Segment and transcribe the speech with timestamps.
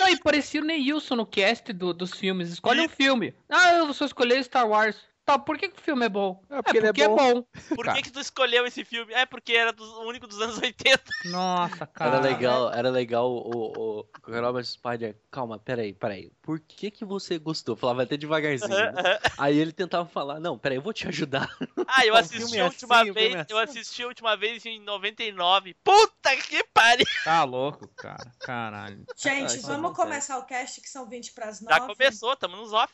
[0.00, 2.50] Não, e parecia o Neilson no cast do, dos filmes.
[2.50, 3.34] Escolhe um filme.
[3.48, 4.96] Ah, eu vou só escolher Star Wars.
[5.24, 6.42] Tá, por que, que o filme é bom?
[6.50, 7.44] É porque, ele é porque bom.
[7.74, 9.12] Por que, que tu escolheu esse filme?
[9.14, 11.02] É porque era do- o único dos anos 80.
[11.24, 12.16] Nossa, cara.
[12.16, 14.06] Era legal, era legal o, o, o
[14.40, 15.16] Robert Spider.
[15.30, 16.30] Calma, peraí, peraí.
[16.42, 17.74] Por que que você gostou?
[17.74, 18.70] Falava até devagarzinho.
[18.92, 19.18] né?
[19.38, 21.48] Aí ele tentava falar, não, peraí, eu vou te ajudar.
[21.86, 23.34] Ah, eu O assisti é a última assim, o filme vez.
[23.34, 23.78] é Eu assim.
[23.78, 25.74] assisti a última vez em 99.
[25.84, 27.06] Puta que pariu!
[27.22, 28.32] Tá louco, cara.
[28.40, 29.04] Caralho.
[29.16, 31.74] Gente, isso vamos começar o cast que são 20 para as 9.
[31.74, 32.92] Já começou, tamo nos off.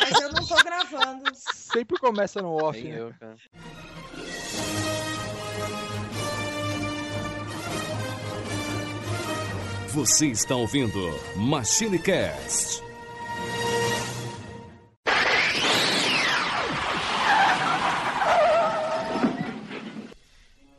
[0.00, 1.30] Mas eu não tô gravando.
[1.34, 3.00] Sempre começa no off, Nem né?
[3.00, 3.36] eu, cara.
[9.88, 10.98] Você está ouvindo
[11.36, 12.82] Machine Cast.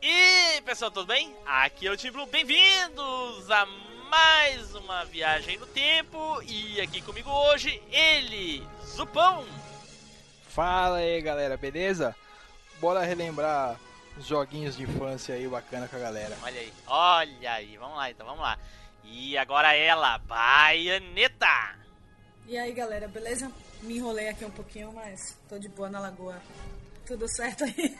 [0.00, 1.34] E pessoal, tudo bem?
[1.46, 3.66] Aqui é o Team Blue, bem-vindos a
[4.12, 6.42] mais uma viagem no tempo.
[6.42, 9.46] E aqui comigo hoje, ele, Zupão.
[10.48, 12.14] Fala aí, galera, beleza?
[12.78, 13.80] Bora relembrar
[14.18, 16.36] os joguinhos de infância aí bacana com a galera.
[16.42, 18.58] Olha aí, olha aí, vamos lá então, vamos lá.
[19.02, 21.78] E agora ela, Baianeta.
[22.46, 23.50] E aí, galera, beleza?
[23.80, 26.38] Me enrolei aqui um pouquinho, mas tô de boa na lagoa.
[27.06, 27.96] Tudo certo aí?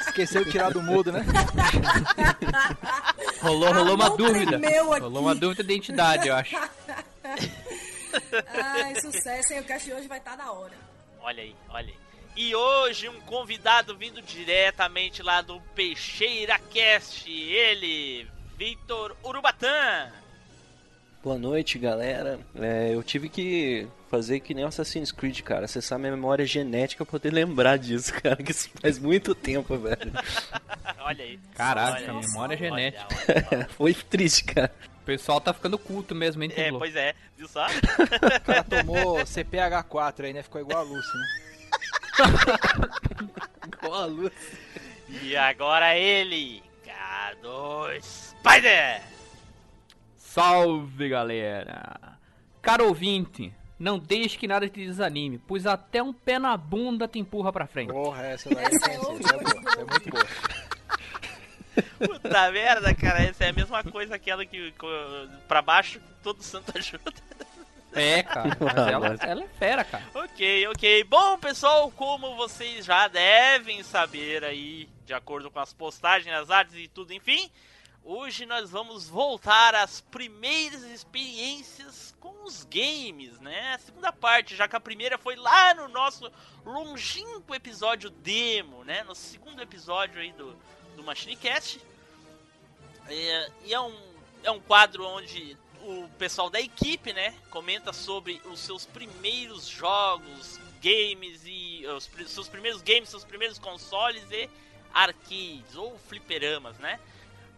[0.00, 1.24] Esqueceu de tirar do mudo, né?
[3.40, 4.60] Rolou, rolou uma Ah, dúvida.
[5.00, 6.56] Rolou uma dúvida de identidade, eu acho.
[8.48, 9.60] Ai, sucesso, hein?
[9.60, 10.72] O cast de hoje vai estar da hora.
[11.22, 11.94] Olha aí, olha aí.
[12.36, 20.10] E hoje um convidado vindo diretamente lá do Peixeira Cast, ele, Vitor Urubatã.
[21.22, 22.40] Boa noite, galera.
[22.54, 25.66] É, eu tive que fazer que nem Assassin's Creed, cara.
[25.66, 28.36] Acessar minha memória genética pra poder lembrar disso, cara.
[28.36, 30.12] Que isso faz muito tempo, velho.
[31.00, 31.38] Olha aí.
[31.54, 33.06] Caraca, Olha memória genética.
[33.28, 33.68] olha, olha.
[33.76, 34.72] Foi triste, cara.
[35.02, 37.66] O pessoal tá ficando culto mesmo, hein, É, pois é, viu só?
[37.66, 40.42] O cara tomou CPH4 aí, né?
[40.42, 41.26] Ficou igual a Lucy, né?
[43.82, 44.32] Igual a luz.
[45.22, 49.00] E agora ele, K2 Spider.
[50.30, 52.16] Salve, galera!
[52.62, 57.18] Caro ouvinte, não deixe que nada te desanime, pois até um pé na bunda te
[57.18, 57.92] empurra pra frente.
[57.92, 59.18] Porra, essa daí Essa é é boa,
[59.76, 60.26] é muito boa.
[61.98, 64.72] Puta merda, cara, essa é a mesma coisa aquela que
[65.48, 67.12] pra baixo todo santo ajuda.
[67.92, 68.56] É, cara,
[68.88, 70.04] ela, ela é fera, cara.
[70.14, 71.02] Ok, ok.
[71.02, 76.76] Bom, pessoal, como vocês já devem saber aí, de acordo com as postagens, as artes
[76.76, 77.50] e tudo, enfim,
[78.04, 83.74] hoje nós vamos voltar às primeiras experiências com os games, né?
[83.74, 86.30] A segunda parte, já que a primeira foi lá no nosso
[86.64, 89.02] longínquo episódio demo, né?
[89.04, 90.56] No segundo episódio aí do,
[90.96, 91.80] do MachineCast.
[93.08, 93.98] É, e é um,
[94.42, 100.60] é um quadro onde o pessoal da equipe, né, comenta sobre os seus primeiros jogos,
[100.82, 104.48] games e os pri- seus primeiros games, seus primeiros consoles e
[104.92, 107.00] arcades ou fliperamas, né?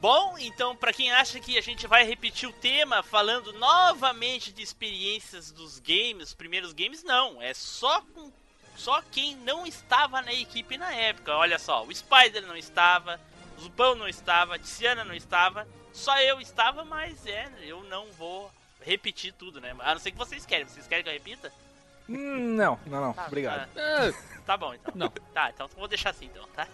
[0.03, 4.61] Bom, então para quem acha que a gente vai repetir o tema falando novamente de
[4.61, 8.33] experiências dos games, os primeiros games, não, é só com
[8.75, 11.37] só quem não estava na equipe na época.
[11.37, 13.21] Olha só, o Spider não estava,
[13.57, 18.07] o Zupão não estava, a Tiziana não estava, só eu estava, mas é, eu não
[18.19, 19.73] vou repetir tudo, né?
[19.79, 20.67] A não ser que vocês querem.
[20.67, 21.53] Vocês querem que eu repita?
[22.09, 23.13] Hum, não, não, não.
[23.13, 23.73] Tá, Obrigado.
[23.73, 24.13] Tá,
[24.47, 24.93] tá bom, então.
[24.97, 25.09] Não.
[25.33, 26.67] Tá, então eu vou deixar assim, então, tá?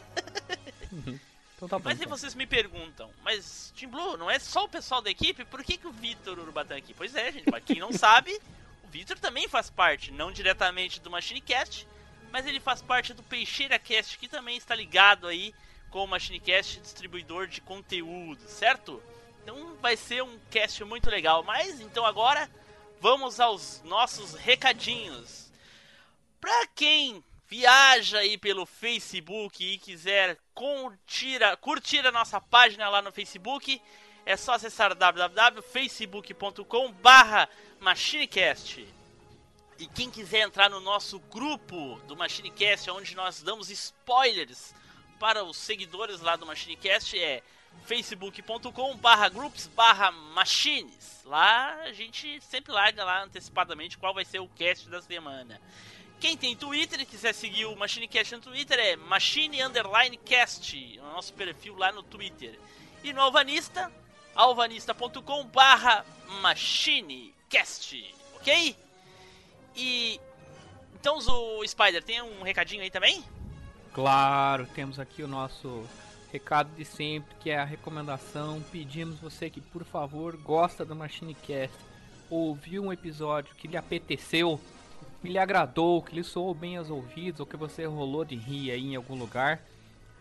[1.59, 1.85] Então tá bom.
[1.85, 2.17] Mas aí então.
[2.17, 5.45] vocês me perguntam, mas Team Blue, não é só o pessoal da equipe?
[5.45, 6.95] Por que, que o Vitor Urubatã aqui?
[6.95, 8.33] Pois é, gente, pra quem não sabe,
[8.85, 11.87] o Vitor também faz parte, não diretamente do MachineCast,
[12.31, 15.53] mas ele faz parte do Peixeira Cast, que também está ligado aí
[15.91, 19.03] com o MachineCast, distribuidor de conteúdo, certo?
[19.43, 21.43] Então vai ser um cast muito legal.
[21.43, 22.49] Mas então agora
[23.01, 25.51] vamos aos nossos recadinhos.
[26.41, 33.01] Pra quem viaja aí pelo Facebook e quiser curtir a, curtir a nossa página lá
[33.01, 33.81] no Facebook,
[34.27, 37.49] é só acessar www.facebook.com barra
[37.81, 38.87] MachineCast.
[39.79, 44.75] E quem quiser entrar no nosso grupo do MachineCast, onde nós damos spoilers
[45.19, 47.43] para os seguidores lá do MachineCast, é
[47.87, 51.23] facebook.com barra groups barra machines.
[51.25, 55.61] Lá a gente sempre larga lá antecipadamente qual vai ser o cast da semana.
[56.21, 61.03] Quem tem Twitter e quiser seguir o MachineCast no Twitter é Machine Underline Cast, o
[61.03, 62.59] nosso perfil lá no Twitter.
[63.05, 63.93] E no Alvanista,
[64.35, 66.05] alvanista.com barra
[66.43, 68.77] MachineCast, ok?
[69.77, 70.21] E...
[71.01, 73.25] Então o Spider, tem um recadinho aí também?
[73.95, 75.85] Claro, temos aqui o nosso
[76.33, 78.61] recado de sempre, que é a recomendação.
[78.73, 81.77] Pedimos você que, por favor, gosta do MachineCast.
[82.29, 84.61] ouviu um episódio que lhe apeteceu,
[85.21, 88.71] que lhe agradou, que lhe soou bem aos ouvidos, ou que você rolou de rir
[88.71, 89.61] aí em algum lugar,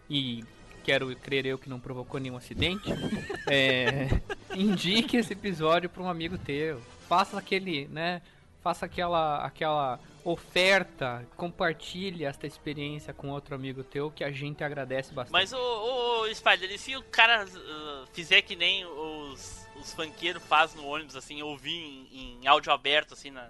[0.10, 0.44] e
[0.84, 2.90] quero crer eu que não provocou nenhum acidente,
[3.48, 4.08] é,
[4.56, 6.82] indique esse episódio para um amigo teu.
[7.08, 8.22] Faça aquele, né?
[8.64, 15.14] Faça aquela, aquela oferta, compartilhe esta experiência com outro amigo teu que a gente agradece
[15.14, 15.32] bastante.
[15.32, 20.44] Mas o, o Spider, e se o cara uh, fizer que nem os, os funkeiros
[20.44, 23.50] faz no ônibus, assim, ouvir em, em áudio aberto, assim, na...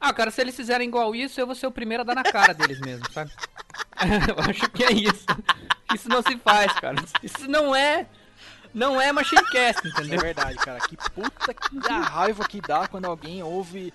[0.00, 2.22] Ah, cara, se eles fizerem igual isso, eu vou ser o primeiro a dar na
[2.22, 3.30] cara deles mesmo, sabe?
[4.28, 5.26] eu acho que é isso.
[5.94, 6.96] Isso não se faz, cara.
[7.22, 8.06] Isso não é.
[8.72, 10.20] Não é Machinecast, É entendeu?
[10.20, 10.78] verdade, cara.
[10.80, 13.92] Que puta que a raiva que dá quando alguém ouve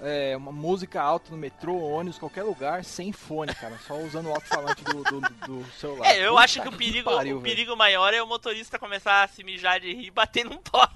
[0.00, 3.76] é, uma música alta no metrô, ônibus, qualquer lugar, sem fone, cara.
[3.86, 6.06] Só usando o alto-falante do, do, do celular.
[6.06, 9.24] É, eu Puta acho que o perigo, pariu, o perigo maior é o motorista começar
[9.24, 10.88] a se mijar de rir e bater num pó.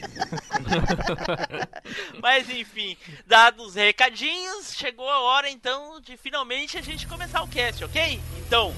[2.20, 7.48] Mas enfim, dados os recadinhos, chegou a hora então de finalmente a gente começar o
[7.48, 8.20] cast, ok?
[8.46, 8.74] Então,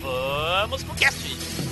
[0.00, 1.70] vamos pro cast!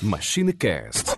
[0.00, 1.17] MachineCast,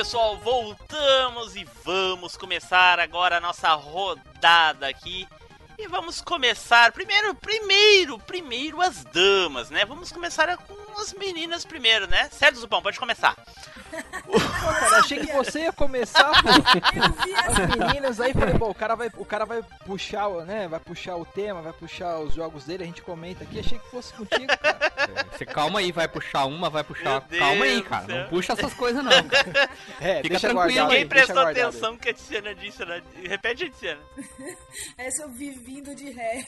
[0.00, 5.28] Pessoal, voltamos e vamos começar agora a nossa rodada aqui.
[5.78, 9.84] E vamos começar primeiro, primeiro, primeiro as damas, né?
[9.84, 12.30] Vamos começar com as meninas primeiro, né?
[12.32, 13.36] Certo, Zupão, pode começar.
[15.12, 16.48] Achei que você ia começar, pô.
[16.94, 20.44] Eu vi As meninas aí, falei, bom, o cara vai, o cara vai puxar, o-
[20.44, 20.68] né?
[20.68, 23.58] Vai puxar o tema, vai puxar os jogos dele, a gente comenta aqui.
[23.58, 24.78] Achei que fosse contigo, cara.
[25.32, 27.24] Você calma aí, vai puxar uma, vai puxar.
[27.28, 28.06] Meu calma aí, Deus do cara.
[28.06, 28.16] céu.
[28.18, 29.10] Não puxa essas coisas, não.
[29.30, 29.70] Cara.
[30.00, 31.60] É, Fica deixa tranquilo aí, aí, deixa prestou aí.
[31.60, 33.02] atenção que a Tiziana disse, né?
[33.24, 34.00] Repete a Tiziana.
[34.98, 36.46] Essa eu vi vindo de ré.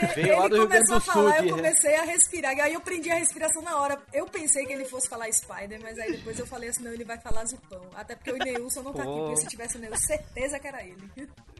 [0.00, 1.62] Porque Veio lá ele do Rio Grande começou a do Sul falar, de eu ré.
[1.62, 2.52] comecei a respirar.
[2.56, 3.98] E aí eu prendi a respiração na hora.
[4.12, 7.04] Eu pensei que ele fosse falar Spider, mas aí depois eu falei assim, não, ele
[7.04, 7.80] vai falar Zupão.
[7.94, 10.82] Até porque o Neilson não tá aqui, porque se tivesse o Neilson, certeza que era
[10.82, 11.10] ele.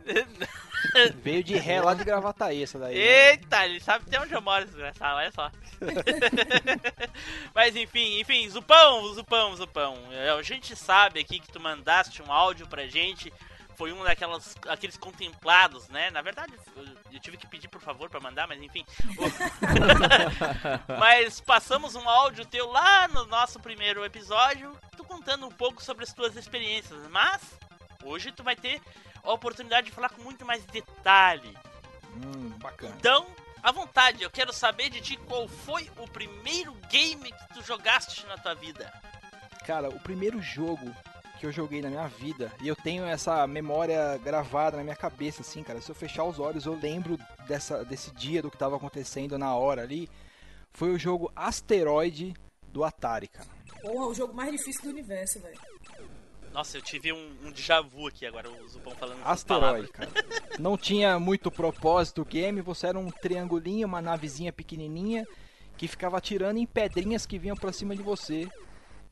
[1.23, 2.95] Veio de ré lá de Gravataí essa daí.
[2.95, 3.31] né?
[3.31, 5.51] Eita, ele sabe até onde eu moro, desgraçado, olha só.
[7.55, 9.97] Mas enfim, enfim, Zupão, Zupão, Zupão.
[10.13, 13.33] é, A gente sabe aqui que tu mandaste um áudio pra gente.
[13.81, 16.11] Foi um daquelas aqueles contemplados, né?
[16.11, 18.85] Na verdade, eu, eu tive que pedir por favor pra mandar, mas enfim.
[21.01, 26.05] Mas passamos um áudio teu lá no nosso primeiro episódio, tu contando um pouco sobre
[26.05, 27.09] as tuas experiências.
[27.09, 27.41] Mas
[28.05, 28.83] hoje tu vai ter
[29.25, 31.57] a oportunidade de falar com muito mais detalhe.
[32.17, 32.95] Hum, bacana.
[32.99, 33.29] Então,
[33.63, 38.27] à vontade, eu quero saber de ti qual foi o primeiro game que tu jogaste
[38.27, 38.93] na tua vida.
[39.65, 40.95] Cara, o primeiro jogo
[41.41, 45.41] que eu joguei na minha vida, e eu tenho essa memória gravada na minha cabeça,
[45.41, 45.81] assim, cara.
[45.81, 47.19] Se eu fechar os olhos, eu lembro
[47.49, 50.07] dessa, desse dia, do que tava acontecendo na hora ali.
[50.71, 52.35] Foi o jogo Asteroid
[52.69, 53.49] do Atari, cara.
[53.81, 55.59] Porra, o jogo mais difícil do universo, velho.
[56.53, 60.11] Nossa, eu tive um, um déjà vu aqui agora, o Zupão falando Asteroid, cara.
[60.59, 65.27] Não tinha muito propósito o game, você era um triangulinho, uma navezinha pequenininha
[65.79, 68.47] que ficava atirando em pedrinhas que vinham pra cima de você.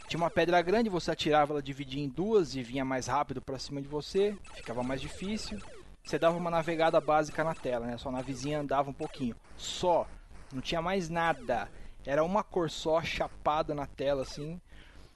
[0.09, 3.59] Tinha uma pedra grande, você atirava, ela dividia em duas e vinha mais rápido pra
[3.59, 5.61] cima de você, ficava mais difícil.
[6.03, 7.99] Você dava uma navegada básica na tela, né?
[7.99, 9.37] Sua navezinha andava um pouquinho.
[9.59, 10.09] Só,
[10.51, 11.69] não tinha mais nada.
[12.07, 14.59] Era uma cor só chapada na tela assim.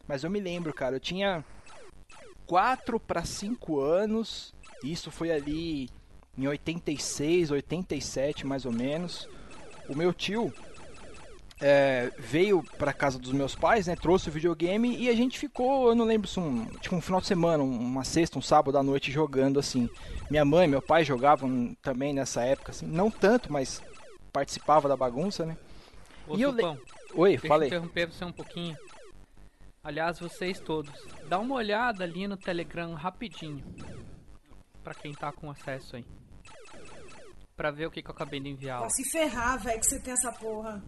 [0.07, 1.43] Mas eu me lembro, cara, eu tinha
[2.47, 4.55] 4 para 5 anos.
[4.85, 5.89] Isso foi ali
[6.37, 9.27] em 86, 87 mais ou menos.
[9.89, 10.53] O meu tio,
[11.63, 13.95] é, veio pra casa dos meus pais, né?
[13.95, 17.21] Trouxe o videogame e a gente ficou, eu não lembro se um, tipo um final
[17.21, 19.89] de semana, um- uma sexta, um sábado à noite jogando assim.
[20.31, 23.81] Minha mãe, meu pai jogavam também nessa época, assim, não tanto, mas
[24.33, 25.57] participava da bagunça, né?
[26.27, 26.79] Ô, E eu le- Supão,
[27.15, 27.69] Oi, deixa eu falei.
[27.69, 28.77] interromper você um pouquinho.
[29.85, 30.93] Aliás, vocês todos,
[31.29, 33.63] dá uma olhada ali no Telegram rapidinho.
[34.83, 36.05] Pra quem tá com acesso aí.
[37.57, 38.81] Pra ver o que, que eu acabei de enviar.
[38.81, 40.83] Pra se ferrar, velho, que você tem essa porra.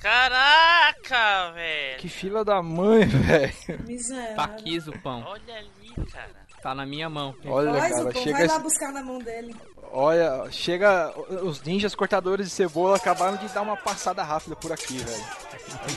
[0.00, 1.98] Caraca, velho.
[1.98, 3.52] Que fila da mãe, velho.
[3.86, 4.36] Miserável.
[4.36, 5.24] Tá aqui, Zupão.
[5.26, 6.30] Olha ali, cara.
[6.62, 7.34] Tá na minha mão.
[7.46, 9.54] Olha, Vai, cara, Zupão, chega vai lá buscar na mão dele.
[9.90, 11.12] Olha, chega.
[11.42, 15.24] Os ninjas cortadores de cebola acabaram de dar uma passada rápida por aqui, velho.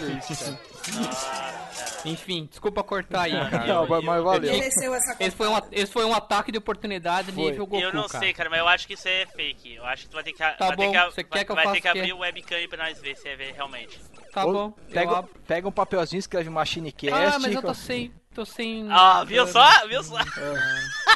[0.01, 0.59] Olha isso, cara.
[2.05, 3.65] Enfim, desculpa cortar aí, cara.
[3.67, 4.53] Não, mas mas valeu.
[4.53, 7.51] Esse foi, um, esse foi um ataque de oportunidade Foi.
[7.51, 9.75] nível Goku, eu não sei, cara, mas eu acho que isso é fake.
[9.75, 11.45] Eu acho que tu vai ter que, vai Tá ter bom, que, você vai, quer
[11.45, 13.53] que eu vai ter que abrir o webcam aí pra nós ver se é ver-
[13.53, 13.99] realmente.
[14.33, 17.35] Tá Ou bom, Pega, pega um papelzinho, escreve Machine Cast.
[17.35, 18.11] Ah, mas eu tô sem...
[18.33, 18.87] Tô sem...
[18.89, 19.85] Ah, viu só?
[19.87, 20.15] Viu só?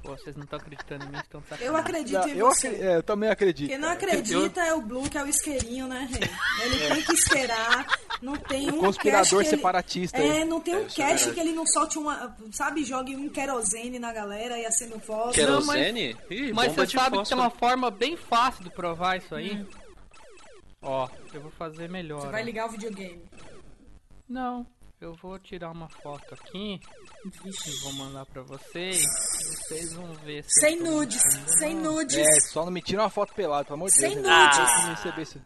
[0.07, 1.81] Pô, vocês não estão acreditando em mim, estão de Eu sacanagem.
[1.81, 2.69] acredito Não, em eu, você.
[2.69, 3.69] acre- é, eu também acredito.
[3.69, 6.31] Quem não acredita é o Blue, que é o isqueirinho, né, rei?
[6.65, 7.87] Ele tem que isqueirar.
[8.23, 10.29] Não tem um conspirador ele- separatista aí.
[10.43, 11.35] É, não tem um isso é cast verdade.
[11.35, 12.35] que ele não solte uma.
[12.53, 15.35] Sabe, jogue um querosene na galera e acenda foto.
[15.35, 16.17] Querosene?
[16.31, 19.35] Ih, Mas bomba você de sabe que tem uma forma bem fácil de provar isso
[19.35, 19.67] aí?
[20.81, 22.21] Ó, eu vou fazer melhor.
[22.21, 23.23] Você vai ligar o videogame.
[24.29, 24.67] Não,
[25.01, 26.81] eu vou tirar uma foto aqui
[27.83, 29.03] vou mandar pra vocês.
[29.67, 31.23] Vocês vão ver se Sem eu tô nudes,
[31.59, 32.17] sem nudes.
[32.17, 34.27] É, só não me tira uma foto pelada, pelo amor de Sem Deus.
[34.27, 34.59] nudes.
[34.59, 35.43] Eu preciso receber isso.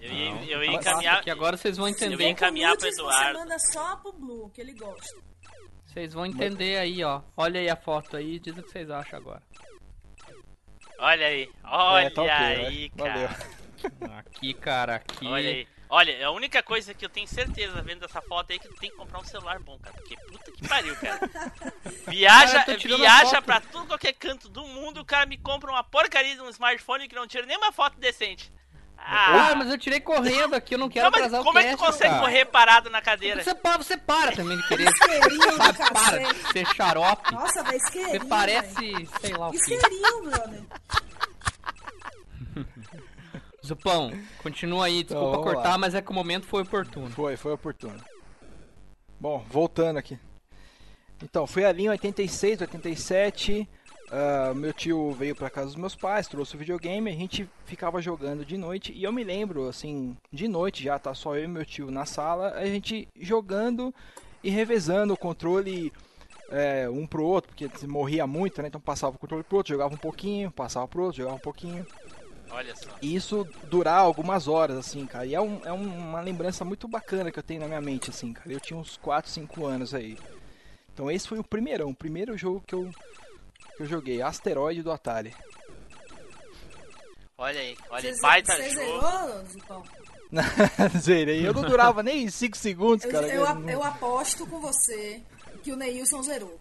[0.00, 1.18] Eu ia, eu ia Mas encaminhar.
[1.18, 2.22] Aqui agora vocês vão Eu entender.
[2.24, 3.38] ia encaminhar pro nudes você Eduardo.
[3.38, 5.16] manda só pro Blue, que ele gosta.
[5.86, 7.20] Vocês vão entender aí, ó.
[7.36, 9.42] Olha aí a foto aí diz o que vocês acham agora.
[10.98, 13.10] Olha aí, olha É, tá ok, aí, vai.
[13.10, 13.28] Valeu.
[13.28, 14.18] cara.
[14.18, 15.26] Aqui, cara, aqui.
[15.26, 15.68] Olha aí.
[15.94, 18.74] Olha, a única coisa que eu tenho certeza vendo essa foto aí é que tu
[18.76, 19.94] tem que comprar um celular bom, cara.
[19.94, 21.20] Porque puta que pariu, cara.
[22.08, 26.34] Viaja, Cara, viaja pra tudo qualquer canto do mundo, o cara me compra uma porcaria
[26.34, 28.50] de um smartphone que não tira nenhuma foto decente.
[28.96, 31.58] Ah, Ah, mas eu tirei correndo aqui, eu não quero não, mas atrasar o como
[31.58, 32.20] é que tu consegue cara.
[32.20, 33.42] correr parado na cadeira?
[33.44, 34.88] Você para, você para também de querer.
[34.94, 37.32] Isqueirinho Sabe, para de ser xarope.
[37.34, 38.26] Nossa, Você isqueirinho.
[38.28, 39.08] parece, velho.
[39.20, 39.56] sei lá o que.
[39.58, 40.62] Isqueirinho, brother.
[43.64, 45.78] Zupão, continua aí, desculpa Então, cortar, lá.
[45.78, 47.10] mas é que o momento foi oportuno.
[47.10, 48.00] Foi, foi oportuno.
[49.20, 50.18] Bom, voltando aqui.
[51.22, 53.68] Então, fui ali em 86, 87.
[54.10, 58.02] ah, meu tio veio pra casa dos meus pais, trouxe o videogame, a gente ficava
[58.02, 58.92] jogando de noite.
[58.92, 62.04] E eu me lembro, assim, de noite já, tá só eu e meu tio na
[62.04, 63.94] sala, a gente jogando
[64.42, 65.92] e revezando o controle
[66.50, 68.68] é, um pro outro, porque se morria muito, né?
[68.68, 71.86] Então passava o controle pro outro, jogava um pouquinho, passava pro outro, jogava um pouquinho.
[72.52, 72.90] Olha só.
[73.00, 75.24] E isso durar algumas horas, assim, cara.
[75.26, 78.10] E é, um- é um- uma lembrança muito bacana que eu tenho na minha mente,
[78.10, 78.52] assim, cara.
[78.52, 80.18] Eu tinha uns 4, 5 anos aí.
[80.92, 82.90] Então esse foi o primeirão, o primeiro jogo que eu,
[83.76, 84.20] que eu joguei.
[84.20, 85.34] Asteroide do Atari.
[87.38, 88.76] Olha aí, olha, Você baita você jogo.
[88.86, 89.82] zerou, Zupão?
[91.00, 91.46] Zerei.
[91.46, 93.26] Eu não durava nem 5 segundos, Eu, cara.
[93.28, 95.20] eu, a- eu aposto com você
[95.62, 96.60] que o Neilson zerou.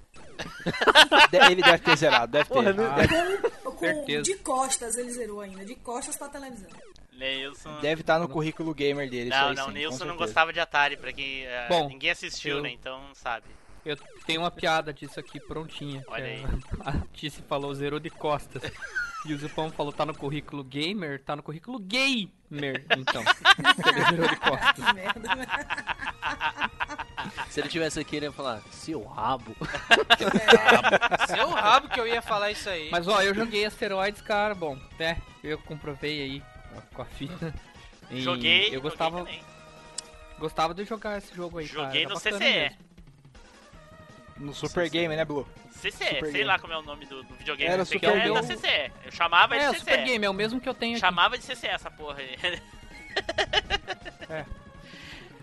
[1.32, 2.54] De- Ele deve ter zerado, deve ter.
[2.54, 3.72] Porra, não- Deve- Com,
[4.06, 6.70] com- de costas ele zerou ainda, de costas pra televisão.
[7.14, 7.80] Neilson.
[7.82, 9.30] Deve estar no currículo gamer dele.
[9.30, 11.46] isso Não, aí não, sim, com Neilson não gostava de Atari, pra quem.
[11.46, 12.72] eh, Bom, ninguém assistiu, eu- né?
[12.72, 13.46] Então não sabe.
[13.86, 16.04] Eu tenho uma piada disso aqui prontinha.
[16.08, 16.46] Olha é- aí.
[16.86, 18.62] A Tice falou zerou de costas.
[19.26, 23.22] E o Zupão falou tá no currículo gamer, tá no currículo gamer, então.
[23.22, 24.72] Ele zerou de costas.
[24.74, 25.36] Que merda.
[25.36, 25.46] né?
[27.50, 29.56] Se ele tivesse aqui, ele ia falar, seu rabo.
[31.28, 32.90] Seu rabo que eu ia falar isso aí.
[32.90, 35.22] Mas ó, eu joguei asteroides, cara, bom, né?
[35.44, 36.44] Eu comprovei aí
[36.94, 37.54] com a fita.
[38.10, 38.62] E Joguei.
[38.62, 39.44] Eu joguei gostava, também.
[40.40, 41.86] gostava de jogar esse jogo aí, cara.
[41.86, 42.40] Joguei era no CCE.
[42.40, 42.78] mesmo.
[44.42, 45.48] No Super Game, né, Blue?
[45.72, 46.44] CCE, Super sei Game.
[46.46, 47.72] lá como é o nome do, do videogame.
[47.72, 48.34] Era que Super é Game.
[48.34, 48.92] da CCE.
[49.06, 50.06] Eu chamava É, de o Super CCE.
[50.06, 51.00] Game, é o mesmo que eu tenho aqui.
[51.00, 52.38] Chamava de CCE essa porra aí.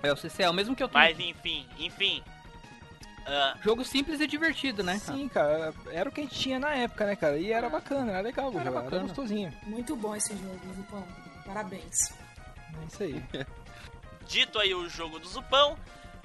[0.03, 1.05] É, o CC é o mesmo que eu tenho.
[1.05, 2.23] Mas enfim, enfim.
[3.27, 4.99] Ah, Jogo simples e divertido, né?
[4.99, 5.75] Sim, cara.
[5.91, 7.37] Era o que a gente tinha na época, né, cara?
[7.37, 9.03] E era bacana, era legal Era jogar, era bacana.
[9.03, 9.53] gostosinho.
[9.65, 11.05] Muito bom esse jogo, Zupão.
[11.45, 12.11] Parabéns.
[12.11, 13.23] É isso aí.
[14.27, 15.77] dito aí o jogo do Zupão.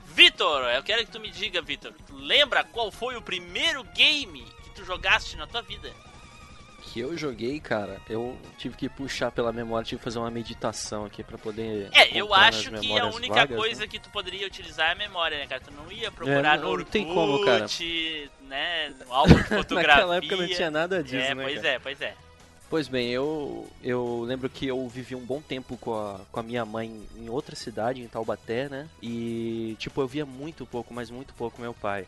[0.05, 1.93] Vitor, eu quero que tu me diga, Vitor.
[2.11, 5.91] Lembra qual foi o primeiro game que tu jogaste na tua vida?
[6.85, 11.05] que eu joguei, cara, eu tive que puxar pela memória, tive que fazer uma meditação
[11.05, 11.89] aqui pra poder.
[11.91, 13.87] É, eu acho que a única vagas, coisa né?
[13.87, 15.59] que tu poderia utilizar é a memória, né, cara?
[15.61, 17.65] Tu não ia procurar É, no não Orkut, tem como, cara.
[18.41, 20.05] né, no álbum de fotografia.
[20.05, 21.43] Naquela época não tinha nada disso, É, né?
[21.43, 21.67] pois cara?
[21.69, 22.15] é, pois é.
[22.73, 26.41] Pois bem, eu, eu lembro que eu vivi um bom tempo com a, com a
[26.41, 28.89] minha mãe em outra cidade, em Taubaté, né?
[28.99, 32.07] E, tipo, eu via muito pouco, mas muito pouco meu pai.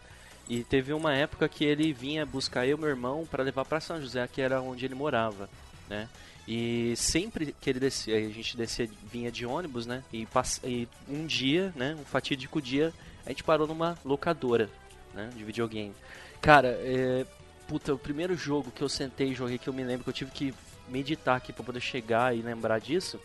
[0.50, 3.80] E teve uma época que ele vinha buscar eu e meu irmão para levar para
[3.80, 5.48] São José, que era onde ele morava,
[5.88, 6.10] né?
[6.48, 10.04] E sempre que ele descia, a gente descia, vinha de ônibus, né?
[10.12, 11.96] E, pass- e um dia, né?
[12.02, 12.92] Um fatídico dia,
[13.24, 14.68] a gente parou numa locadora,
[15.14, 15.30] né?
[15.38, 15.94] De videogame.
[16.42, 17.24] Cara, é,
[17.68, 20.14] Puta, o primeiro jogo que eu sentei e joguei que eu me lembro que eu
[20.14, 20.54] tive que
[20.88, 23.20] meditar aqui pra poder chegar e lembrar disso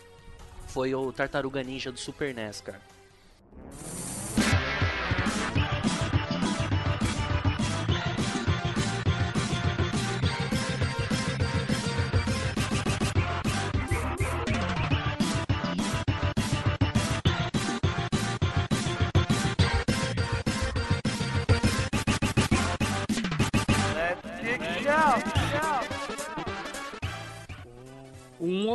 [0.68, 2.80] foi o Tartaruga Ninja do Super NES, cara.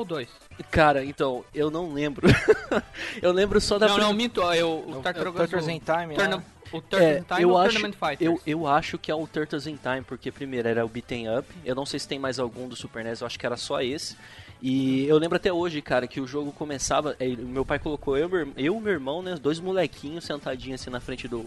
[0.06, 0.30] Ou dois?
[0.72, 2.28] Cara, então, eu não lembro.
[3.22, 4.42] eu lembro só da não, não, minto.
[4.54, 5.50] Eu, o O Tartarugas...
[5.50, 6.44] Turtles in Time, Turna- né?
[6.72, 8.22] O Turtles É, in Time eu ou acho, Tournament Fighters?
[8.22, 11.48] eu, eu acho que é o Turtles in Time, porque primeiro era o Beaten Up,
[11.64, 13.82] eu não sei se tem mais algum do Super NES, eu acho que era só
[13.82, 14.16] esse.
[14.62, 18.28] E eu lembro até hoje, cara, que o jogo começava, é, meu pai colocou eu,
[18.28, 21.46] meu- eu e meu irmão, né, dois molequinhos sentadinhos assim na frente do,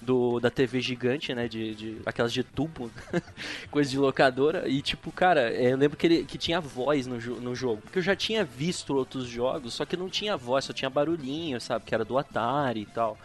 [0.00, 2.90] do da TV gigante, né, de, de aquelas de tubo,
[3.70, 7.18] coisa de locadora, e tipo, cara, é, eu lembro que ele que tinha voz no,
[7.40, 10.72] no jogo, porque eu já tinha visto outros jogos, só que não tinha voz, só
[10.72, 13.18] tinha barulhinho, sabe, que era do Atari e tal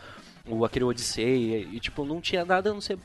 [0.45, 2.97] o aquele Odyssey, e tipo, não tinha nada não ser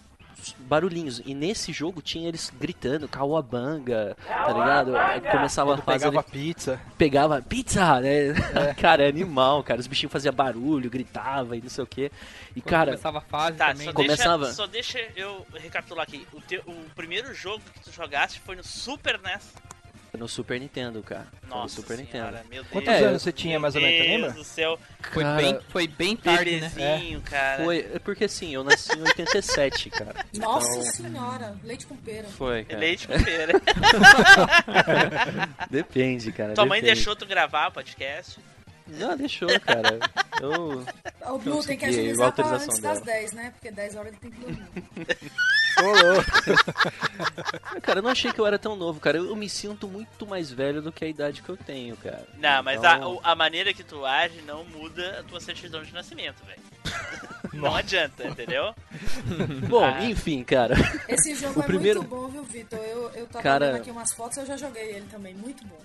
[0.59, 1.21] barulhinhos.
[1.25, 4.97] E nesse jogo tinha eles gritando, Kawabanga, tá ligado?
[4.97, 6.05] Aí Começava a Ele fazer.
[6.07, 6.81] pegava pizza.
[6.99, 8.35] Pegava pizza, né?
[8.81, 9.81] cara, é animal, cara.
[9.81, 12.11] Os bichinhos faziam barulho, gritava e não sei o que.
[12.55, 13.87] E Quando cara, começava a fase Tá, também.
[13.87, 16.27] só Começava- deixa, só deixa eu recapitular aqui.
[16.33, 19.53] O, teu, o primeiro jogo que tu jogaste foi no Super NES.
[20.17, 21.27] No Super Nintendo, cara.
[21.49, 22.49] Nossa Super senhora, Nintendo.
[22.51, 22.73] meu Deus.
[22.73, 24.33] Quantos É, anos você tinha, mais ou menos, Meu lembra?
[24.33, 24.79] Deus do céu.
[25.13, 26.73] Foi, Cara, bem, foi bem tarde, né?
[26.75, 27.65] Bebezinho, cara.
[27.65, 30.15] Foi, é porque assim, eu nasci em 87, cara.
[30.35, 32.27] Nossa Então, senhora, leite com pera.
[32.29, 32.81] Foi, cara.
[32.81, 33.61] Leite com feira.
[35.71, 36.55] Depende, cara.
[36.55, 36.95] Tua mãe depende.
[36.97, 38.39] deixou tu gravar o podcast.
[38.89, 39.99] Não, deixou, cara.
[40.41, 40.85] Eu.
[41.35, 43.19] O Blue tem que agilizar pra autorização antes das dela.
[43.21, 43.51] 10, né?
[43.53, 44.63] Porque 10 horas ele tem que dormir.
[47.83, 49.19] Cara, eu não achei que eu era tão novo, cara.
[49.19, 52.27] Eu, eu me sinto muito mais velho do que a idade que eu tenho, cara.
[52.39, 55.93] Não, mas Então, a, a maneira que tu age não muda a tua certidão de
[55.93, 56.61] nascimento, velho.
[57.53, 58.75] Não adianta, entendeu?
[59.69, 60.05] Bom, Ah.
[60.05, 60.75] enfim, cara.
[61.09, 62.79] Esse jogo O é primeiro- muito bom, viu, Vitor?
[62.81, 65.35] Eu, eu tava Cara- vendo aqui umas fotos, eu já joguei ele também.
[65.35, 65.79] Muito bom.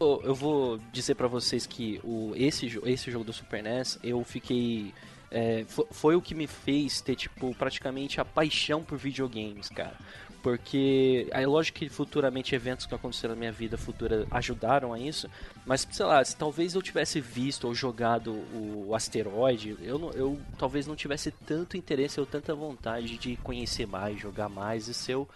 [0.00, 4.24] Eu eu vou dizer pra vocês que o, esse, esse jogo do Super NES, eu
[4.24, 4.94] fiquei.
[5.30, 9.96] é, fo- foi o que me fez ter, tipo, praticamente a paixão por videogames, cara.
[10.42, 15.28] Porque, é lógico que futuramente eventos que aconteceram na minha vida futura ajudaram a isso,
[15.66, 20.86] mas sei lá, se talvez eu tivesse visto ou jogado o asteroide, eu, eu talvez
[20.86, 25.28] não tivesse tanto interesse ou tanta vontade de conhecer mais, jogar mais e ser o-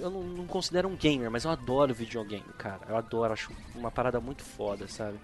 [0.00, 2.80] eu não, não considero um gamer, mas eu adoro videogame, cara.
[2.88, 5.18] Eu adoro, acho uma parada muito foda, sabe?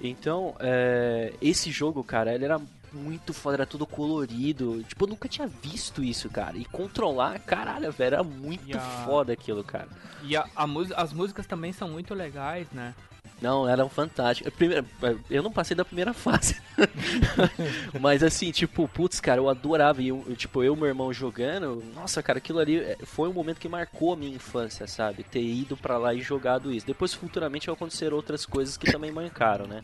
[0.00, 2.60] Então, é, esse jogo, cara, ele era
[2.92, 4.82] muito foda, era tudo colorido.
[4.84, 6.56] Tipo, eu nunca tinha visto isso, cara.
[6.56, 9.88] E controlar, caralho, velho, era muito a- foda aquilo, cara.
[10.22, 10.64] E a, a
[10.96, 12.94] as músicas também são muito legais, né?
[13.40, 14.52] Não, eram fantásticos.
[14.52, 14.86] Primeiro,
[15.30, 16.60] eu não passei da primeira fase.
[17.98, 20.02] Mas assim, tipo, putz, cara, eu adorava.
[20.02, 21.82] E eu, tipo, eu e meu irmão jogando.
[21.94, 25.22] Nossa, cara, aquilo ali é, foi um momento que marcou a minha infância, sabe?
[25.22, 26.86] Ter ido pra lá e jogado isso.
[26.86, 29.82] Depois, futuramente, vão acontecer outras coisas que também marcaram, né?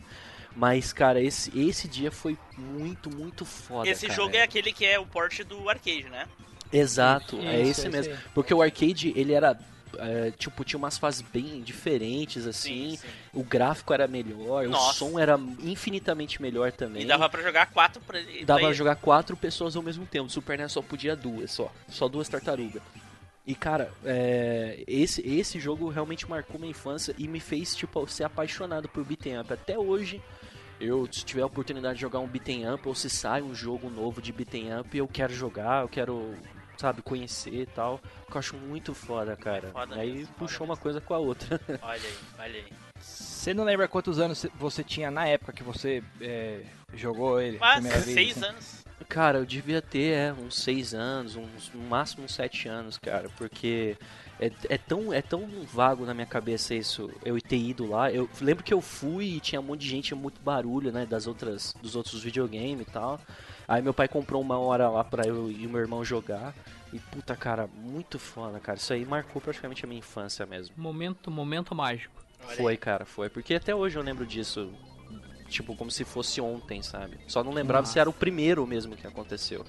[0.55, 3.87] Mas, cara, esse, esse dia foi muito, muito foda.
[3.89, 4.15] Esse cara.
[4.15, 6.27] jogo é aquele que é o port do arcade, né?
[6.71, 8.13] Exato, é Isso, esse esse mesmo.
[8.13, 8.19] aí.
[8.33, 9.57] Porque o arcade, ele era.
[9.99, 12.91] É, tipo, tinha umas fases bem diferentes, assim.
[12.91, 13.07] Sim, sim.
[13.33, 14.99] O gráfico era melhor, o Nossa.
[14.99, 17.03] som era infinitamente melhor também.
[17.03, 20.27] E dava pra jogar quatro pra Dava pra jogar quatro pessoas ao mesmo tempo.
[20.27, 21.71] O Super NES só podia duas, só.
[21.87, 22.81] Só duas tartarugas.
[23.45, 28.25] E cara, é, esse, esse jogo realmente marcou minha infância e me fez, tipo, ser
[28.25, 29.53] apaixonado por beat'em up.
[29.53, 30.21] Até hoje,
[30.81, 33.89] eu, se tiver a oportunidade de jogar um beat'em up, ou se sai um jogo
[33.89, 36.35] novo de beat'em up, eu quero jogar, eu quero,
[36.81, 37.99] sabe, conhecer e tal.
[38.25, 39.69] Porque eu acho muito foda, cara.
[39.71, 40.83] Foda Aí mesmo, foda puxou uma mesmo.
[40.83, 41.59] coisa com a outra.
[41.81, 42.73] Olha aí, olha aí.
[42.99, 46.63] Você não lembra quantos anos você tinha na época que você é,
[46.93, 48.13] Jogou ele, Mas primeira vez.
[48.13, 48.45] seis assim.
[48.45, 48.87] anos.
[49.09, 53.29] Cara, eu devia ter é, uns 6 anos, uns, no máximo uns 7 anos, cara,
[53.37, 53.95] porque
[54.39, 58.11] é, é, tão, é tão vago na minha cabeça isso, eu ter ido lá.
[58.11, 61.27] Eu lembro que eu fui e tinha um monte de gente, muito barulho, né, das
[61.27, 63.19] outras, dos outros videogames e tal.
[63.67, 66.53] Aí meu pai comprou uma hora lá pra eu e o meu irmão jogar.
[66.93, 68.77] E puta, cara, muito foda, cara.
[68.77, 70.73] Isso aí marcou praticamente a minha infância mesmo.
[70.77, 72.15] Momento, momento mágico.
[72.55, 73.29] Foi, cara, foi.
[73.29, 74.71] Porque até hoje eu lembro disso.
[75.49, 77.17] Tipo, como se fosse ontem, sabe?
[77.27, 77.93] Só não lembrava Nossa.
[77.93, 79.65] se era o primeiro mesmo que aconteceu.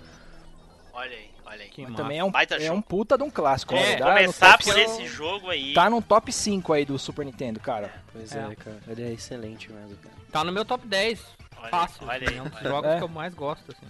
[0.92, 1.68] Olha aí, olha aí.
[1.70, 2.02] Que Mas massa.
[2.02, 2.78] também é um, Baita é jogo.
[2.78, 3.74] um puta de um clássico.
[3.74, 4.22] É, né?
[4.22, 5.74] Começar por esse jogo aí.
[5.74, 7.92] Tá no top 5 aí do Super Nintendo, cara.
[8.12, 8.38] Pois É.
[8.50, 8.80] é, cara.
[8.88, 10.14] Ele é excelente mesmo, cara.
[10.32, 11.20] Tá no meu top 10.
[11.60, 12.06] Olha, Fácil.
[12.06, 12.38] olha assim, aí.
[12.38, 12.96] é um dos olha jogos É.
[12.98, 13.86] que eu mais gosto, assim.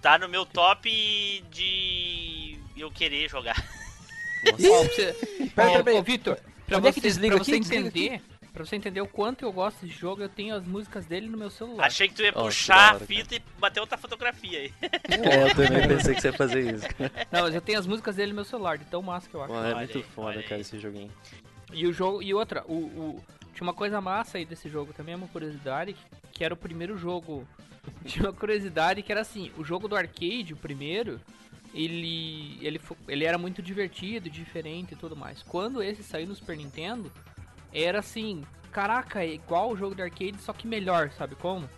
[0.00, 3.56] Tá no meu top de eu querer jogar.
[4.56, 5.12] Você...
[5.54, 7.60] Pera, pera, Vitor, pra Onde é você, que desliga pra você aqui?
[7.60, 8.22] Desliga entender...
[8.52, 11.38] Pra você entender o quanto eu gosto desse jogo, eu tenho as músicas dele no
[11.38, 11.86] meu celular.
[11.86, 14.72] Achei que tu ia que puxar da a hora, fita e bater outra fotografia aí.
[14.82, 16.84] É, eu também pensei que você ia fazer isso.
[17.30, 19.42] Não, mas eu tenho as músicas dele no meu celular, de tão massa que eu
[19.44, 19.52] acho.
[19.52, 20.60] Mano, é Olha muito aí, foda, cara, aí.
[20.62, 21.12] esse joguinho.
[21.72, 22.20] E o jogo.
[22.20, 25.94] E outra, o, o- tinha uma coisa massa aí desse jogo também, uma curiosidade,
[26.38, 27.46] que era o primeiro jogo.
[28.06, 31.20] Tinha uma curiosidade que era assim, o jogo do arcade, o primeiro,
[31.74, 32.56] ele.
[32.62, 35.42] ele, ele era muito divertido, diferente e tudo mais.
[35.42, 37.10] Quando esse saiu no Super Nintendo,
[37.72, 41.68] era assim, caraca, é igual o jogo do arcade, só que melhor, sabe como?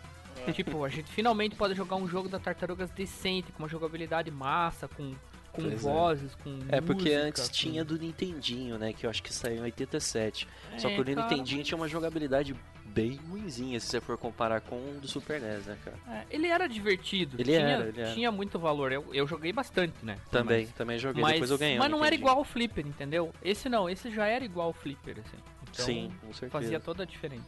[0.55, 4.89] Tipo, a gente finalmente pode jogar um jogo da Tartarugas decente, com uma jogabilidade massa,
[4.89, 5.13] com,
[5.53, 5.77] com Pois é.
[5.77, 6.59] vozes, com.
[6.69, 8.93] É porque música, antes com- tinha do Nintendinho, né?
[8.95, 10.49] Que eu acho que saiu em 87.
[10.79, 14.61] Só É, que o cara, Nintendinho tinha uma jogabilidade bem ruinzinha se você for comparar
[14.61, 15.97] com o do Super NES, né, cara?
[16.09, 17.37] É, ele era divertido.
[17.41, 18.13] Ele tinha, era, ele era.
[18.15, 18.93] tinha muito valor.
[18.93, 20.19] Eu, eu joguei bastante, né?
[20.31, 21.77] Também, Mas, também joguei, mas, depois eu ganhei.
[21.77, 23.33] o mas não era igual ao Flipper, entendeu?
[23.43, 25.39] Esse não, esse já era igual ao Flipper, assim.
[25.71, 26.51] Então, Sim, com certeza.
[26.51, 27.47] fazia toda a diferença.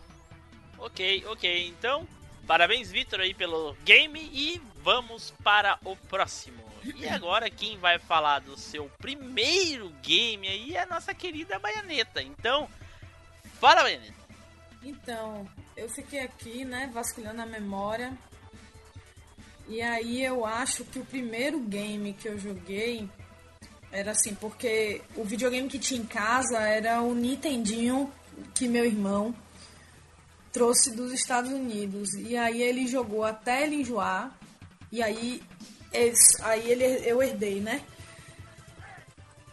[0.78, 1.68] Ok, ok.
[1.68, 2.06] Então,
[2.46, 6.62] parabéns, Vitor, aí pelo game e vamos para o próximo.
[6.96, 12.20] E agora quem vai falar do seu primeiro game aí é a nossa querida Baianeta.
[12.22, 12.68] Então,
[13.60, 14.14] fala, Baianeta.
[14.84, 18.16] Então, eu fiquei aqui, né, vasculhando a memória.
[19.68, 23.08] E aí eu acho que o primeiro game que eu joguei
[23.92, 28.12] era assim, porque o videogame que tinha em casa era o Nintendinho
[28.54, 29.34] que meu irmão
[30.50, 32.12] trouxe dos Estados Unidos.
[32.14, 34.36] E aí ele jogou até ele enjoar.
[34.90, 35.42] E aí,
[36.42, 37.82] aí ele, eu herdei, né?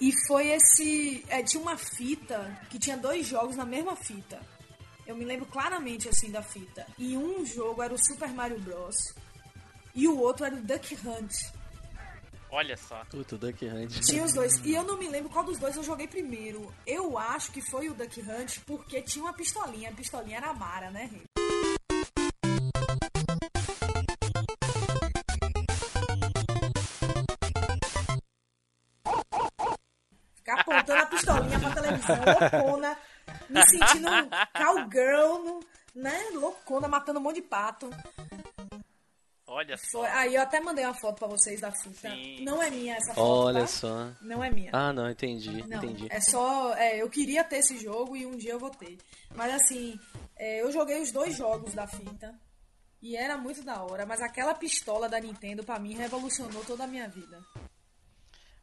[0.01, 1.25] E foi esse.
[1.29, 4.39] é, tinha uma fita que tinha dois jogos na mesma fita.
[5.09, 6.85] Eu me lembro claramente assim da fita.
[6.95, 9.15] E um jogo era o Super Mario Bros.
[9.95, 11.33] E o outro era o Duck Hunt.
[12.51, 13.03] Olha só.
[13.05, 14.01] Puta, o Duck Hunt.
[14.01, 14.63] Tinha os dois.
[14.63, 16.71] E eu não me lembro qual dos dois eu joguei primeiro.
[16.85, 19.89] Eu acho que foi o Duck Hunt porque tinha uma pistolinha.
[19.89, 21.23] A pistolinha era a Mara, né, Rei?
[30.35, 32.97] Ficar apontando a pistolinha pra televisão, loucona,
[33.49, 34.09] me sentindo
[34.53, 35.59] cowgirl, no-
[35.95, 36.29] né?
[36.33, 37.89] Loucona, matando um monte de pato.
[39.47, 39.99] Olha só.
[40.01, 42.11] Foi- Aí eu até mandei uma foto pra vocês da fita.
[42.11, 42.43] Sim.
[42.43, 43.25] Não é minha essa foto.
[43.47, 43.67] Olha tá?
[43.67, 44.11] só.
[44.21, 44.69] Não é minha.
[44.71, 46.07] Ah, não, entendi, Não, entendi.
[46.09, 46.73] é só.
[46.75, 48.97] É, eu queria ter esse jogo e um dia eu vou ter.
[49.35, 49.99] Mas assim,
[50.35, 52.33] é, eu joguei os dois jogos da fita.
[53.01, 54.05] E era muito da hora.
[54.05, 57.41] Mas aquela pistola da Nintendo, pra mim, revolucionou toda a minha vida.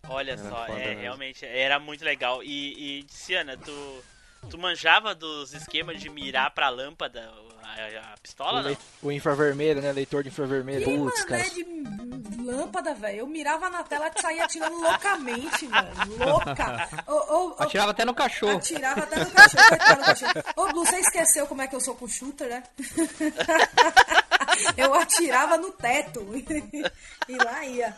[0.09, 2.45] Olha Era só, é, realmente era muito legal.
[2.45, 4.05] E, e Ciana, tu,
[4.47, 7.33] tu manjava dos esquemas de mirar pra lâmpada
[7.63, 8.61] a, a pistola?
[8.61, 8.77] O, Não?
[9.03, 9.93] o infravermelho, né?
[9.93, 10.85] Leitor de infravermelho.
[10.85, 11.43] Que Putz, cara.
[11.43, 13.19] mané de lâmpada, velho.
[13.19, 16.19] Eu mirava na tela e saía atirando loucamente, velho.
[16.19, 16.89] Louca.
[17.07, 18.59] Ô, ô, Atirava até no cachorro.
[18.59, 20.33] Atirava até no cachorro, cachorro.
[20.57, 22.63] Ô, Blue, você esqueceu como é que eu sou com shooter, né?
[24.77, 26.27] eu atirava no teto.
[27.29, 27.97] e lá ia.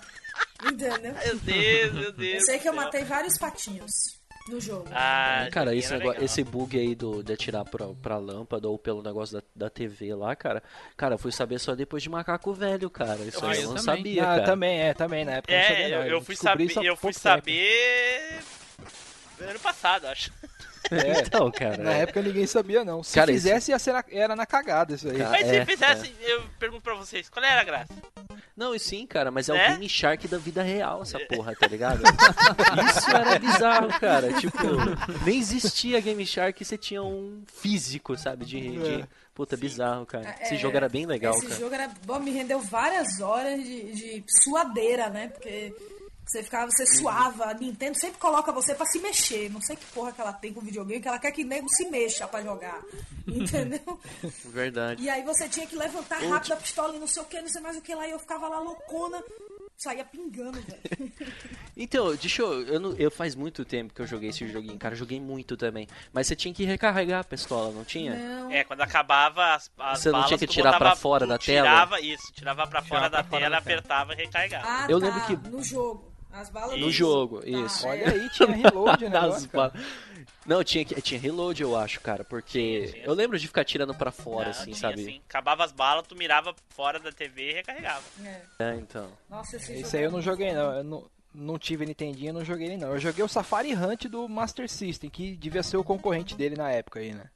[0.64, 1.14] Entendeu?
[1.14, 2.34] Meu Deus, meu Deus.
[2.34, 4.17] Eu sei que eu matei vários patinhos
[4.48, 4.84] no jogo.
[4.92, 8.78] Ah, Cara, joguinho esse, negócio- esse bug aí do, de atirar pra, pra lâmpada ou
[8.78, 10.62] pelo negócio da, da TV lá, cara.
[10.96, 13.20] Cara, eu fui saber só depois de macaco velho, cara.
[13.20, 13.96] Isso Ah, aí eu eu não também.
[13.96, 14.44] sabia, Ah, cara.
[14.44, 15.96] também, é, também, na época eu não sabia, É, não.
[16.04, 17.20] eu, eu fui saber, isso eu fui tempo.
[17.22, 18.40] saber
[19.40, 20.32] ano passado, acho.
[20.90, 21.76] É, Então, cara.
[21.82, 23.02] na é- época ninguém sabia, não.
[23.02, 25.18] Se Cara, fizesse, ia ser na- era na cagada isso aí.
[25.18, 27.92] Cara, Mas é, se fizesse, eu pergunto pra vocês, qual era a graça?
[28.58, 29.66] Não, e sim, cara, mas é Né?
[29.68, 32.02] o Game Shark da vida real, essa porra, tá ligado?
[32.02, 34.32] Isso era bizarro, cara.
[34.34, 34.58] Tipo,
[35.24, 38.44] nem existia Game Shark e você tinha um físico, sabe?
[38.44, 38.60] De.
[38.60, 39.04] de...
[39.32, 40.34] Puta, bizarro, cara.
[40.42, 41.60] Esse É, jogo era bem legal, Esse cara.
[41.60, 45.28] jogo era bom, me rendeu várias horas de, de suadeira, né?
[45.28, 45.72] Porque
[46.28, 47.46] Você ficava, você suava.
[47.46, 49.50] A Nintendo sempre coloca você pra se mexer.
[49.50, 51.88] Não sei que porra que ela tem com videogame, que ela quer que nego se
[51.88, 52.80] mexa pra jogar.
[53.26, 53.98] Entendeu?
[54.44, 55.02] Verdade.
[55.02, 57.48] E aí você tinha que levantar rápido a pistola e não sei o que, não
[57.48, 58.06] sei mais o que lá.
[58.06, 59.22] E eu ficava lá loucona.
[59.76, 61.12] Saía pingando, velho.
[61.80, 62.62] Então, deixa eu.
[62.66, 64.94] Eu, não- eu faz muito tempo que eu joguei esse joguinho, cara.
[64.94, 65.86] Eu joguei muito também.
[66.12, 68.16] Mas você tinha que recarregar a pistola, não tinha?
[68.16, 68.50] Não.
[68.50, 71.38] É, quando acabava as, as Você não balas, tinha que tirar botava- pra fora da
[71.38, 71.68] tela?
[71.68, 73.76] Tirava isso, tirava pra fora Tirava da pra fora tela, da tela.
[73.78, 74.66] apertava e recarregava.
[74.68, 76.07] Ah, Eu tá, lembro que- No jogo.
[76.30, 77.86] As balas No jogo, Tá, isso.
[77.86, 77.90] é.
[77.90, 79.72] Olha aí, tinha reload o negócio, balas.
[80.44, 82.22] Não, tinha, tinha reload, eu acho, cara.
[82.24, 85.00] Porque Tinha, eu lembro de ficar tirando pra fora, Não, assim, tinha, sabe?
[85.02, 85.20] assim.
[85.28, 88.02] Acabava as balas, tu mirava fora da TV e recarregava.
[88.24, 88.42] É.
[88.58, 89.10] É, então.
[89.28, 90.72] Nossa, esse, Esse aí é eu não muito joguei não.
[90.74, 92.88] Eu não, não tive Nintendinho, não joguei ele não.
[92.92, 96.70] Eu joguei o Safari Hunt do Master System, que devia ser o concorrente dele na
[96.70, 97.28] época aí, né?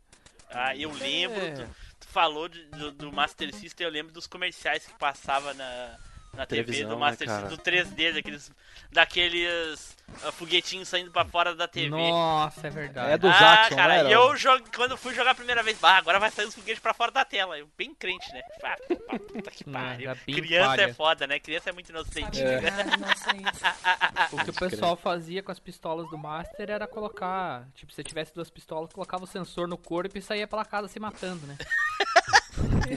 [0.51, 1.51] Ah, eu lembro, É.
[1.53, 1.67] tu,
[2.01, 5.99] tu falou de- do, do Master System, eu lembro dos comerciais que passava na,
[6.37, 7.49] na TV Televisão, do né, Master cara?
[7.49, 8.53] System, do 3D, daqueles,
[8.91, 11.91] daqueles ah, foguetinhos saindo pra fora da TV.
[11.91, 13.13] Nossa, é verdade.
[13.13, 14.09] É do ah, Jackson, cara, era?
[14.09, 16.81] e eu jogo, quando fui jogar a primeira vez, bah, agora vai sair os foguetes
[16.81, 17.59] pra fora da tela.
[17.59, 18.41] Eu bem crente, né?
[18.63, 18.77] Ah,
[19.19, 20.11] puta que pariu.
[20.25, 20.83] Criança palha.
[20.83, 21.39] é foda, né?
[21.39, 22.41] Criança é muito inocente.
[22.41, 23.53] Inocente.
[24.33, 27.67] O que o pessoal fazia com as pistolas do Master era colocar.
[27.75, 30.99] Tipo, se tivesse duas pistolas, colocava o sensor no corpo e saía pela casa se
[30.99, 31.57] matando, né?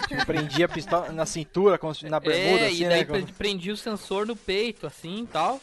[0.07, 3.05] Tipo, prendia a pistola na cintura, como se- na bermuda, é, assim, e daí né?
[3.05, 5.61] pre- prendia o sensor no peito, assim e tal.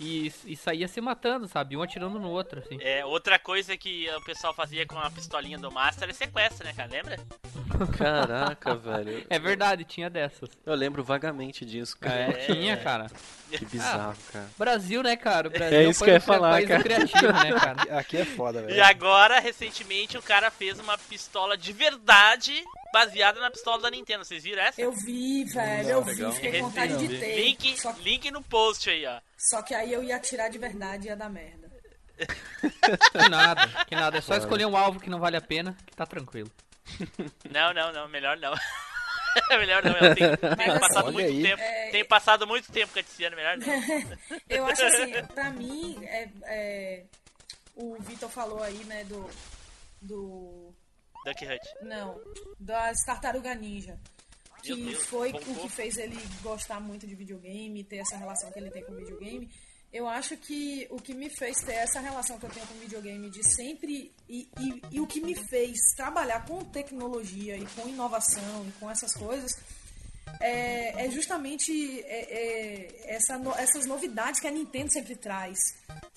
[0.00, 1.76] E, e saía se matando, sabe?
[1.76, 2.78] Um atirando no outro, assim.
[2.80, 6.72] É, outra coisa que o pessoal fazia com a pistolinha do Master é sequestro, né,
[6.72, 6.88] cara?
[6.90, 7.18] Lembra?
[7.98, 9.26] Caraca, velho.
[9.28, 10.48] É verdade, tinha dessas.
[10.64, 12.16] Eu lembro vagamente disso, cara.
[12.16, 13.10] É, tinha, cara.
[13.50, 14.46] Que bizarro, cara.
[14.56, 15.48] Brasil, né, cara?
[15.48, 16.82] O Brasil É isso que eu ia falar, cara.
[16.82, 17.98] criativo, né, cara?
[17.98, 18.74] Aqui é foda, velho.
[18.74, 22.64] E agora, recentemente, o cara fez uma pistola de verdade
[22.94, 24.24] baseada na pistola da Nintendo.
[24.24, 24.80] Vocês viram essa?
[24.80, 26.30] Eu vi, velho, eu legal.
[26.30, 27.36] vi, fiquei com vontade de ter.
[27.44, 29.20] Link, Só, link no post aí, ó.
[29.36, 31.68] só que aí eu ia atirar de verdade e ia dar merda.
[32.16, 34.18] Que nada, que nada.
[34.18, 36.50] É só escolher um alvo que não vale a pena, que tá tranquilo.
[37.50, 38.54] Não, não, não, melhor não.
[39.58, 41.42] melhor não, eu tenho, tenho passado olha muito aí.
[41.42, 41.62] tempo.
[41.62, 43.66] É, Tenho passado muito tempo com esse ano, melhor não.
[44.48, 47.04] Eu acho assim, pra mim, é, é,
[47.74, 49.28] o Vitor falou aí, né, do.
[50.00, 50.72] Do.
[51.24, 51.82] Duck Hunt.
[51.82, 52.20] Não,
[52.58, 53.98] das Tartaruga Ninja.
[54.62, 58.58] Que Deus, foi o que fez ele gostar muito de videogame, ter essa relação que
[58.58, 59.50] ele tem com videogame.
[59.92, 62.78] Eu acho que o que me fez ter essa relação que eu tenho com o
[62.78, 64.12] videogame de sempre.
[64.28, 68.90] E, e, e o que me fez trabalhar com tecnologia e com inovação e com
[68.90, 69.52] essas coisas
[70.40, 72.20] é, é justamente é,
[73.08, 75.58] é, essa no- essas novidades que a Nintendo sempre traz.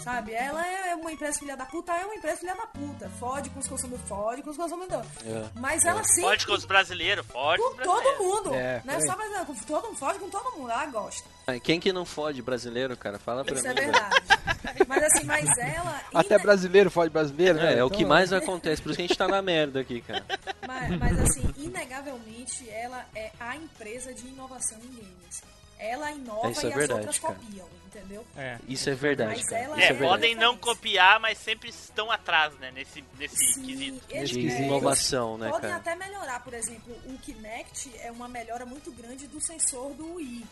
[0.04, 0.34] Sabe?
[0.34, 3.10] Ela é uma empresa filha da puta, é uma empresa filha da puta.
[3.20, 5.10] Fode com os consumidores, fode com os consumidores.
[5.56, 6.22] Mas ela sempre.
[6.22, 8.54] Pode com os brasileiros, pode com Com todo mundo.
[8.54, 9.08] É, não é foi.
[9.08, 10.72] só brasileiro, com todo mundo, fode com todo mundo.
[10.72, 11.37] Ela gosta.
[11.64, 13.18] Quem que não fode brasileiro, cara?
[13.18, 13.70] Fala pra Isso mim.
[13.70, 13.92] é velho.
[13.92, 14.86] verdade.
[14.88, 16.02] mas assim, mas ela.
[16.14, 17.76] Até ina- brasileiro fode brasileiro, né?
[17.76, 19.80] É, é o Então, que mais acontece, por isso que a gente tá na merda
[19.80, 20.26] aqui, cara.
[20.68, 25.42] Mas, mas, assim, inegavelmente, ela é a empresa de inovação em games.
[25.80, 27.36] Ela inova Isso é e verdade, as outras cara.
[27.36, 28.26] copiam, entendeu?
[28.36, 28.58] É.
[28.68, 29.62] Isso é verdade, Mas cara.
[29.62, 32.72] ela Isso É, é podem não copiar, mas sempre estão atrás, né?
[32.72, 34.04] Nesse, nesse Sim, quesito.
[34.10, 35.76] eles- De é, inovação, né, podem cara?
[35.82, 40.44] até melhorar, por exemplo, o Kinect é uma melhora muito grande do sensor do Wii.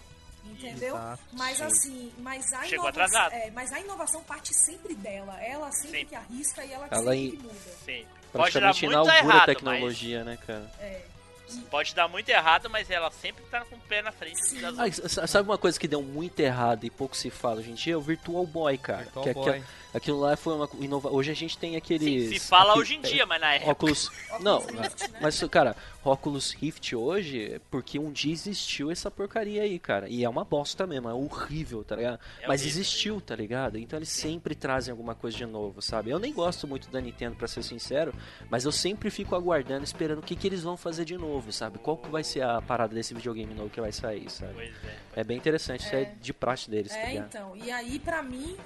[0.45, 0.95] Entendeu?
[0.95, 1.63] Exato, mas sim.
[1.63, 3.33] assim, mas a, Chegou inovação, atrasado.
[3.33, 5.41] é, mas a inovação parte sempre dela.
[5.43, 6.05] Ela sempre Sempre.
[6.05, 7.55] que arrisca e ela, Ela sempre in- que muda.
[7.85, 8.05] Sim.
[8.31, 10.71] Pode dar Praticamente muito inaugura errado, a tecnologia, né, cara?
[10.79, 11.01] É.
[11.47, 11.57] mas...
[11.69, 15.27] Pode dar muito errado, mas ela sempre tá com o pé na frente das Ah,
[15.27, 17.93] sabe uma coisa que deu muito errado e pouco se fala hoje em dia?
[17.93, 19.03] É o Virtual Boy, cara.
[19.03, 19.49] Virtual que, Boy.
[19.49, 21.09] aquilo- aquilo lá foi uma inova...
[21.09, 22.29] Hoje a gente tem Sim, aqueles...
[22.41, 23.71] se fala aquele- hoje em dia, mas na época.
[23.71, 24.11] Óculos.
[24.41, 24.89] Não, né?
[25.21, 30.09] mas, cara, óculos Rift hoje, é porque um dia existiu essa porcaria aí, cara.
[30.09, 32.19] E é uma bosta mesmo, é horrível, tá ligado?
[32.41, 33.77] É mas horrível, existiu, tá ligado?
[33.77, 36.09] Então eles sempre trazem alguma coisa de novo, sabe?
[36.11, 38.13] Eu nem gosto muito da Nintendo, pra ser sincero,
[38.49, 41.79] mas eu sempre fico aguardando, esperando o que, que eles vão fazer de novo, sabe?
[41.79, 44.53] Qual que vai ser a parada desse videogame novo que vai sair, sabe?
[44.53, 44.69] Pois
[45.15, 45.21] é.
[45.21, 47.25] É bem interessante, isso é de praxe deles, tá É, ligado?
[47.27, 47.55] então.
[47.55, 48.57] E aí, pra mim,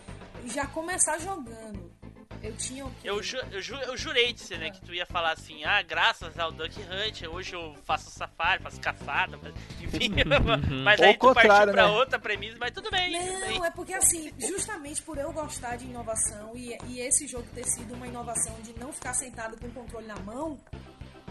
[0.47, 1.99] já começar jogando.
[2.41, 3.09] Eu tinha o quê?
[3.09, 4.71] Eu, ju eu, ju eu jurei de você, né?
[4.71, 8.79] Que tu ia falar assim, ah, graças ao Duck Hunt, hoje eu faço safari, faço
[8.79, 10.11] caçada, mas, enfim.
[10.83, 11.91] mas Ou aí tu partiu pra né?
[11.91, 13.11] outra premissa, mas tudo bem.
[13.11, 13.57] tudo bem.
[13.57, 17.65] Não, é porque assim, justamente por eu gostar de inovação e, e esse jogo ter
[17.65, 20.57] sido uma inovação de não ficar sentado com o controle na mão,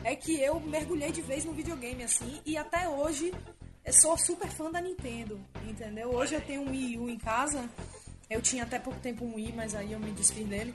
[0.05, 3.33] é que eu mergulhei de vez no videogame assim e até hoje
[3.85, 6.11] eu sou super fã da Nintendo, entendeu?
[6.11, 7.67] Hoje eu tenho um Wii U em casa,
[8.31, 10.75] eu tinha até pouco tempo um Wii, mas aí eu me desfiz dele.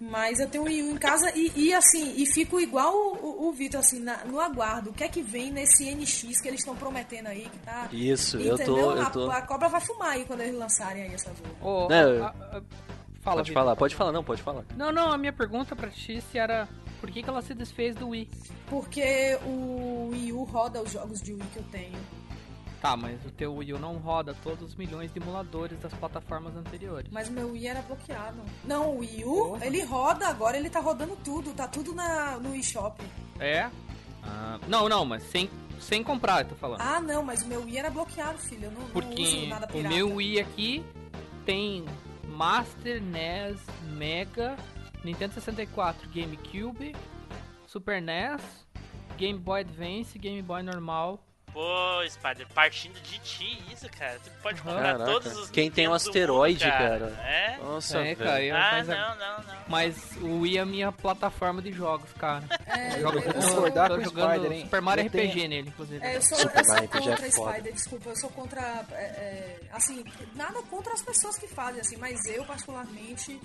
[0.00, 3.16] Mas eu tenho o Wii U em casa e, e, assim, e fico igual o,
[3.44, 4.90] o, o Vitor, assim, na- no aguardo.
[4.90, 7.42] O que é que vem nesse NX que eles estão prometendo aí?
[7.48, 8.74] Que tá, Isso, eu entendeu?
[8.76, 11.30] tô- eu a, tô- a cobra vai fumar aí quando eles lançarem aí essa
[11.62, 11.88] Não,
[12.24, 12.62] a- a-
[13.20, 13.54] fala, pode Vitor.
[13.62, 14.64] falar, pode falar, não, pode falar.
[14.76, 16.68] Não, não, a minha pergunta pra ti se era
[17.00, 18.28] por que, que ela se desfez do Wii?
[18.68, 21.98] Porque o Wii U roda os jogos de Wii que eu tenho.
[22.84, 26.54] Tá, mas o teu Wii U não roda todos os milhões de emuladores das plataformas
[26.54, 27.10] anteriores.
[27.10, 28.36] Mas o meu Wii era bloqueado.
[28.62, 31.54] Não, o Wii U, ele roda agora, ele tá rodando tudo.
[31.54, 33.02] Tá tudo na, no eShop.
[33.40, 33.70] É?
[34.22, 35.48] Ah, não, não, mas sem,
[35.80, 36.82] sem comprar, eu tô falando.
[36.82, 38.64] Ah, não, mas o meu Wii era bloqueado, filho.
[38.64, 39.94] Eu não, não uso Porque nada o pirata.
[39.94, 40.84] meu Wii aqui
[41.46, 41.86] tem
[42.28, 43.62] Master, NES,
[43.96, 44.58] Mega,
[45.02, 46.94] Nintendo 64, GameCube,
[47.66, 48.42] Super NES,
[49.16, 51.18] Game Boy Advance, Game Boy normal.
[51.54, 54.18] Pô, Spider, partindo de ti isso, cara.
[54.24, 55.04] Tu pode comprar Caraca.
[55.04, 57.06] todos os Quem tem um asteroide, mundo, cara.
[57.24, 57.56] É?
[57.62, 58.18] Nossa, é, velho.
[58.18, 59.54] cara, eu, Ah, não, não, não.
[59.68, 62.42] mas o Wii é a minha plataforma de jogos, cara.
[62.66, 64.64] É, eu, vou eu sou, concordar tô com o jogando Spider, hein?
[64.64, 66.04] Super Mario Eu RPG tenho- nele, inclusive.
[66.04, 67.30] é, eu sou, Super eu sou Mario contra é.
[67.30, 68.84] Spider, desculpa, eu sou contra.
[68.90, 73.40] é, é, assim, nada contra as pessoas que fazem, assim, mas eu, particularmente,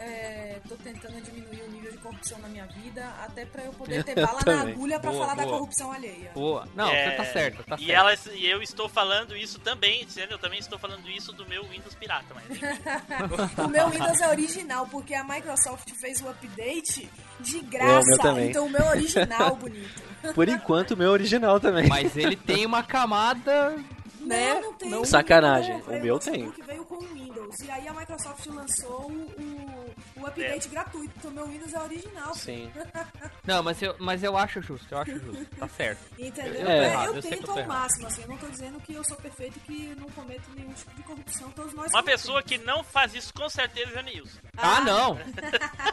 [0.00, 4.02] é, tô tentando diminuir o nível de corrupção na minha vida, até pra eu poder
[4.02, 5.58] ter bala na agulha pra Boa, falar da boa.
[5.58, 6.30] corrupção alheia.
[6.34, 6.66] Boa.
[6.74, 7.90] Não, É, você tá certo, tá e certo.
[7.98, 11.62] ela, e eu estou falando isso também, dizendo, eu também estou falando isso do meu
[11.64, 12.46] Windows pirata, mas.
[13.64, 17.08] O meu Windows é original, porque a Microsoft fez o update
[17.40, 18.08] de É, o graça.
[18.08, 18.50] meu também.
[18.50, 20.02] então o meu é original, bonito.
[20.34, 21.86] Por enquanto, o meu original também.
[21.88, 23.76] Mas ele tem uma camada,
[24.20, 24.54] né?
[24.54, 25.04] Não, não tem.
[25.04, 26.44] Sacanagem, Não, o meu o tem.
[26.44, 27.56] notebook veio com o Windows.
[27.64, 29.79] E aí a Microsoft lançou o,
[30.22, 31.12] o, update gratuito.
[31.16, 32.34] Então meu Windows é original.
[32.34, 32.70] Sim.
[33.46, 35.46] Não, mas eu, mas eu acho justo, eu acho justo.
[35.56, 36.00] Tá certo.
[36.18, 36.68] Entendeu?
[36.68, 37.68] É, É, errado, eu eu eu tento ao errado.
[37.68, 38.22] máximo, assim.
[38.22, 41.02] Eu não tô dizendo que eu sou perfeito e que não cometo nenhum tipo de
[41.02, 41.50] corrupção.
[41.52, 44.38] Todos nós Uma pessoa que não faz isso com certeza é Nilson.
[44.56, 45.18] Ah, não!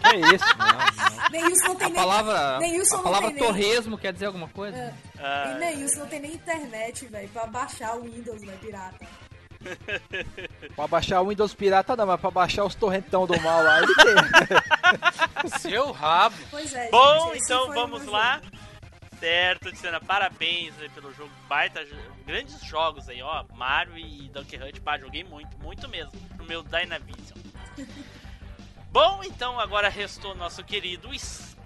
[0.07, 1.31] Que isso?
[1.31, 1.95] Neilson não tem A nem.
[1.99, 4.93] palavra, Neilson a não palavra tem nem- torresmo quer dizer alguma coisa?
[5.19, 9.05] Ah, E Neilson não tem nem internet, velho, pra baixar o Windows, né, pirata.
[10.75, 13.93] Pra baixar o Windows pirata não, mas pra baixar os torrentão do mal lá, ele
[13.95, 15.49] tem.
[15.59, 16.35] Seu rabo.
[16.49, 18.41] Pois é, Bom, gente, então vamos lá.
[18.43, 18.57] jogo.
[19.19, 21.31] Certo, Tiziana, parabéns aí pelo jogo.
[21.47, 21.83] Baita,
[22.25, 23.43] grandes jogos aí, ó.
[23.55, 26.11] Mario e Donkey Hunt, pá, joguei muito, muito mesmo.
[26.37, 27.37] No meu Dynavision.
[28.91, 31.13] Bom, então agora restou nosso querido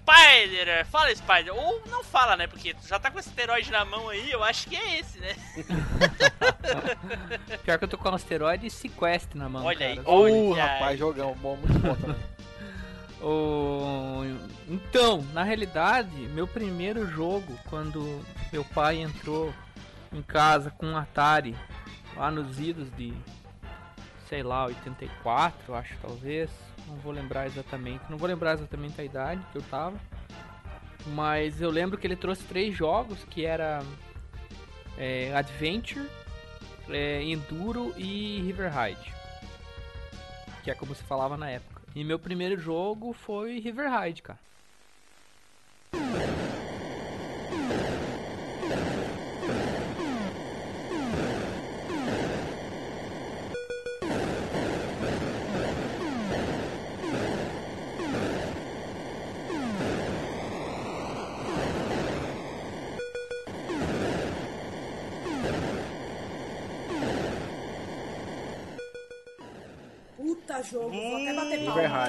[0.02, 0.84] Spider.
[0.86, 1.54] Fala, Spider.
[1.54, 2.46] Ou não fala, né?
[2.46, 5.18] Porque tu já tá com esse asteroide na mão aí, eu acho que é esse,
[5.18, 5.34] né?
[7.64, 9.64] Pior que eu tô com o asteroide e sequestre na mão.
[9.64, 9.96] Olha aí.
[9.96, 10.10] cara.
[10.10, 10.96] Ô, Olha rapaz, aí.
[10.98, 12.22] jogão bom, muito bom também.
[13.24, 14.22] O...
[14.68, 18.20] Então, na realidade, meu primeiro jogo, quando
[18.52, 19.54] meu pai entrou
[20.12, 21.54] em casa com um Atari,
[22.16, 23.14] lá nos idos de,
[24.28, 26.50] sei lá, 84, acho talvez,
[26.86, 29.98] não vou lembrar exatamente, não vou lembrar exatamente a idade que eu tava,
[31.08, 33.82] mas eu lembro que ele trouxe três jogos, que era
[34.96, 36.08] é, Adventure,
[36.88, 39.14] é, Enduro e River Ride,
[40.62, 41.82] que é como se falava na época.
[41.94, 44.38] E meu primeiro jogo foi River Ride, cara.
[70.72, 72.08] Jogo, vou até bater palma.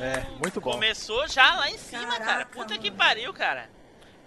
[0.00, 0.72] É, muito bom.
[0.72, 2.24] Começou já lá em cima, cara.
[2.24, 2.98] Caraca, Puta que mano.
[2.98, 3.68] pariu, cara.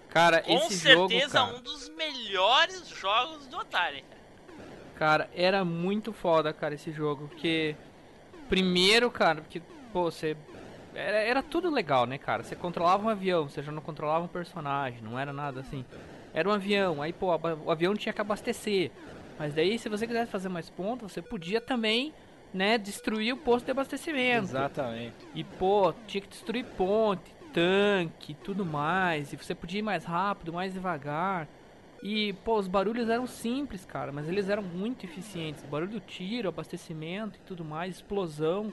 [0.08, 4.02] Cara, Com esse certeza jogo, cara, um dos melhores jogos do Atari.
[4.94, 7.76] cara, era muito foda, cara, esse jogo, porque
[8.48, 9.60] primeiro, cara, porque
[9.92, 10.34] pô, você
[10.94, 12.42] era, era tudo legal, né, cara?
[12.42, 15.84] Você controlava um avião, você já não controlava um personagem, não era nada assim.
[16.32, 17.26] Era um avião, aí pô,
[17.64, 18.90] o avião tinha que abastecer.
[19.38, 22.14] Mas daí, se você quisesse fazer mais pontos, você podia também,
[22.56, 24.44] né, destruir o posto de abastecimento.
[24.44, 25.14] Exatamente.
[25.34, 29.32] E pô, tinha que destruir ponte, tanque, tudo mais.
[29.32, 31.46] E você podia ir mais rápido, mais devagar.
[32.02, 35.62] E pô, os barulhos eram simples, cara, mas eles eram muito eficientes.
[35.64, 38.72] Barulho do tiro, abastecimento e tudo mais, explosão.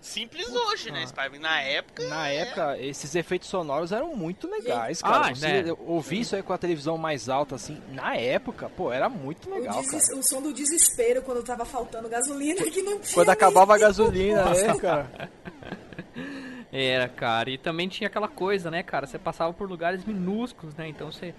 [0.00, 1.38] Simples hoje, né, Spyro?
[1.38, 2.08] Na época.
[2.08, 5.34] Na época, esses efeitos sonoros eram muito legais, Ah, cara.
[5.34, 5.72] Você né?
[5.86, 9.54] ouvir isso aí com a televisão mais alta, assim, na época, pô, era muito O,
[9.54, 10.18] legal, cara.
[10.18, 13.14] o som do desespero quando tava faltando gasolina que não tinha.
[13.14, 15.30] Quando acabava a gasolina, né, cara?
[16.72, 17.50] Era, cara.
[17.50, 19.06] E também tinha aquela coisa, né, cara?
[19.06, 20.88] Você passava por lugares minúsculos, né?
[20.88, 21.34] Então você.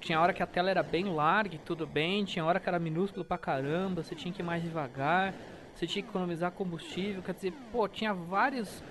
[0.00, 2.78] Tinha hora que a tela era bem larga e tudo bem, tinha hora que era
[2.78, 5.34] minúsculo pra caramba, você tinha que ir mais devagar,
[5.76, 8.82] você tinha que economizar combustível, quer dizer, pô, tinha vários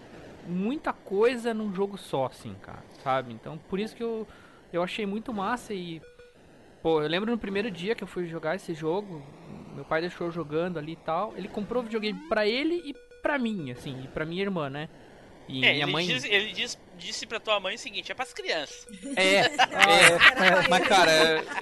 [0.47, 3.33] muita coisa num jogo só, assim, cara, sabe?
[3.33, 4.27] Então, por isso que eu,
[4.71, 6.01] eu achei muito massa e.
[6.83, 9.25] Pô, eu lembro no primeiro dia que eu fui jogar esse jogo,
[9.73, 11.33] meu pai deixou eu jogando ali e tal.
[11.35, 14.87] Ele comprou o videogame pra ele e pra mim, assim, e pra minha irmã, né?
[15.49, 16.05] E É, minha ele, mãe.
[16.05, 18.85] diz- ele diz- disse pra tua mãe o seguinte: é pras crianças.
[19.15, 19.49] É, Era
[20.61, 21.11] pra Mas, cara,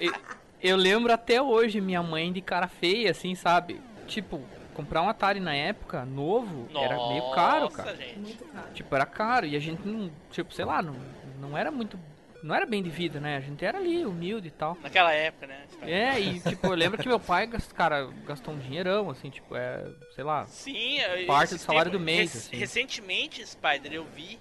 [0.01, 0.13] eu,
[0.61, 3.79] eu lembro até hoje minha mãe de cara feia, assim, sabe?
[4.07, 4.41] Tipo,
[4.73, 7.95] comprar um Atari na época, novo, era meio caro, Nossa, cara.
[7.95, 8.37] gente.
[8.73, 9.45] Tipo, era caro.
[9.45, 10.95] E a gente não, tipo, sei lá, não,
[11.39, 11.99] não era muito.
[12.41, 13.37] Não era bem de vida, né?
[13.37, 14.77] A gente era ali, humilde e tal.
[14.81, 15.65] Naquela época, né?
[15.81, 19.85] É, e tipo, eu lembro que meu pai, cara, gastou um dinheirão, assim, tipo, é,
[20.13, 20.45] sei lá.
[20.47, 22.57] Sim, Parte do salário tempos- do mês, rec- assim.
[22.57, 24.37] Recentemente, Spider, eu vi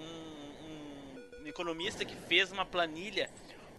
[0.00, 3.30] um, um economista que fez uma planilha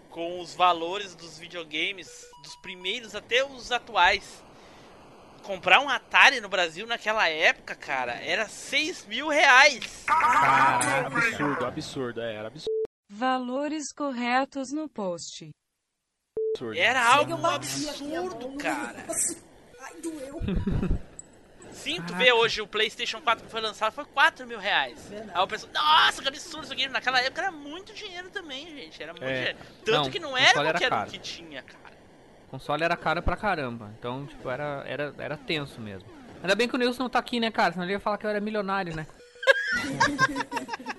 [0.10, 4.42] com os valores dos videogames, dos primeiros até os atuais.
[5.46, 10.04] Comprar um Atari no Brasil naquela época, cara, era 6 mil reais.
[10.08, 12.72] Cara, absurdo, absurdo, é, era absurdo.
[13.10, 15.50] Valores corretos no post.
[16.76, 17.00] Era Chega,
[17.36, 19.06] algo absurdo, cara.
[19.82, 20.42] Ai, doeu.
[21.74, 24.98] Sim, tu vê hoje o PlayStation 4 que foi lançado foi 4 mil reais.
[25.10, 25.32] Verdade.
[25.38, 26.88] Aí o pessoal, nossa, que absurdo isso aqui.
[26.88, 29.04] Naquela época era muito dinheiro também, gente.
[29.04, 29.34] Era muito É.
[29.34, 29.58] dinheiro.
[29.84, 31.95] Tanto Não, que não o era console era um que tinha, cara.
[32.56, 33.92] O console era caro pra caramba.
[34.00, 36.08] Então, tipo, era, era, era tenso mesmo.
[36.42, 37.74] Ainda bem que o Nilson não tá aqui, né, cara?
[37.74, 39.06] Senão ele ia falar que eu era milionário, né?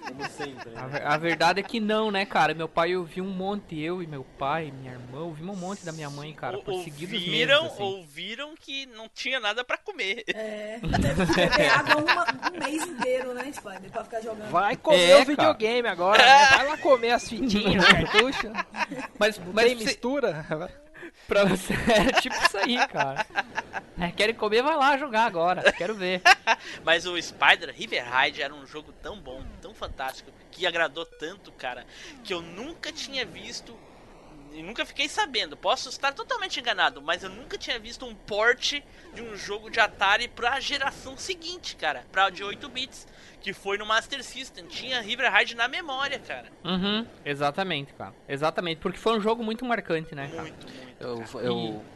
[0.06, 0.70] Como sempre.
[0.76, 0.88] A, né?
[0.98, 2.52] ver- a verdade é que não, né, cara?
[2.54, 5.92] Meu pai ouviu um monte, eu e meu pai, minha irmã, ouvimos um monte da
[5.92, 7.82] minha mãe, cara, por seguidos meses, ouviram, assim.
[7.82, 10.24] ouviram que não tinha nada pra comer.
[10.28, 10.86] É, que
[11.34, 13.90] beber água uma- um mês inteiro, né, Spider?
[13.90, 14.50] Pra ficar jogando.
[14.50, 16.46] Vai comer É, o videogame agora, né?
[16.56, 18.52] Vai lá comer as fitinhas, o cartucho.
[19.18, 20.44] Mas, mas tem você- mistura?
[21.26, 23.26] Pra você era tipo isso aí, cara.
[23.98, 25.72] É, querem comer, vai lá jogar agora.
[25.72, 26.20] Quero ver.
[26.84, 31.50] Mas o Spider River Ride era um jogo tão bom, tão fantástico, que agradou tanto,
[31.52, 31.86] cara,
[32.22, 33.76] que eu nunca tinha visto
[34.56, 35.56] e nunca fiquei sabendo.
[35.56, 38.80] Posso estar totalmente enganado, mas eu nunca tinha visto um port
[39.12, 43.06] de um jogo de Atari pra geração seguinte, cara, pra de 8 bits,
[43.40, 44.66] que foi no Master System.
[44.66, 46.46] Tinha River Ride na memória, cara.
[46.64, 48.14] Uhum, exatamente, cara.
[48.26, 50.42] Exatamente, porque foi um jogo muito marcante, né, cara?
[50.42, 50.85] Muito, muito.
[50.98, 51.44] Eu, cara.
[51.44, 51.86] eu,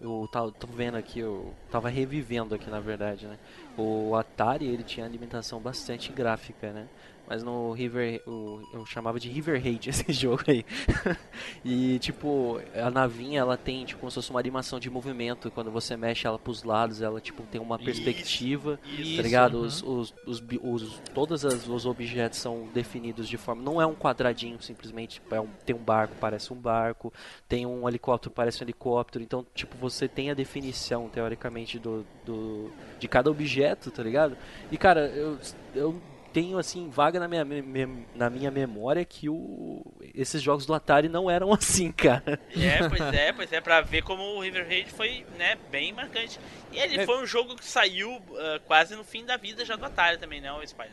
[0.00, 3.38] eu tava, tô vendo aqui, eu tava revivendo aqui na verdade, né?
[3.78, 6.86] O Atari ele tinha alimentação bastante gráfica, né?
[7.30, 10.64] Mas no River, o- eu chamava de River Raid esse jogo aí.
[11.64, 15.50] e tipo, a navinha ela tem tipo como se fosse uma animação de movimento.
[15.50, 18.80] Quando você mexe ela pros lados, ela tipo tem uma perspectiva.
[18.98, 19.16] Isso.
[19.16, 19.58] Tá ligado?
[19.58, 19.64] uhum.
[19.66, 23.62] Os, os, os, os- todos as- os objetos são definidos de forma.
[23.62, 25.14] Não é um quadradinho simplesmente.
[25.20, 27.12] tipo, É um, tem um barco, parece um barco.
[27.46, 29.22] Tem um helicóptero, parece um helicóptero.
[29.22, 34.36] Então, tipo, você tem a definição, teoricamente, do, do, de cada objeto, tá ligado?
[34.70, 35.38] E, cara, eu,
[35.74, 36.00] eu
[36.32, 39.82] tenho, assim, vaga na minha, me- na minha memória que o,
[40.14, 42.38] esses jogos do Atari não eram assim, cara.
[42.54, 46.38] É, pois é, pois é, pra ver como o River Raid foi, né, bem marcante.
[46.70, 47.06] E ele É.
[47.06, 50.40] foi um jogo que saiu ah, quase no fim da vida já do Atari também,
[50.40, 50.92] não, o Spider?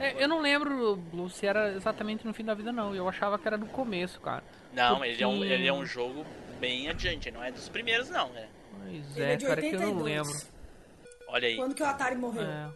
[0.00, 2.94] É, eu não lembro, Blue, se era exatamente no fim da vida, não.
[2.94, 4.42] Eu achava que era no começo, cara.
[4.72, 6.24] Não, ele é, um, Porque- ele é um jogo
[6.58, 8.48] bem adiante, não é dos primeiros não, né?
[8.84, 10.04] Pois é, é cara, que eu não 82.
[10.04, 10.51] lembro.
[11.32, 11.56] Olha aí.
[11.56, 12.42] Quando que o Atari morreu?
[12.42, 12.68] É.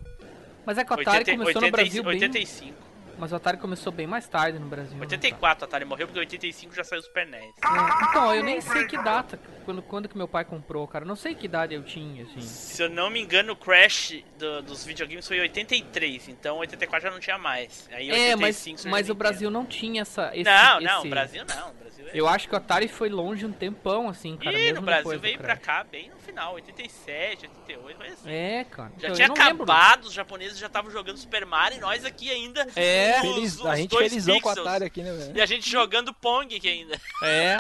[0.64, 2.12] Mas é que o Atari 80 começou no 80 Brasil bem...
[2.14, 2.85] 85.
[3.18, 4.94] Mas o Atari começou bem mais tarde no Brasil.
[4.94, 7.42] né, 84 o Atari morreu porque 85 já saiu o Super NES.
[7.42, 11.04] É, Então, eu nem sei que data, quando, quando que meu pai comprou, cara.
[11.04, 12.40] Não sei que idade eu tinha, assim.
[12.40, 17.08] Se eu não me engano, o Crash do- dos videogames foi em 83, então 84
[17.08, 17.88] já não tinha mais.
[17.92, 19.14] Aí É, mas, 85 surgiu mas o.
[19.14, 20.30] Brasil não tinha essa.
[20.34, 22.10] Esse, Não, não, esse- o Brasil não, o Brasil é...
[22.12, 24.56] Eu acho que o Atari foi longe um tempão, assim, cara.
[24.56, 28.30] Mesmo no Brasil veio pra cá bem no final, 87, 88, foi assim.
[28.30, 28.90] É, cara.
[28.98, 29.64] Já Então, tinha não lembro.
[29.64, 32.66] acabado, os japoneses já estavam jogando Super Mario e nós aqui ainda.
[32.76, 33.05] É.
[33.20, 34.66] Feliz, os a gente dois felizão com o pixels.
[34.68, 35.36] Atari aqui, né, velho?
[35.36, 37.00] E a gente jogando Pong aqui ainda.
[37.22, 37.56] É.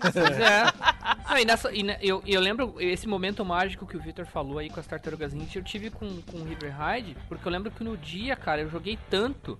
[0.00, 0.64] pois é.
[1.28, 4.58] Não, e nessa, e ne- eu, eu lembro esse momento mágico que o Victor falou
[4.58, 7.70] aí com as tartarugas ninja, eu tive com, com o River Ride, porque eu lembro
[7.70, 9.58] que no dia, cara, eu joguei tanto.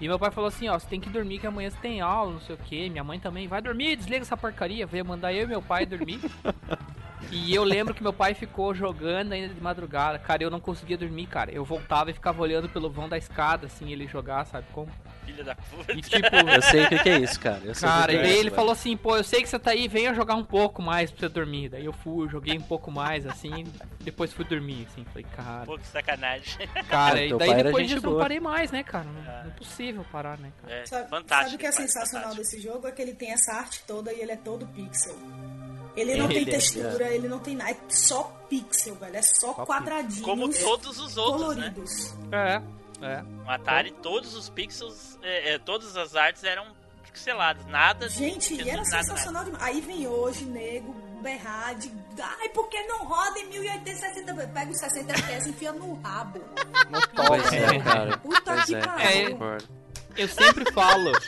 [0.00, 2.32] E meu pai falou assim, ó, você tem que dormir que amanhã você tem aula,
[2.32, 2.88] não sei o que.
[2.88, 4.86] Minha mãe também, vai dormir, desliga essa porcaria.
[4.86, 6.20] Veio mandar eu e meu pai dormir.
[7.30, 10.18] E eu lembro que meu pai ficou jogando ainda de madrugada.
[10.18, 11.50] Cara, eu não conseguia dormir, cara.
[11.50, 14.88] Eu voltava e ficava olhando pelo vão da escada, assim, ele jogar, sabe como?
[15.26, 15.92] Filha da puta.
[15.92, 17.60] E tipo, Eu sei o que, que é isso, cara.
[17.64, 18.54] Eu sei o que Cara, que e é daí isso, ele velho.
[18.56, 21.20] falou assim, pô, eu sei que você tá aí, venha jogar um pouco mais pra
[21.20, 21.68] você dormir.
[21.68, 23.66] Daí eu fui, joguei um pouco mais, assim,
[24.00, 25.04] depois fui dormir, assim.
[25.04, 26.66] Falei, cara, Pô, que sacanagem.
[26.88, 28.22] cara, É, e daí depois disso eu não boa.
[28.22, 29.04] parei mais, né, cara?
[29.04, 29.42] Não, É.
[29.42, 30.74] não é possível parar, né, cara?
[30.74, 31.42] É, Sabe, fantástico.
[31.50, 32.56] sabe o que é sensacional fantástico.
[32.56, 32.86] desse jogo?
[32.86, 35.14] É que ele tem essa arte toda e ele é todo pixel.
[36.00, 39.16] Ele não tem é, textura, ele não tem nada, é só pixel, velho.
[39.16, 41.72] É só, Só quadradinhos Como todos os outros, né?
[41.74, 42.14] coloridos.
[42.32, 42.62] É.
[43.00, 43.22] É.
[43.22, 46.66] No Atari, todos os pixels, é, é, todas as artes eram
[47.04, 47.64] pixeladas.
[47.66, 48.08] Nada.
[48.08, 49.02] Gente, de- e era nada, nada.
[49.04, 49.62] sensacional demais.
[49.62, 50.92] Aí vem hoje, nego,
[51.22, 51.92] berrar de.
[52.20, 54.34] Ai, por que não roda em 1080 60?
[54.48, 56.40] Pega os 60 FPS e enfia no rabo.
[56.90, 57.28] Não toca.
[57.28, 58.18] Pois é, cara.
[58.18, 59.30] Puta Pois que é, pariu.
[59.32, 59.68] concordo.
[60.18, 61.12] Eu sempre falo.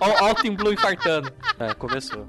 [0.00, 1.32] O Team Blue infartando.
[1.58, 2.28] É, começou.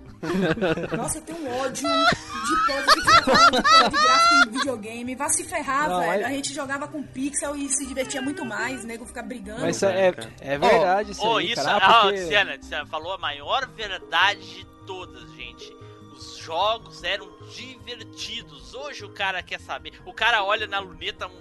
[0.98, 3.52] Nossa, eu tenho um ódio de povo que fica falando
[3.92, 5.16] de gráfico em videogame.
[5.16, 6.12] Vá se ferrar, Não, velho.
[6.24, 8.84] mas- A gente jogava com pixel e se divertia muito mais.
[8.84, 9.62] O nego fica brigando.
[9.62, 11.78] Mas isso é, é verdade isso Ô, aí, isso, cara.
[11.86, 12.18] ah, porque...
[12.18, 15.72] Tiziana, Tiziana falou a maior verdade de todas, gente.
[16.16, 18.74] Os jogos eram divertidos.
[18.74, 19.94] Hoje o cara quer saber.
[20.06, 21.32] O cara olha na luneta um,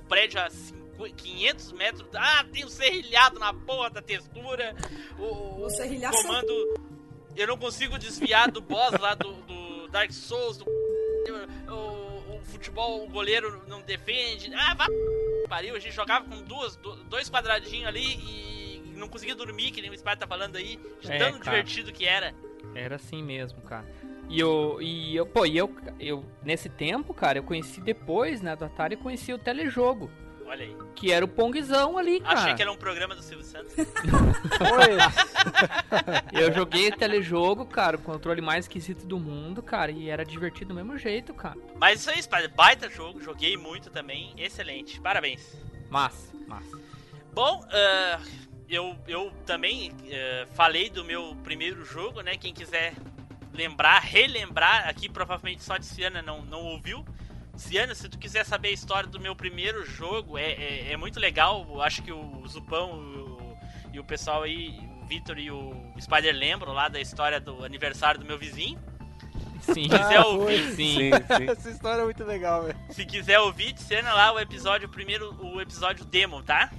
[0.00, 0.83] um prédio a 50
[1.16, 2.08] 500 metros.
[2.14, 4.74] Ah, tem um serrilhado na porra da textura.
[5.18, 6.52] O, O serrilhaço- comando.
[7.36, 10.58] Eu não consigo desviar do boss lá do, do Dark Souls.
[10.58, 10.64] Do,
[11.72, 14.52] o, o futebol, o goleiro não defende.
[14.54, 14.86] Ah, vai
[15.48, 19.80] pariu, a gente jogava com duas, do- dois quadradinhos ali e não conseguia dormir, que
[19.82, 21.42] nem o Spider tá falando aí, de É, tão cara.
[21.62, 22.34] divertido que era.
[22.74, 23.84] Era assim mesmo, cara.
[24.28, 28.56] E eu, e eu, pô, e eu, eu, nesse tempo, cara, eu conheci depois, né,
[28.56, 30.10] do Atari, eu conheci o telejogo,
[30.46, 30.76] Olha aí.
[30.94, 32.40] que era o Pongzão ali, cara.
[32.40, 33.74] Achei que era um programa do Silvio Santos.
[36.32, 40.74] Eu joguei telejogo, cara, o controle mais esquisito do mundo, cara, e era divertido do
[40.74, 41.58] mesmo jeito, cara.
[41.78, 45.56] Mas isso aí, Spider, baita jogo, joguei muito também, excelente, parabéns.
[45.90, 46.78] Massa, massa.
[47.32, 48.20] Bom, ah,
[48.68, 52.36] eu, eu também ah, falei do meu primeiro jogo, né?
[52.36, 52.94] Quem quiser
[53.52, 57.04] lembrar, relembrar, aqui provavelmente só de Ciana não, não ouviu.
[57.56, 61.20] Ciana, se tu quiser saber a história do meu primeiro jogo, é, é, é muito
[61.20, 61.64] legal.
[61.68, 63.56] Eu acho que o Zupão e o,
[63.94, 68.18] e o pessoal aí, o Vitor e o Spider lembram lá da história do aniversário
[68.20, 68.78] do meu vizinho.
[69.62, 70.74] Sim, Se quiser Ah, ouvir, foi.
[70.76, 71.10] sim.
[71.48, 72.78] Essa história é muito legal, velho.
[72.90, 76.70] se quiser ouvir, cena lá o episódio, o primeiro, o episódio demo, tá?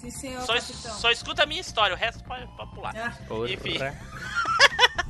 [0.00, 0.92] Sim, senhor, Só, capitão.
[0.94, 2.92] só escuta a minha história, o resto pode, pode pular.
[2.96, 3.14] Ah,
[3.48, 3.76] Enfim.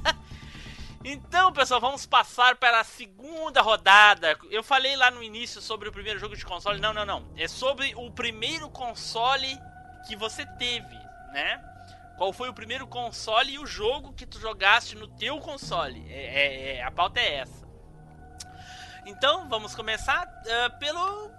[1.08, 4.36] Então, pessoal, vamos passar para a segunda rodada.
[4.50, 6.80] Eu falei lá no início sobre o primeiro jogo de console.
[6.80, 7.30] Não, não, não.
[7.36, 9.56] É sobre o primeiro console
[10.08, 10.96] que você teve,
[11.32, 11.62] né?
[12.16, 16.04] Qual foi o primeiro console e o jogo que tu jogaste no teu console?
[16.10, 17.64] É, é- é- a pauta é essa.
[19.06, 21.30] Então, vamos começar ah, pelo.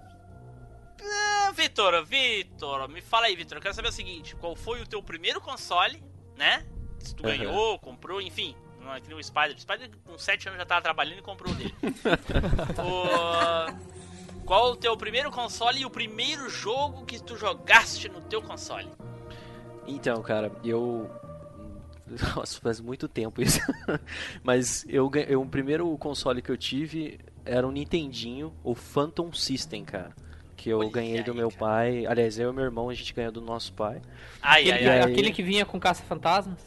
[1.03, 3.57] Ah, Vitor, Vitor, me fala aí, Vitor.
[3.57, 6.01] Eu quero saber o seguinte: qual foi o teu primeiro console,
[6.37, 6.65] né?
[6.99, 7.35] Se tu Aham.
[7.37, 8.55] ganhou, comprou, enfim.
[8.87, 9.53] Não é que nem o Spider.
[9.55, 11.73] O Spider, com 7 anos, já tava trabalhando e comprou o dele.
[12.79, 18.41] O- Qual o teu primeiro console e o primeiro jogo que tu jogaste no teu
[18.41, 18.87] console?
[19.85, 21.09] Então, cara, eu.
[22.35, 23.59] Nossa, faz muito tempo isso.
[24.41, 29.83] Mas eu, eu, o primeiro console que eu tive era um Nintendinho, o Phantom System,
[29.83, 30.11] cara.
[30.55, 31.59] Que eu Olha ganhei do aí, meu cara.
[31.59, 32.05] pai.
[32.05, 34.01] Aliás, eu e meu irmão, a gente ganhou do nosso pai.
[34.41, 35.01] Ai, ai, Aquele, ai.
[35.03, 35.11] aí?
[35.11, 36.57] aquele que vinha com caça-fantasmas?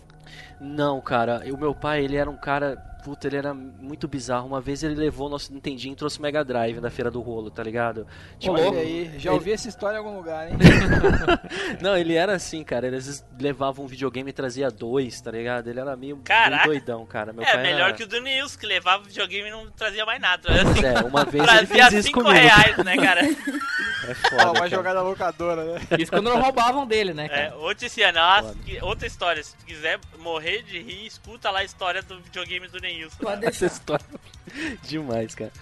[0.60, 2.76] Não, cara, o meu pai, ele era um cara.
[3.02, 4.46] Puta, ele era muito bizarro.
[4.46, 7.22] Uma vez ele levou o nosso Nintendinho e trouxe o Mega Drive da Feira do
[7.22, 8.06] Rolo, tá ligado?
[8.38, 10.58] Tipo, Olha aí, já Ele- ouvi essa história em algum lugar, hein?
[11.80, 12.86] Não, ele era assim, cara.
[12.86, 15.68] Ele às vezes levava um videogame e trazia dois, tá ligado?
[15.70, 16.16] Ele era meio,
[16.48, 17.32] meio doidão, cara.
[17.32, 17.92] Meu É pai melhor era...
[17.94, 20.50] que o do Nils, que levava videogame e não trazia mais nada.
[20.52, 22.34] Assim, É, uma vez ele trazia fez isso 5 comigo.
[22.38, 23.20] reais, né, cara?
[23.24, 24.68] É foda, vai cara.
[24.68, 25.80] jogar na locadora, né?
[25.98, 27.58] Isso quando não roubavam dele, né, É, cara?
[27.58, 29.42] ô Tiziana, nossa, outra história.
[29.42, 33.16] Se tu quiser morrer de rir, escuta lá a história do videogame do Neilson.
[33.18, 33.66] pode Essa deixar.
[33.66, 34.06] história
[34.82, 35.52] demais, cara.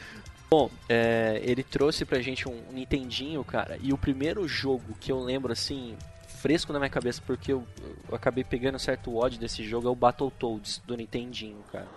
[0.51, 5.20] Bom, é, ele trouxe pra gente um Nintendinho, cara, e o primeiro jogo que eu
[5.20, 7.66] lembro, assim, fresco na minha cabeça, porque eu,
[8.09, 11.89] eu acabei pegando certo ódio desse jogo, é o Battletoads do Nintendinho, cara.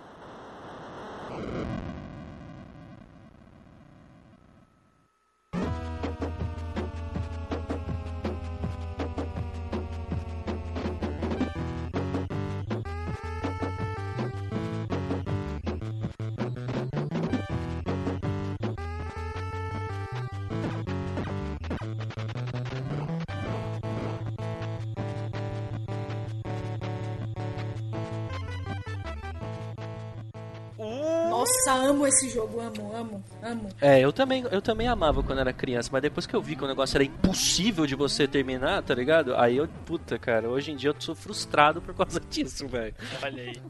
[32.01, 33.69] Amo esse jogo, amo, amo, amo.
[33.79, 36.63] É, eu também, eu também amava quando era criança, mas depois que eu vi que
[36.63, 39.35] o negócio era impossível de você terminar, tá ligado?
[39.35, 42.93] Aí eu, puta, cara, hoje em dia eu sou frustrado por causa disso, velho.
[43.21, 43.61] olha aí.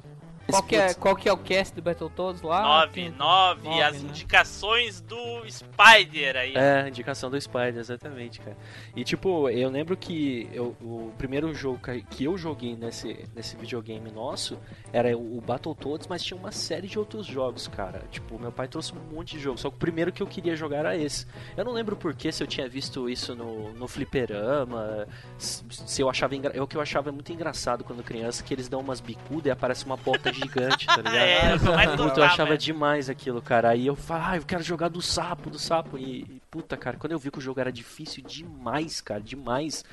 [0.49, 2.61] Qual que, é, qual que é o cast do Battletoads lá?
[2.61, 4.09] 9, Tem- 9, nove, as né?
[4.09, 5.17] indicações do
[5.49, 6.53] Spider aí.
[6.55, 8.57] É, indicação do Spider, exatamente, cara.
[8.95, 11.79] E tipo, eu lembro que eu- o primeiro jogo
[12.09, 14.57] que- eu joguei nesse, nesse videogame nosso
[14.93, 18.03] era o o Battletoads, mas tinha uma série de outros jogos, cara.
[18.11, 20.55] Tipo, meu pai trouxe um monte de jogos, só que o primeiro que eu queria
[20.55, 21.25] jogar era esse.
[21.55, 26.09] Eu não lembro por que se eu tinha visto isso no, no fliperama, se eu
[26.09, 26.51] achava engra...
[26.55, 29.85] eu que eu achava muito engraçado quando criança que eles dão umas bicudas e aparece
[29.85, 31.15] uma porta gigante, tá ligado?
[31.15, 32.57] É, eu sou mais Puta, eu achava é.
[32.57, 33.69] demais aquilo, cara.
[33.69, 35.97] Aí eu falava, ah, eu quero jogar do sapo, do sapo.
[35.97, 39.83] E, e, puta, cara, quando eu vi que o jogo era difícil demais, cara, demais.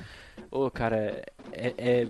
[0.51, 1.73] Ô, cara, é.
[1.77, 2.05] é...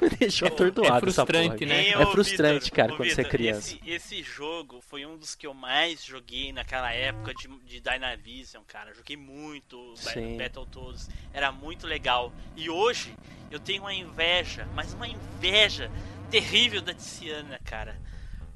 [0.00, 1.76] Me deixou É atordoado essa frustrante, porra.
[1.76, 1.88] né?
[1.90, 3.74] É frustrante, cara, quando você é criança.
[3.74, 8.62] Esse, esse jogo foi um dos que eu mais joguei naquela época de, de Dynavision,
[8.66, 8.92] cara.
[8.94, 10.36] Joguei muito Sim.
[10.36, 11.08] Battletoads.
[11.32, 12.32] Era muito legal.
[12.56, 13.14] E hoje
[13.50, 15.90] eu tenho uma inveja, mas uma inveja
[16.26, 17.96] terrível da Tiziana, cara.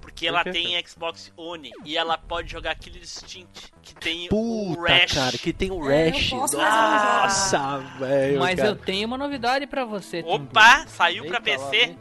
[0.00, 4.88] Porque ela tem Xbox One e ela pode jogar Killer Instinct, que tem o Puta,
[4.88, 5.12] Rash.
[5.12, 6.22] cara, que tem o É, eu Rash.
[6.24, 6.56] jogo.
[6.56, 8.38] Nossa, velho.
[8.40, 8.68] Mas cara.
[8.70, 10.22] eu tenho uma novidade pra você.
[10.26, 11.98] Opa, saiu pra Eita, lá PC,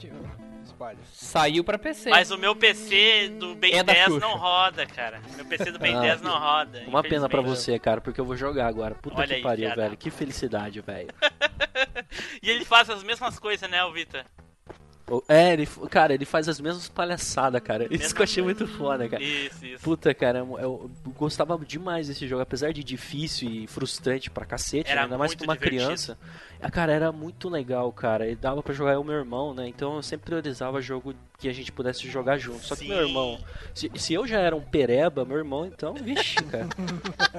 [0.65, 0.97] Spider.
[1.11, 2.09] Saiu pra PC.
[2.09, 4.19] mas o meu PC do Ben É da 10 Xuxa.
[4.21, 5.21] não roda, cara.
[5.35, 6.83] Meu PC do Ben Ah, 10 não roda.
[6.87, 7.65] Uma pena pra infelizmente.
[7.73, 8.95] você, cara, porque eu vou jogar agora.
[8.95, 9.97] Puta Olha que aí, pariu, velho.
[9.97, 11.09] Que felicidade, velho.
[12.41, 13.89] E ele faz as mesmas coisas, né, o?
[13.89, 13.93] O-
[15.27, 17.87] É, ele, cara, ele faz as mesmas palhaçadas, cara.
[17.89, 19.23] Isso que eu achei muito foda, cara.
[19.23, 19.83] Isso, isso.
[19.83, 25.03] Puta, cara, eu, gostava demais desse jogo, apesar de difícil e frustrante pra cacete, Era
[25.03, 25.83] ainda mais pra uma divertido.
[25.85, 26.17] criança.
[26.61, 28.29] Ah, Cara, era muito legal, cara.
[28.29, 29.67] E dava pra jogar eu e meu irmão, né?
[29.67, 32.65] Então eu sempre priorizava jogo que a gente pudesse jogar junto.
[32.65, 33.07] Só que meu Sim.
[33.07, 33.39] irmão,
[33.73, 36.67] se, se eu já era um pereba, meu irmão, então, vixe, cara.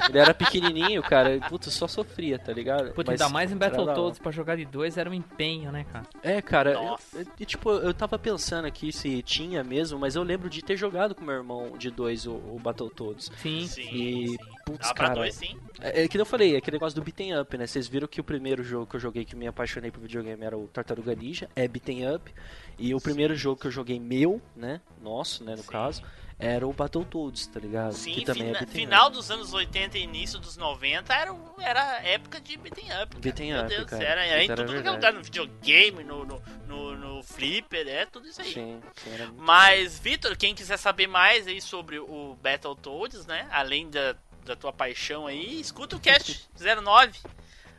[0.09, 1.37] Ele era pequenininho, cara.
[1.37, 2.93] e, Puta, só sofria, tá ligado?
[2.95, 3.57] Puta, Mas ainda mais em.
[3.57, 6.07] Battletoads pra jogar de dois era um empenho, né, cara?
[6.23, 7.19] É, cara, Nossa.
[7.19, 10.77] eu- eu- tipo, eu tava pensando aqui se tinha mesmo, mas eu lembro de ter
[10.77, 13.31] jogado com meu irmão de dois o, o Battletoads.
[13.37, 13.67] Sim.
[13.67, 14.37] Sim, E, sim.
[14.73, 15.59] Putz, Dá pra cara, dois, sim.
[15.81, 17.67] É, é que eu falei, é aquele negócio do beaten up, né?
[17.67, 20.57] Vocês viram que o primeiro jogo que eu joguei que me apaixonei por videogame era
[20.57, 22.33] o Tartaruga Ninja, é beaten up.
[22.79, 24.81] E o primeiro jogo que eu joguei meu, né?
[25.01, 25.69] Nosso, né, no Sim.
[25.69, 26.03] caso,
[26.39, 27.93] era o Battletoads, tá ligado?
[27.93, 29.17] Sim, que também fina- é final up.
[29.17, 33.15] dos anos 80 e início dos 90 era, era a época de beaten up.
[33.15, 34.05] Meu up, Deus, cara.
[34.05, 38.07] Era, era em tudo que é lugar, no videogame, no, no, no, no flipper, é
[38.07, 38.55] tudo isso aí.
[38.55, 43.47] Sim, sim, era muito Mas, Vitor, quem quiser saber mais aí sobre o Battletoads, né?
[43.51, 44.17] Além da,
[44.51, 47.19] da tua paixão aí, escuta o Cast 09.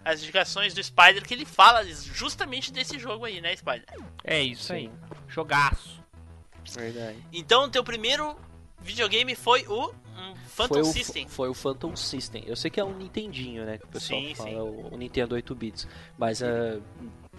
[0.03, 3.85] As indicações do Spider que ele fala justamente desse jogo aí, né, Spider?
[4.23, 4.73] É isso Sim.
[4.73, 4.91] aí.
[5.27, 6.01] Jogaço.
[6.75, 7.17] verdade.
[7.31, 8.35] Então, teu primeiro
[8.79, 11.27] videogame foi o um, Phantom foi o, System.
[11.27, 12.43] Foi o Phantom System.
[12.47, 13.77] Eu sei que é um Nintendinho, né?
[13.77, 14.55] Que o pessoal Sim, fala, sim.
[14.55, 15.87] O, o Nintendo 8 bits.
[16.17, 16.79] Mas é,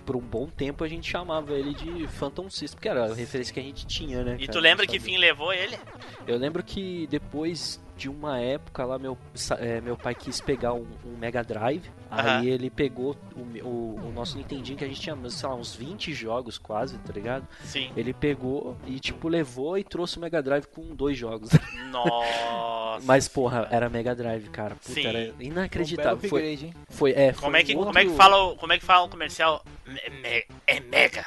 [0.04, 3.52] por um bom tempo a gente chamava ele de Phantom System, porque era a referência
[3.52, 4.36] que a gente tinha, né?
[4.36, 5.78] E cara, tu lembra que fim levou ele?
[6.26, 9.16] Eu lembro que depois de uma época lá, meu,
[9.60, 11.84] é, meu pai quis pegar um, um Mega Drive.
[12.10, 12.40] Aham.
[12.40, 15.72] Aí ele pegou o, o, o nosso Nintendinho, que a gente tinha, sei lá, uns
[15.76, 17.46] 20 jogos quase, tá ligado?
[17.62, 17.92] Sim.
[17.96, 21.50] Ele pegou e, tipo, levou e trouxe o Mega Drive com dois jogos.
[21.92, 23.00] Nossa.
[23.04, 24.74] Mas, porra, era Mega Drive, cara.
[24.74, 25.06] Puta, Sim.
[25.06, 26.28] era Um inacreditável.
[26.28, 26.74] Foi, hein?
[26.88, 28.78] foi, é, Como foi é que, um como é que outro- fala o, como é
[28.78, 29.64] que fala o comercial?
[29.86, 31.24] Me- me- é mega.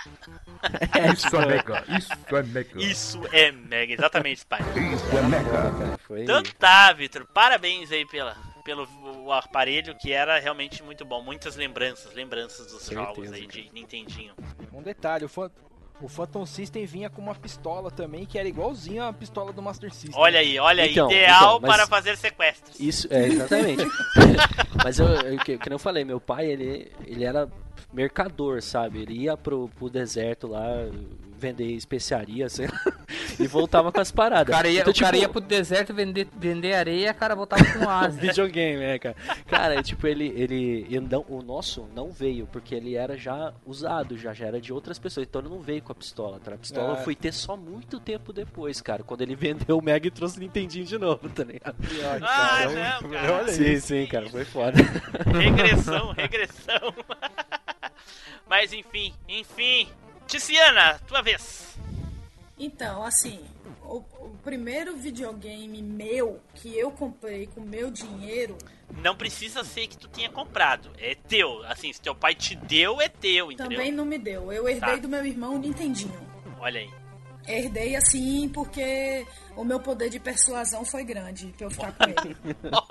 [1.13, 2.79] Isso é mega, isso é mega.
[2.81, 4.61] Isso é mega, exatamente, pai.
[4.93, 5.49] Isso é mega.
[5.51, 6.23] Cara, foi...
[6.23, 7.25] Então tá, Vitor.
[7.33, 8.87] Parabéns aí pela, pelo
[9.23, 11.21] o aparelho que era realmente muito bom.
[11.21, 14.33] Muitas lembranças, lembranças dos Certeza, jogos aí de Nintendinho.
[14.73, 15.51] Um detalhe, o, Phan-
[16.01, 19.91] o Phantom System vinha com uma pistola também, que era igualzinho a pistola do Master
[19.93, 20.11] System.
[20.19, 22.79] Olha aí, olha aí, Então, ideal então, para fazer sequestros.
[22.79, 23.83] Isso, é, exatamente.
[24.83, 27.49] Mas eu, eu, que, que nem eu falei, meu pai, ele, ele era
[27.95, 29.01] mercador, sabe?
[29.01, 30.67] Ele ia pro, pro deserto lá
[31.37, 32.81] vender especiaria, sei lá,
[33.37, 34.55] e voltava com as O paradas.
[34.55, 37.63] cara ia, Então, o cara tipo, ia pro deserto vender, vender areia, o cara voltava
[37.73, 38.19] com asa.
[38.19, 39.15] videogame, é, cara.
[39.45, 44.17] Cara, tipo, ele, ele, ele não, o nosso não veio, porque ele era já usado,
[44.17, 46.53] já, já era de outras pessoas, então ele não veio com a pistola, tá?
[46.53, 50.07] A pistola eu fui ter só muito tempo depois, cara, quando ele vendeu o Mega
[50.07, 51.75] e trouxe o Nintendinho de novo, tá ligado?
[51.81, 53.33] Ah, cara, não, cara.
[53.33, 53.87] Olha Sim, isso.
[53.87, 54.77] sim, cara, foi foda.
[55.37, 56.93] Regressão, regressão.
[58.55, 59.89] Mas enfim, enfim.
[60.25, 61.77] Ticiana, tua vez.
[62.57, 63.43] Então, assim,
[63.83, 68.57] o, o primeiro videogame meu que eu comprei com meu dinheiro,
[69.03, 70.89] Não precisa ser que tu tenha comprado.
[70.97, 71.65] É teu.
[71.65, 73.77] Assim, se teu pai te deu, é teu, entendeu?
[73.77, 74.49] também não me deu.
[74.53, 75.01] Eu herdei Tá.
[75.01, 76.17] do meu irmão o Nintendinho.
[76.57, 76.89] Olha aí.
[77.47, 79.25] Herdei assim porque
[79.55, 82.35] o meu poder de persuasão foi grande pra eu ficar com ele.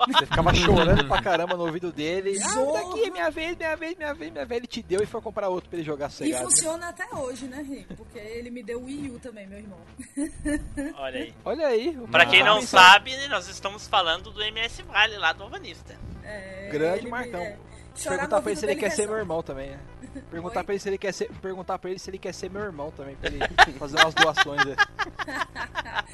[0.07, 2.39] Você ficava chorando pra caramba no ouvido dele.
[2.43, 2.83] Ah, Zorra.
[2.95, 4.57] daqui, minha vez, minha vez, minha vez, minha vez.
[4.59, 6.43] Ele te deu e foi comprar outro pra ele jogar E sossegado.
[6.45, 6.49] né?
[6.49, 7.93] funciona até hoje, né, Rick?
[7.95, 9.79] Porque ele me deu o Wii U também, meu irmão.
[10.97, 11.33] Olha aí.
[11.43, 11.97] Olha aí.
[12.11, 15.95] Pra quem não sabe, nós estamos falando do MS Vale lá do Alvanista.
[16.23, 17.39] É, Grande me- Marcão.
[17.41, 17.57] é,
[17.95, 19.79] chorar Perguntar pra ele se ele quer dele ser meu irmão também, né?
[20.31, 20.63] Perguntar Oi?
[20.65, 21.31] pra ele se ele quer ser.
[21.41, 23.39] Perguntar pra ele se ele quer ser meu irmão também, pra ele
[23.79, 24.65] fazer umas doações.
[24.65, 24.75] né?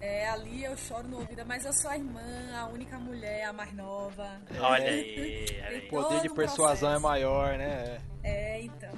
[0.00, 2.20] É, ali eu choro no ouvido, mas eu sou a irmã,
[2.54, 4.38] a única mulher, a mais nova.
[4.60, 5.46] Olha aí.
[5.86, 7.00] O poder de persuasão é processo.
[7.00, 8.02] maior, né?
[8.22, 8.92] É, então.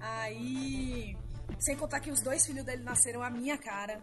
[0.00, 1.16] Aí.
[1.60, 4.00] Sem contar que os dois filhos dele nasceram à minha cara.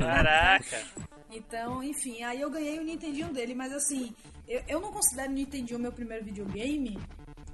[0.00, 0.84] Caraca.
[1.30, 4.14] Então, enfim, aí eu ganhei o Nintendinho dele, mas assim,
[4.52, 6.98] eu, eu não considero o Nintendinho meu primeiro videogame,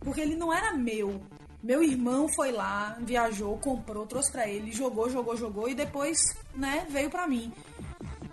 [0.00, 1.20] porque ele não era meu.
[1.62, 6.18] Meu irmão foi lá, viajou, comprou, trouxe pra ele, jogou, jogou, jogou e depois,
[6.54, 7.52] né, veio pra mim.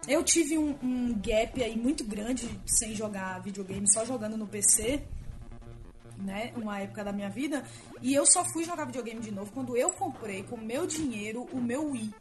[0.07, 5.03] Eu tive um, um gap aí muito grande sem jogar videogame, só jogando no PC,
[6.17, 7.63] né, uma época da minha vida,
[8.01, 11.59] e eu só fui jogar videogame de novo quando eu comprei com meu dinheiro o
[11.59, 12.13] meu Wii.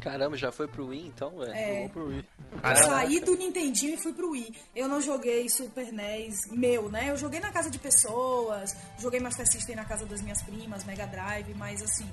[0.00, 1.52] Caramba, já foi pro Wii então, velho?
[1.54, 1.88] É.
[1.88, 2.24] Pro Wii.
[2.62, 4.54] Eu saí do Nintendinho e fui pro Wii.
[4.76, 7.10] Eu não joguei Super NES meu, né?
[7.10, 11.06] Eu joguei na casa de pessoas, joguei Master System na casa das minhas primas, Mega
[11.06, 12.06] Drive, mas assim.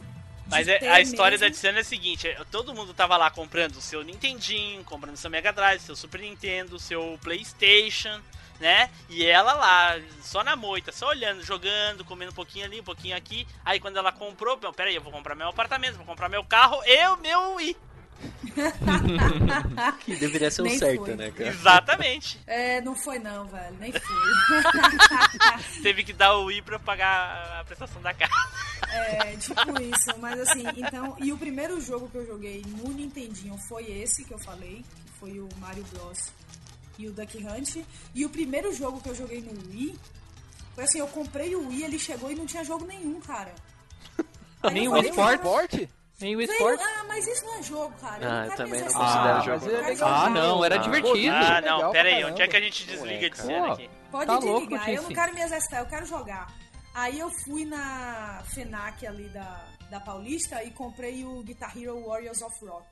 [0.48, 3.30] Mas é- a história da mesmo- Tiziana é a seguinte: é, todo mundo tava lá
[3.30, 8.22] comprando o seu Nintendinho, comprando seu Mega Drive, seu Super Nintendo, seu PlayStation,
[8.62, 8.90] né?
[9.10, 13.18] E ela lá, só na moita, só olhando, jogando, comendo um pouquinho ali, um pouquinho
[13.18, 13.46] aqui.
[13.66, 16.80] Aí quando ela comprou, não, peraí, eu vou comprar meu apartamento, vou comprar meu carro
[16.86, 17.76] e o meu Wii.
[20.06, 21.16] Que deveria ser o Nem certo, foi.
[21.16, 21.50] né, cara?
[21.50, 22.40] Exatamente.
[22.46, 24.02] É, não foi não, velho, nem foi.
[25.82, 28.32] Teve que dar o Wii pra pagar a prestação da casa.
[28.92, 31.16] É, tipo isso, mas assim, então.
[31.20, 35.20] E o primeiro jogo que eu joguei no Nintendinho foi esse que eu falei, que
[35.20, 36.32] foi o Mario Bros.
[36.98, 37.84] E o Duck Hunt.
[38.14, 39.98] E o primeiro jogo que eu joguei no Wii
[40.76, 43.54] foi assim, eu comprei o Wii, ele chegou e não tinha jogo nenhum, cara.
[44.72, 44.98] Nem eu o?
[44.98, 45.90] Esporte?
[46.20, 46.84] Nem o esporte.
[46.84, 48.26] ah, mas isso não é jogo, cara.
[48.26, 49.08] Ah, não quero também me não exercitar.
[49.08, 49.76] considero Eu jogo.
[49.76, 49.98] é.
[50.08, 51.36] Ah, não, era Ah, divertido.
[51.36, 53.90] Ah, não, pera aí, onde é que a gente Ué, desliga de cena aqui?
[54.12, 56.54] Pode Tá desligar, louco, eu não quero me exercitar, eu quero jogar.
[56.94, 62.42] Aí eu fui na FENAC ali da, da Paulista e comprei o Guitar Hero Warriors
[62.42, 62.88] of Rock.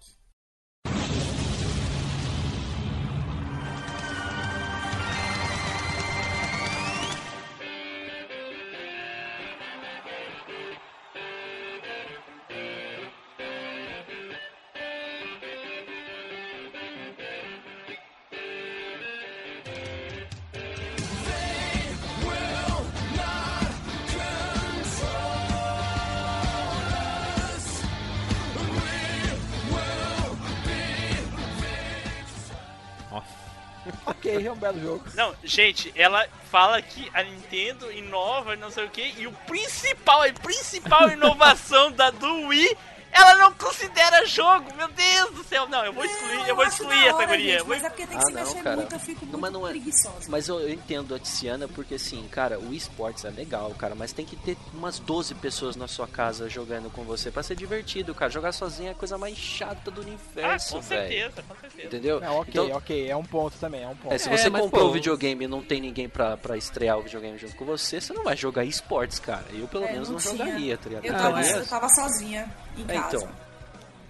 [34.36, 35.04] Ok, é um belo jogo.
[35.16, 39.32] Não, gente, ela fala que a Nintendo inova e não sei o que, e o
[39.48, 42.78] principal, a principal inovação da do Wii,
[43.12, 44.74] ela não considera jogo.
[44.76, 47.58] Meu Deus do céu, não, eu vou excluir, eu vou excluir essa hora, guria.
[47.60, 48.76] gente, mas é porque tem que Ah, se não, mexer cara.
[48.78, 50.26] muito, eu fico Não, muito mas não é- preguiçosa.
[50.30, 54.12] Mas eu, eu entendo a Tiziana porque assim, cara, o esportes é legal, cara, mas
[54.14, 58.14] tem que ter umas 12 pessoas na sua casa jogando com você pra ser divertido,
[58.14, 58.30] cara.
[58.32, 61.10] Jogar sozinho é a coisa mais chata do Ah, universo, com velho.
[61.10, 61.88] certeza, com certeza.
[61.88, 62.20] Entendeu?
[62.20, 64.14] Não, ok, Então, ok, é um ponto também, é um ponto.
[64.14, 66.98] é, se É, você mas, comprou o videogame e não tem ninguém pra, pra estrear
[66.98, 69.46] o videogame junto com você, você não vai jogar esportes, cara.
[69.54, 70.36] Eu pelo É, menos não, tinha.
[70.38, 71.06] jogaria, tá ligado?
[71.06, 71.58] Eu Não, tava, é.
[71.58, 72.50] eu tava sozinha
[72.82, 73.18] em É, casa.
[73.18, 73.30] então.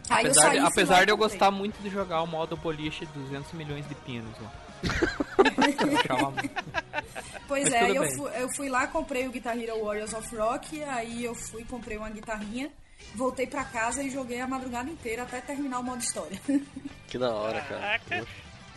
[0.10, 3.88] Aí Apesar, de, apesar de eu gostar muito de jogar o modo boliche 200 milhões
[3.88, 4.52] de pinos lá.
[7.48, 10.84] Pois Mas é, eu fui, eu fui lá, comprei o Guitar Hero Warriors of Rock,
[10.84, 12.72] aí eu fui, comprei uma guitarrinha,
[13.16, 16.40] voltei pra casa e joguei a madrugada inteira até terminar o modo história.
[17.08, 17.80] Que da hora, cara.
[17.82, 18.28] Caraca,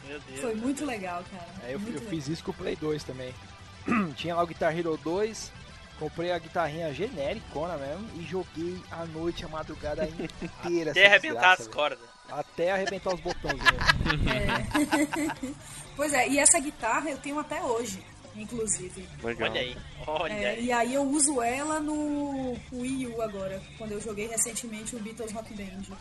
[0.07, 0.41] meu Deus.
[0.41, 1.49] Foi muito legal, cara.
[1.65, 2.03] É, eu, eu legal.
[2.09, 3.35] fiz isso com o Play 2 também.
[4.17, 5.53] Tinha lá o Guitar Hero 2,
[5.99, 10.91] comprei a guitarrinha genericona mesmo e joguei a noite, a madrugada inteira.
[10.93, 11.99] Até arrebentar as cordas.
[12.29, 13.61] Até arrebentar os botões.
[15.95, 18.03] Pois é, e essa guitarra eu tenho até hoje,
[18.35, 19.07] inclusive.
[19.23, 19.51] Legal.
[19.51, 19.77] Olha aí,
[20.07, 20.65] olha É, aí.
[20.65, 25.33] e aí eu uso ela no Wii U agora, quando eu joguei recentemente o Beatles
[25.33, 25.95] Rock Band.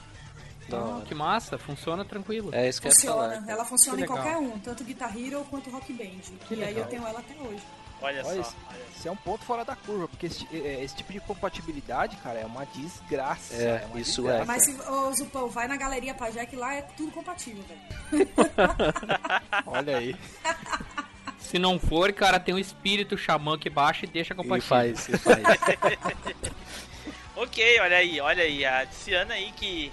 [0.73, 1.05] Hora.
[1.05, 2.49] Que massa, funciona tranquilo.
[2.55, 3.49] É isso que eu Funciona, falar.
[3.49, 6.05] ela funciona Que em qualquer um, tanto Guitar Hero quanto Rock Band.
[6.49, 6.83] e aí legal.
[6.83, 7.61] eu tenho ela até hoje.
[8.01, 8.41] Olha Olha só.
[8.41, 8.55] isso.
[8.97, 12.39] Isso é um ponto fora da curva, porque esse, é, esse tipo de compatibilidade, cara,
[12.39, 13.55] é uma desgraça.
[13.55, 14.43] É, uma isso desgraça.
[14.43, 14.45] é.
[14.45, 18.29] Mas se, ô Zupão, vai na galeria Pajé que lá é tudo compatível, velho.
[19.65, 20.15] Olha aí.
[21.39, 24.67] Se não for, cara, tem um espírito xamã que baixa e deixa E compatível.
[24.67, 25.41] faz, e faz.
[27.35, 29.91] Ok, olha aí, olha aí, a Tiziana aí que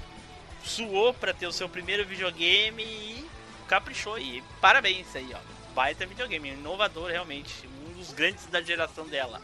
[0.63, 3.27] suou pra ter o seu primeiro videogame e
[3.67, 4.43] caprichou aí.
[4.61, 5.39] Parabéns aí, ó.
[5.75, 7.78] Baita videogame, inovador realmente, um
[8.09, 9.41] dos grandes da geração dela.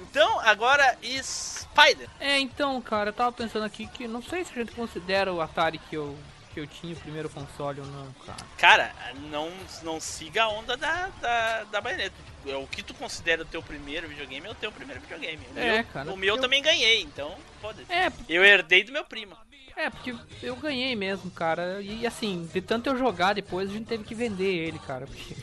[0.00, 2.08] Então, agora Spider.
[2.20, 5.40] É, então, cara, eu tava pensando aqui que não sei se a gente considera o
[5.40, 6.16] Atari que eu,
[6.52, 8.38] que eu tinha o primeiro console ou não, cara.
[8.58, 8.94] Cara,
[9.30, 9.50] não,
[9.82, 12.14] não siga a onda da, da, da baioneta.
[12.38, 15.46] Tipo, é o que tu considera o teu primeiro videogame é o teu primeiro videogame.
[15.54, 17.90] O É, meu, cara, o meu eu- também ganhei, então foda-se.
[17.92, 19.36] É, Eu herdei do meu primo.
[19.76, 21.80] é, porque eu ganhei mesmo, cara.
[21.80, 25.06] E assim, de tanto eu jogar depois, a gente teve que vender ele, cara.
[25.06, 25.36] Porque...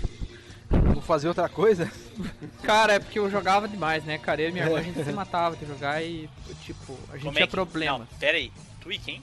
[0.70, 1.92] Vou fazer outra coisa?
[2.64, 4.42] Cara, é porque eu jogava demais, né, cara?
[4.42, 6.30] Eu e minha irmã, a gente se matava de jogar e,
[6.64, 7.52] tipo, a gente Como tinha é que...
[7.52, 8.00] problemas.
[8.02, 8.52] Não, pera aí.
[8.82, 9.22] Tu e quem?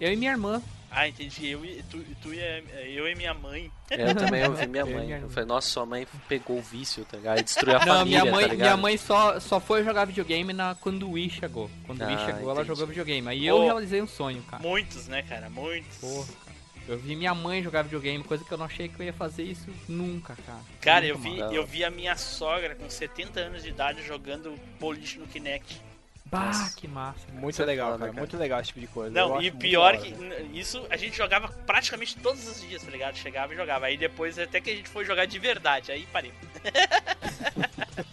[0.00, 0.60] Eu e minha irmã.
[0.94, 1.48] Ah, entendi.
[1.48, 3.70] Eu e, tu, tu e a- eu e minha mãe.
[3.88, 5.10] É, Eu também ouvi minha mãe.
[5.12, 7.40] Eu falei, nossa, sua mãe pegou o vício, tá ligado?
[7.40, 8.66] E destruiu a Não, família, minha mãe, tá ligado?
[8.66, 11.70] minha mãe só, só foi jogar videogame na, quando o Wii chegou.
[11.86, 12.68] Quando o Wii Ah, chegou, ela entendi.
[12.68, 13.26] jogou videogame.
[13.28, 13.46] Aí Pô.
[13.46, 14.62] eu realizei um sonho, cara.
[14.62, 15.48] Muitos, né, cara?
[15.48, 15.96] Muitos.
[15.96, 16.51] Porra, cara.
[16.88, 19.44] Eu vi minha mãe jogar videogame, coisa que eu não achei que eu ia fazer
[19.44, 20.60] isso nunca, cara.
[20.80, 25.18] Cara, eu vi, eu vi a minha sogra com 70 anos de idade jogando boliche
[25.18, 25.80] no Kinect.
[26.26, 27.20] Bah, que massa.
[27.32, 28.10] Muito Isso é legal, foda, cara.
[28.12, 28.20] cara.
[28.22, 29.10] Muito legal esse tipo de coisa.
[29.10, 32.90] Não, e muito pior que n- isso a gente jogava praticamente todos os dias, tá
[32.90, 33.16] ligado?
[33.16, 33.84] Chegava e jogava.
[33.86, 36.32] Aí depois até que a gente foi jogar de verdade, aí parei.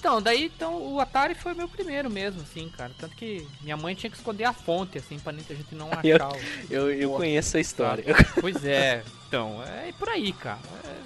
[0.00, 2.90] Então, daí então o Atari foi meu primeiro mesmo, assim, cara.
[2.98, 6.16] Tanto que minha mãe tinha que esconder a fonte, assim, pra a gente não Eu-
[6.16, 6.40] achar o.
[6.70, 8.02] Eu, eu conheço a história.
[8.40, 10.58] Pois é, então, é por aí, cara.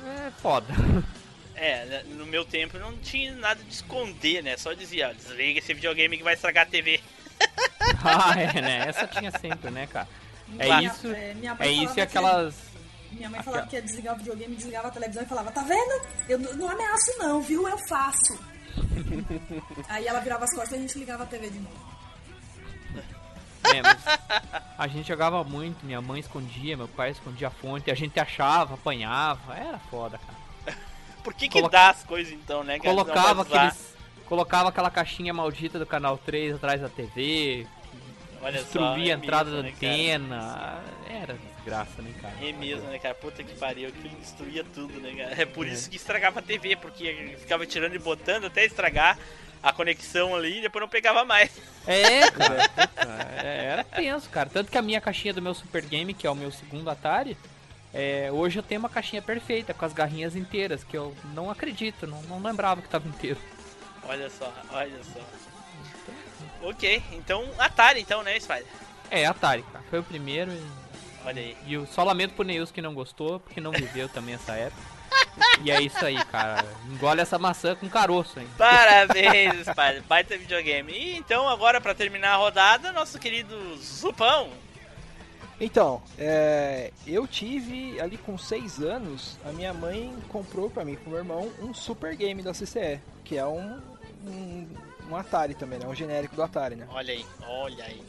[0.06, 0.68] É, é foda.
[1.56, 4.56] É, né, no meu tempo não tinha nada de esconder, né?
[4.56, 7.00] Só dizia, ó, desliga esse videogame que vai estragar a TV.
[8.04, 8.84] ah, é, né?
[8.88, 10.08] Essa tinha sempre, né, cara?
[10.58, 12.54] É isso, É, minha mãe é isso falava e aquelas.
[13.08, 15.62] Que, minha mãe falava que ia desligar o videogame, desligava a televisão e falava, tá
[15.62, 16.06] vendo?
[16.28, 17.68] Eu não ameaço não, viu?
[17.68, 18.53] Eu faço.
[19.88, 21.94] Aí ela virava as costas e a gente ligava a TV de novo.
[23.64, 23.80] É,
[24.76, 28.74] a gente jogava muito, minha mãe escondia, meu pai escondia a fonte, a gente achava,
[28.74, 30.78] apanhava, era foda, cara.
[31.22, 32.74] Por que que Coloca- dá as coisas então, né?
[32.76, 33.94] Não Colocava aqueles.
[34.26, 37.66] Colocava aquela caixinha maldita do canal 3 atrás da TV,
[38.42, 39.92] Olha só, destruía é a entrada da né, cara?
[39.92, 40.82] antena.
[41.08, 42.34] Era desgraça, né, cara?
[42.42, 43.14] É mesmo, né, cara?
[43.14, 45.42] Puta que pariu, aquilo destruía tudo, né, cara?
[45.42, 49.18] É por isso que estragava a TV, porque ficava tirando e botando até estragar
[49.62, 51.50] a conexão ali e depois não pegava mais.
[51.86, 52.70] É, cara.
[53.42, 54.48] é, era tenso, cara.
[54.52, 57.36] Tanto que a minha caixinha do meu Super Game, que é o meu segundo Atari,
[57.92, 62.06] é, hoje eu tenho uma caixinha perfeita, com as garrinhas inteiras, que eu não acredito,
[62.06, 63.40] não, não lembrava que tava inteiro.
[64.06, 65.20] Olha só, olha só.
[66.62, 68.66] Ok, então Atari então, né, Spider?
[69.10, 69.84] É, Atari, cara.
[69.88, 70.83] Foi o primeiro e,
[71.24, 71.56] Olha aí.
[71.66, 74.82] e eu só lamento pro Neus que não gostou, porque não viveu também essa época.
[75.62, 76.64] E é isso aí, cara.
[76.90, 78.48] Engole essa maçã com caroço, hein?
[78.56, 80.02] Parabéns, Spider.
[80.08, 80.92] Baita videogame.
[80.92, 84.50] E então, agora pra terminar a rodada, nosso querido Zupão.
[85.60, 91.10] Então, é, eu tive ali com 6 anos, a minha mãe comprou pra mim pro
[91.10, 93.80] meu irmão um super game da CCE, que é um,
[94.26, 94.68] um,
[95.08, 95.86] um Atari também, né?
[95.86, 96.86] Um genérico do Atari, né?
[96.90, 98.02] Olha aí, olha aí.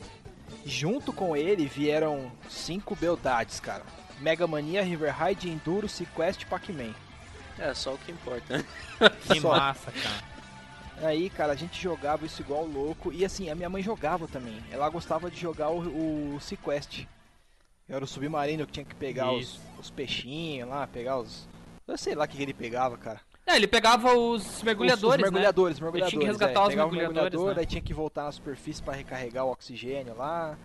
[0.66, 3.84] Junto com ele vieram cinco beldades, cara.
[4.20, 6.93] Mega Mania, River Ride, Enduro, Sequest e Pac-Man.
[7.58, 8.66] É, só o que importa, né?
[9.28, 9.49] Que Só.
[9.49, 10.36] massa, cara.
[11.08, 13.12] Aí, cara, a gente jogava isso igual louco.
[13.12, 14.62] E assim, a minha mãe jogava também.
[14.72, 17.06] Ela gostava de jogar o, o Sequest.
[17.88, 21.47] Era o submarino que tinha que pegar os, os peixinhos lá, pegar os.
[21.88, 23.22] Eu sei lá o que, que ele pegava, cara.
[23.48, 25.84] É, ele pegava os mergulhadores, os, os mergulhadores, né?
[25.84, 26.02] mergulhadores.
[26.02, 26.68] Ele tinha que resgatar é.
[26.68, 27.60] os mergulhadores, mergulhador, né?
[27.60, 30.58] aí tinha que voltar na superfície pra recarregar o oxigênio lá.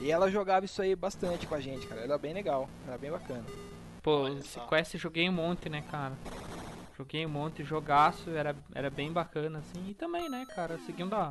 [0.00, 2.02] E ela jogava isso aí bastante com a gente, cara.
[2.02, 3.44] Era bem legal, era bem bacana.
[4.02, 4.30] Pô.
[4.42, 6.14] Sequest eu joguei um monte, né, cara?
[6.96, 9.88] Joguei um monte, jogaço, era, era bem bacana, assim.
[9.88, 11.30] E também, né, cara, seguindo a.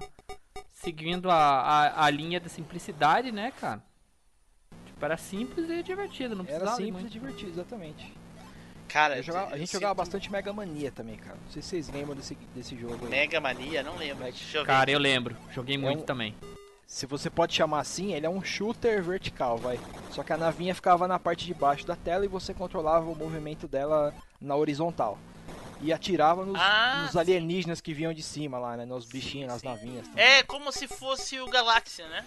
[0.74, 3.84] Seguindo a, a, a linha da simplicidade, né, cara?
[4.86, 7.12] Tipo, era simples e divertido, não precisava Era simples e muito.
[7.12, 8.14] divertido, exatamente.
[8.90, 11.38] Cara, Eu jogava- a gente jogava sinto- bastante Mega Mania também, cara.
[11.46, 13.10] Não sei se vocês lembram desse, desse jogo aí.
[13.10, 14.26] Mega Mania, não lembro.
[14.54, 14.66] Eu.
[14.66, 16.36] Cara, eu lembro, joguei muito um- também.
[16.88, 19.80] Se você pode chamar assim, ele é um shooter vertical, vai.
[20.12, 23.16] Só que a navinha ficava na parte de baixo da tela e você controlava o
[23.16, 24.12] movimento dela
[24.42, 25.18] na horizontal.
[25.82, 28.86] E atirava nos, Ah, nos alienígenas que vinham de cima lá, né?
[28.86, 30.06] Nos bichinhos, nas navinhas.
[30.16, 32.26] É como se fosse o Galáxia, né?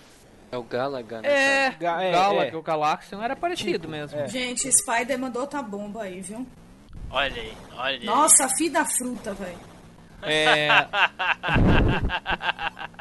[0.52, 1.28] É o Galaga, né?
[1.28, 2.56] É, Ga- o é, Galaga, é.
[2.56, 4.20] o Galaxian era parecido Tipo, mesmo.
[4.20, 4.28] é.
[4.28, 6.46] Gente, Spider mandou outra bomba aí, viu?
[7.10, 8.04] Olha aí, olha aí.
[8.04, 9.58] Nossa, filho da fruta, velho.
[10.22, 10.68] É.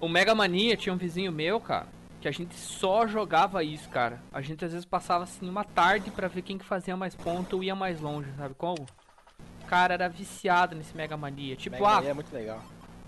[0.00, 1.86] o Mega Mania tinha um vizinho meu, cara,
[2.20, 4.20] que a gente só jogava isso, cara.
[4.32, 7.56] A gente às vezes passava assim uma tarde pra ver quem que fazia mais ponto
[7.56, 8.86] ou ia mais longe, sabe como?
[9.62, 11.54] O cara era viciado nesse Mega Mania.
[11.54, 12.62] Tipo, Mega ah, Mania é muito legal.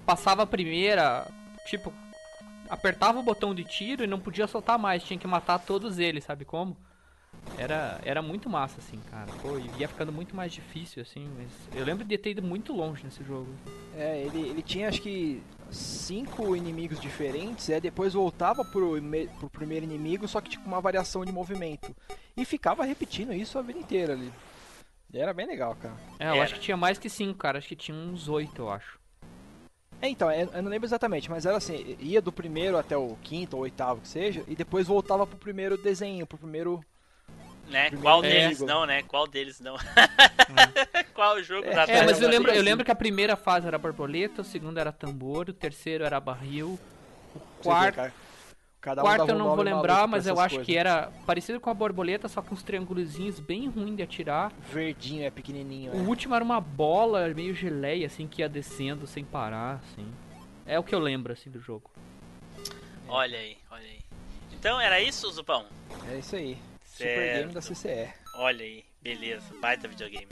[0.07, 1.26] passava a primeira,
[1.66, 1.93] tipo,
[2.68, 6.24] apertava o botão de tiro e não podia soltar mais, tinha que matar todos eles,
[6.24, 6.76] sabe como?
[7.58, 9.30] Era, era muito massa, assim, cara.
[9.42, 12.72] Pô, e ia ficando muito mais difícil, assim, mas eu lembro de ter ido muito
[12.72, 13.52] longe nesse jogo.
[13.94, 19.50] É, ele, ele tinha acho que cinco inimigos diferentes, é, depois voltava pro, me- pro
[19.50, 21.94] primeiro inimigo, só que tipo uma variação de movimento.
[22.36, 24.32] E ficava repetindo isso a vida inteira ali.
[25.12, 25.94] E era bem legal, cara.
[26.18, 26.44] É, eu Era.
[26.44, 27.58] acho que tinha mais que cinco, cara.
[27.58, 28.98] Acho que tinha uns oito, eu acho.
[30.03, 33.16] É, então, eu eu não lembro exatamente, mas era assim, ia do primeiro até o
[33.22, 36.84] quinto ou oitavo que seja, e depois voltava pro primeiro desenho, pro primeiro.
[37.68, 37.86] Né?
[37.86, 38.28] Primeiro Qual é.
[38.28, 39.03] deles não, né?
[39.05, 39.76] Qual deles não?
[41.14, 43.78] Qual o jogo da É, mas eu lembro, eu lembro que a primeira fase era
[43.78, 46.76] borboleta, o segundo era tambor, o terceiro era barril,
[47.32, 48.12] o quarto,
[48.83, 50.76] cada um quarto eu não vou lembrar, mas eu acho que coisas.
[50.76, 54.53] era parecido com a borboleta, só com uns triângulozinhos bem ruim de atirar.
[54.70, 55.93] Verdinho, é pequenininho.
[55.93, 56.03] O é.
[56.03, 60.07] último era uma bola meio geleia, assim, que ia descendo sem parar, assim.
[60.66, 61.91] É o que eu lembro, assim, do jogo.
[63.09, 64.01] Olha aí, olha aí.
[64.53, 65.64] Então era isso, Zupão?
[66.11, 66.59] É isso aí.
[66.85, 67.39] Super Certo.
[67.39, 68.12] Game da CCE.
[68.35, 70.28] Olha aí, beleza, baita videogame.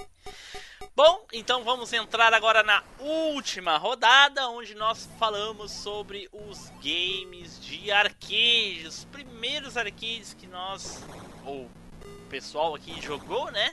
[0.95, 7.91] Bom, então vamos entrar agora na última rodada, onde nós falamos sobre os games de
[7.91, 11.05] arcade, os primeiros arcades que nós,
[11.47, 11.71] ou
[12.05, 13.73] o pessoal aqui jogou, né?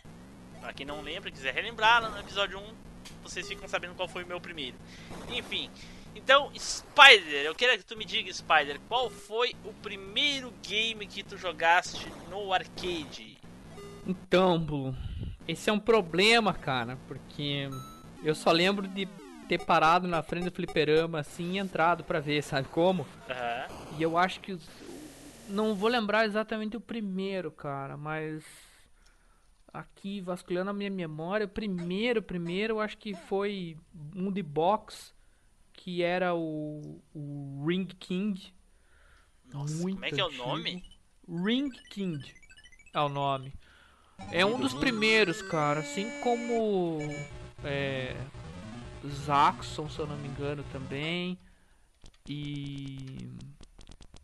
[0.62, 2.74] Pra quem não lembra, quiser relembrar, lá no episódio 1,
[3.24, 4.78] vocês ficam sabendo qual foi o meu primeiro.
[5.30, 5.70] Enfim,
[6.16, 11.24] então, Spider, eu quero que tu me diga, Spider, qual foi o primeiro game que
[11.24, 13.38] tu jogaste no arcade?
[14.06, 14.96] Então, Blue,
[15.48, 17.70] esse é um problema, cara, porque
[18.24, 19.08] eu só lembro de
[19.48, 23.06] ter parado na frente do fliperama, assim, e entrado pra ver, sabe como?
[23.30, 23.68] Aham.
[23.98, 24.58] E eu acho que.
[25.50, 28.44] Não vou lembrar exatamente o primeiro, cara, mas.
[29.74, 33.78] Aqui, vasculhando a minha memória, o primeiro, primeiro, eu acho que foi
[34.16, 35.14] um de box,
[35.72, 38.54] que era o, o Ring King.
[39.54, 40.46] Nossa, Muito como é que é o antigo.
[40.46, 40.84] nome?
[41.30, 42.34] Ring King
[42.94, 43.54] é o nome.
[44.32, 47.00] É um dos primeiros, cara, assim como
[47.64, 48.16] é,
[49.08, 51.38] Zaxxon, se eu não me engano, também.
[52.28, 53.30] E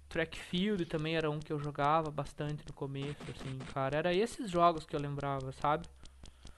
[0.10, 3.98] Trackfield também era um que eu jogava bastante no começo, assim, cara.
[3.98, 5.88] Era esses jogos que eu lembrava, sabe?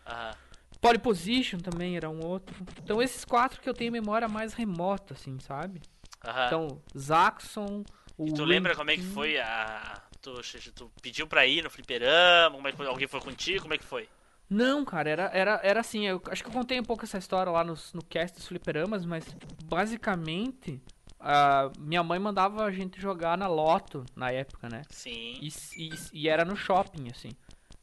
[0.06, 0.36] Aham.
[0.82, 2.56] Pole Position também era um outro.
[2.84, 5.82] Então esses quatro que eu tenho memória mais remota, assim, sabe?
[6.24, 6.46] Aham.
[6.48, 7.84] Então, Zaxxon,
[8.18, 10.02] o E tu lembra como é que foi a.
[10.26, 12.55] Tu, tu pediu pra ir no fliperama?
[12.55, 12.88] Como é que foi?
[12.88, 13.61] Alguém foi contigo?
[13.61, 14.09] Como é que foi?
[14.49, 17.51] Não, cara, era, era, era assim, eu acho que eu contei um pouco essa história
[17.51, 19.26] lá nos, no cast dos fliperamas, mas
[19.65, 20.82] basicamente
[21.19, 24.84] a minha mãe mandava a gente jogar na Loto na época, né?
[24.89, 25.39] Sim.
[25.41, 25.47] E,
[25.78, 27.30] e, e era no shopping, assim.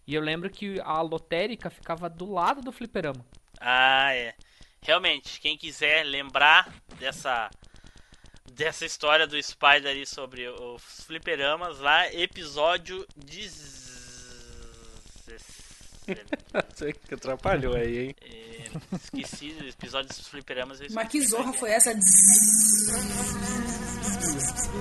[0.07, 3.25] E eu lembro que a lotérica ficava do lado do fliperama.
[3.61, 4.35] Ah, é.
[4.81, 7.49] Realmente, quem quiser lembrar dessa
[8.51, 13.73] dessa história do Spider aí sobre os fliperamas lá, episódio 17.
[16.75, 18.17] Você que atrapalhou aí, hein?
[18.21, 20.81] É, esqueci do episódio dos fliperamas.
[20.91, 21.95] Mas que zorra é foi essa?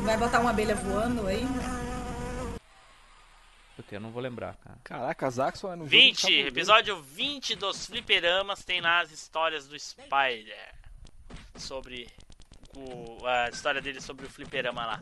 [0.03, 1.45] Vai botar uma abelha voando aí?
[3.75, 4.77] Puta, eu não vou lembrar, cara.
[4.83, 6.47] Caraca, Zaxxon um jogo 20, de tabuleiro.
[6.49, 10.73] episódio 20 dos fliperamas tem lá as histórias do Spider.
[11.55, 12.07] Sobre
[12.75, 15.01] o- a história dele sobre o fliperama lá.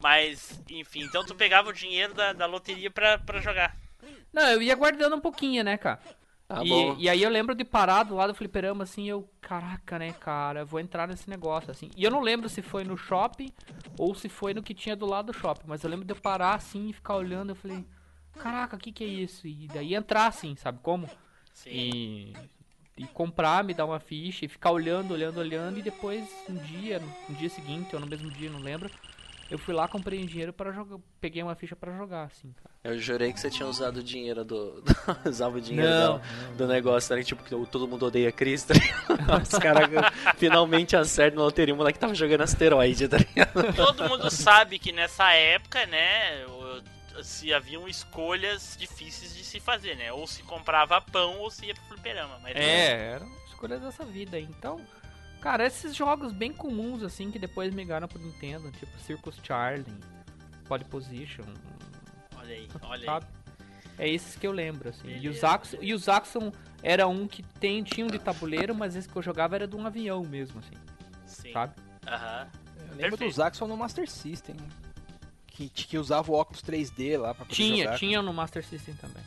[0.00, 3.76] Mas, enfim, então tu pegava o dinheiro da, da loteria pra, pra jogar.
[4.32, 6.00] Não, eu ia guardando um pouquinho, né, cara?
[6.46, 6.96] Tá e, bom.
[6.98, 10.60] e aí eu lembro de parar do lado do fliperama, assim, eu, caraca, né, cara,
[10.60, 11.90] eu vou entrar nesse negócio, assim.
[11.94, 13.52] E eu não lembro se foi no shopping
[13.98, 16.16] ou se foi no que tinha do lado do shopping, mas eu lembro de eu
[16.16, 17.84] parar, assim, e ficar olhando, eu falei,
[18.38, 19.46] caraca, o que que é isso?
[19.46, 21.06] E daí entrar, assim, sabe como?
[21.52, 21.70] Sim.
[21.74, 22.32] E,
[22.98, 27.00] e comprar, me dar uma ficha e ficar olhando, olhando, olhando, e depois, um dia,
[27.28, 28.90] no dia seguinte, ou no mesmo dia, não lembro,
[29.50, 32.68] eu fui lá, comprei dinheiro para jogar, peguei uma ficha pra jogar, assim, cara.
[32.84, 34.82] Eu jurei que você tinha usado o dinheiro do.
[34.82, 34.94] do-
[35.28, 36.18] usava o dinheiro Não,
[36.52, 37.22] do, do negócio, né?
[37.22, 38.74] Tipo, que todo mundo odeia Chris, tá?
[39.42, 39.88] Os caras
[40.36, 41.74] finalmente acertam na loteria.
[41.74, 43.74] O moleque tava jogando asteroide, tá ligado?
[43.74, 49.96] Todo mundo sabe que nessa época, né, o- se haviam escolhas difíceis de se fazer,
[49.96, 50.12] né?
[50.12, 52.38] Ou se comprava pão ou se ia pro fliperama.
[52.42, 54.44] Mas É, eram escolhas dessa vida aí.
[54.44, 54.80] Então,
[55.40, 59.84] cara, esses jogos bem comuns, assim, que depois migraram pro Nintendo, tipo Circus Charlie,
[60.66, 61.44] Pole Position,
[62.36, 63.04] Olha aí, olha aí.
[63.04, 63.26] sabe?
[63.98, 65.08] É esses que eu lembro, assim.
[65.08, 66.52] E o Beleza, Zaxxon, e o Zaxxon
[66.84, 69.74] era um que tem, tinha um de tabuleiro, mas esse que eu jogava era de
[69.74, 70.76] um avião mesmo, assim,
[71.26, 71.52] Sim.
[71.52, 71.74] sabe?
[72.06, 72.48] Aham.
[72.78, 73.24] Eu lembro Perfeito.
[73.32, 74.56] do Zaxxon no Master System.
[75.58, 77.98] Que, que usava o óculos 3D lá pra poder Tinha, jogar.
[77.98, 79.24] tinha no Master System também.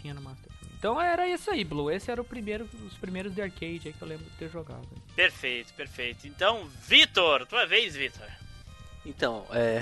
[0.00, 0.74] Tinha no Master também.
[0.78, 1.90] Então era isso aí, Blue.
[1.90, 4.88] Esse era o primeiro, os primeiros de arcade aí que eu lembro de ter jogado.
[5.14, 6.26] Perfeito, perfeito.
[6.26, 8.26] Então, Vitor, tua vez, Vitor.
[9.04, 9.78] Então, é.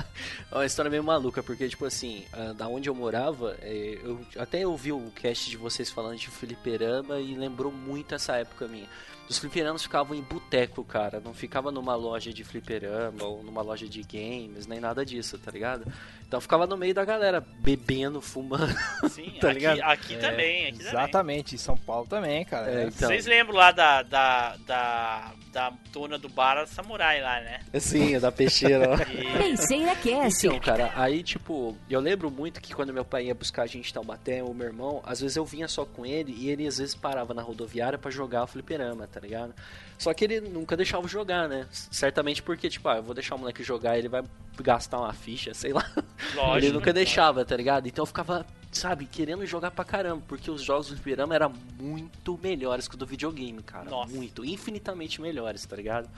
[0.50, 4.24] é uma história meio maluca, porque, tipo assim, ah, da onde eu morava, é, eu
[4.38, 8.88] até ouvi o cast de vocês falando de fliperama e lembrou muito essa época minha.
[9.28, 11.20] Os fliperamas ficavam em boteco, cara.
[11.24, 15.50] Não ficava numa loja de fliperama ou numa loja de games, nem nada disso, tá
[15.50, 15.84] ligado?
[16.26, 18.74] Então ficava no meio da galera, bebendo, fumando.
[19.08, 19.80] Sim, Tá aqui, ligado?
[19.82, 20.88] aqui É, também, aqui também.
[20.88, 22.70] Exatamente, em São Paulo também, cara.
[22.70, 23.08] É, então.
[23.08, 27.60] Vocês lembram lá da, da, da, da dona do bar Samurai lá, né?
[27.78, 28.90] Sim, da peixeira.
[28.90, 28.94] ó.
[29.14, 30.46] E Penseira Cast.
[30.46, 33.90] Então, cara, aí, tipo, eu lembro muito que quando meu pai ia buscar a gente
[33.90, 36.78] em Taubaté, o meu irmão, às vezes eu vinha só com ele e ele às
[36.78, 39.54] vezes parava na rodoviária pra jogar o fliperama, tá ligado?
[39.96, 41.66] Só que ele nunca deixava jogar, né?
[41.70, 44.24] Certamente porque, tipo, ah, eu vou deixar o moleque jogar, ele vai
[44.60, 45.88] gastar uma ficha, sei lá.
[46.34, 46.56] lógico.
[46.56, 47.86] ele nunca deixava, tá ligado?
[47.86, 48.44] Então eu ficava,
[48.78, 52.98] sabe, querendo jogar pra caramba, porque os jogos do fliperama eram muito melhores que o
[52.98, 53.88] do videogame, cara.
[53.90, 54.12] Nossa.
[54.14, 56.08] Muito, infinitamente melhores, tá ligado?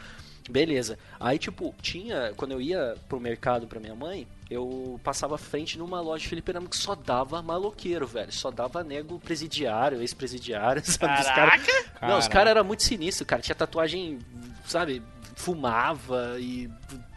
[0.48, 0.96] Beleza.
[1.18, 2.32] Aí, tipo, tinha.
[2.36, 6.68] Quando eu ia pro mercado pra minha mãe, eu passava frente numa loja de fliperama
[6.68, 8.32] que só dava maloqueiro, velho.
[8.32, 11.20] Só dava nego presidiário, ex-presidiário, sabe?
[11.20, 11.72] Os cara- Caraca!
[12.02, 13.42] Não, os caras eram muito sinistros, cara.
[13.42, 14.20] Tinha tatuagem,
[14.64, 15.02] sabe?
[15.34, 16.70] Fumava e.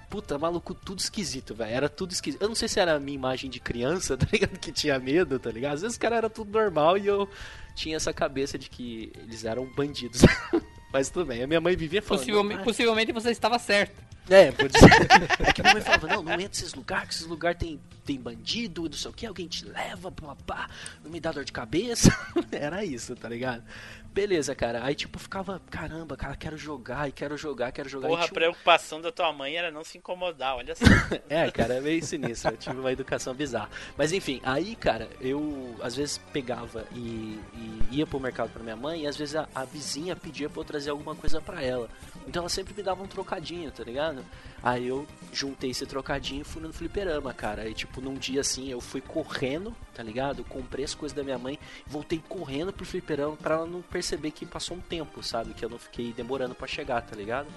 [0.10, 1.72] Puta, maluco, tudo esquisito, velho.
[1.72, 2.42] Era tudo esquisito.
[2.42, 4.58] Eu não sei se era a minha imagem de criança, tá ligado?
[4.58, 5.74] Que tinha medo, tá ligado?
[5.76, 7.30] Às vezes os caras eram tudo normal e eu
[7.76, 10.22] tinha essa cabeça de que eles eram bandidos.
[10.92, 11.44] Mas tudo bem.
[11.44, 12.22] A minha mãe vivia falando.
[12.22, 14.02] Possivelmente, "Ah, possivelmente você estava certo.
[14.30, 14.90] É, pode ser.
[15.48, 18.20] É que minha mãe falava, não, não entra nesses lugares, que esses lugares tem, tem
[18.20, 20.70] bandido, não sei o que, alguém te leva, papá,
[21.04, 22.10] não me dá dor de cabeça.
[22.52, 23.64] Era isso, tá ligado?
[24.12, 24.84] Beleza, cara.
[24.84, 28.08] Aí tipo, ficava, caramba, cara, quero jogar, e quero jogar, quero jogar.
[28.08, 30.84] Porra, a um- preocupação da tua mãe era não se incomodar, olha só.
[31.30, 32.52] É, cara, é meio sinistro.
[32.52, 33.70] Eu tive uma educação bizarra.
[33.96, 38.76] Mas enfim, aí, cara, eu às vezes pegava e, e ia pro mercado pra minha
[38.76, 41.88] mãe e às vezes a, a vizinha pedia pra eu trazer alguma coisa pra ela.
[42.30, 44.24] Então ela sempre me dava um trocadinho, tá ligado?
[44.62, 47.64] Aí eu juntei esse trocadinho e fui no fliperama, cara.
[47.64, 50.44] Aí, tipo, num dia assim, eu fui correndo, tá ligado?
[50.44, 51.58] Comprei as coisas da minha mãe,
[51.88, 55.56] voltei correndo pro fliperama pra ela não perceber que passou um tempo, sabe?
[55.56, 57.48] Que eu não fiquei demorando pra chegar, tá ligado?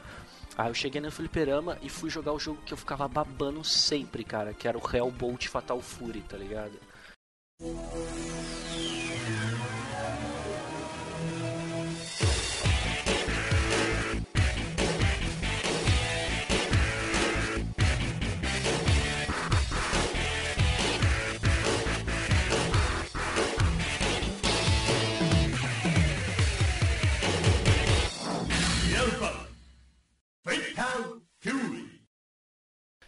[0.57, 4.25] Aí eu cheguei no fliperama e fui jogar o jogo que eu ficava babando sempre,
[4.25, 6.81] cara, que era o Hellbolt Fatal Fury, tá ligado?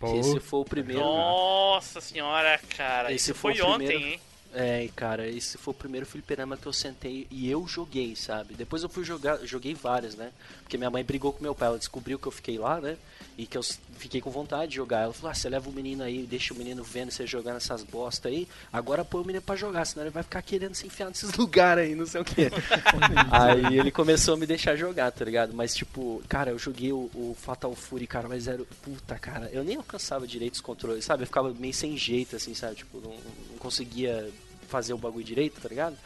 [0.03, 1.01] Esse foi o primeiro.
[1.03, 3.13] Nossa senhora, cara.
[3.13, 4.21] Esse Isso foi foi ontem, primeiro- hein?
[4.57, 8.55] É, cara, esse foi o primeiro fliperama que eu sentei e eu joguei, sabe?
[8.55, 10.31] Depois eu fui jogar, joguei vários, né?
[10.63, 12.97] Porque minha mãe brigou com meu pai, ela descobriu que eu fiquei lá, né?
[13.37, 13.63] E que eu
[13.99, 15.03] fiquei com vontade de jogar.
[15.03, 17.83] Ela falou: ah, você leva o menino aí, deixa o menino vendo você jogar nessas
[17.83, 21.09] bosta aí, agora põe o menino pra jogar, senão ele vai ficar querendo se enfiar
[21.09, 22.49] nesses lugares aí, não sei o quê.
[23.33, 25.53] aí ele começou a me deixar jogar, tá ligado?
[25.53, 28.65] Mas tipo, cara, eu joguei o, o Fatal Fury, cara, mas era.
[28.83, 31.25] Puta, cara, eu nem alcançava direito os controles, sabe?
[31.25, 32.77] Eu ficava meio sem jeito, assim, sabe?
[32.77, 33.11] Tipo, não,
[33.51, 34.31] não conseguia
[34.65, 35.97] fazer o bagulho direito, tá ligado?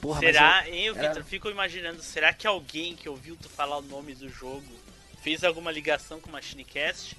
[0.00, 1.24] Porra, será, hein, era- Vitor?
[1.24, 4.64] Fico imaginando, será que alguém que ouviu tu falar o nome do jogo
[5.22, 7.16] fez alguma ligação com o MachineCast?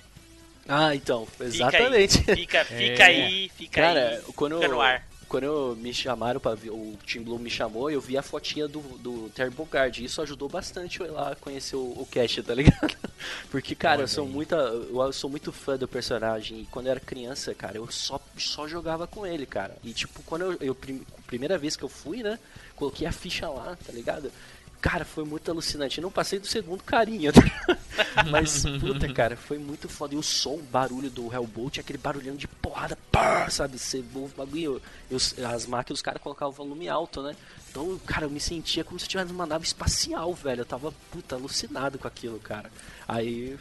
[0.67, 2.17] Ah, então, Fica exatamente.
[2.29, 4.33] Aí, fica fica aí, fica Cara, aí.
[4.35, 5.07] quando, Fica no ar.
[5.33, 8.67] Quando eu me chamaram para ver, o Tim Blue me chamou, eu vi a fotinha
[8.67, 9.97] do, do Turbo Guard.
[9.97, 12.95] Isso ajudou bastante eu ir lá conhecer o, o Cash, tá ligado?
[13.49, 16.59] Porque, cara, eu sou, muita, eu sou muito fã do personagem.
[16.59, 19.75] E quando eu era criança, cara, eu só, só jogava com ele, cara.
[19.83, 22.37] E, tipo, quando eu, eu prim- primeira vez que eu fui, né,
[22.75, 24.31] coloquei a ficha lá, tá ligado?
[24.79, 25.97] Cara, foi muito alucinante.
[25.97, 27.41] Eu não passei do segundo carinha, tá?
[28.29, 30.13] Mas, puta, cara, foi muito foda.
[30.13, 33.77] E o som, o barulho do Hellbolt, aquele barulhão de porrada, pá, sabe?
[33.77, 34.81] Você ouve o bagulho.
[35.09, 35.17] Eu,
[35.47, 37.35] as máquinas, os caras colocavam o volume alto, né?
[37.69, 40.61] Então, cara, eu me sentia como se eu tivesse numa nave espacial, velho.
[40.61, 42.71] Eu tava, puta, alucinado com aquilo, cara.
[43.07, 43.57] Aí,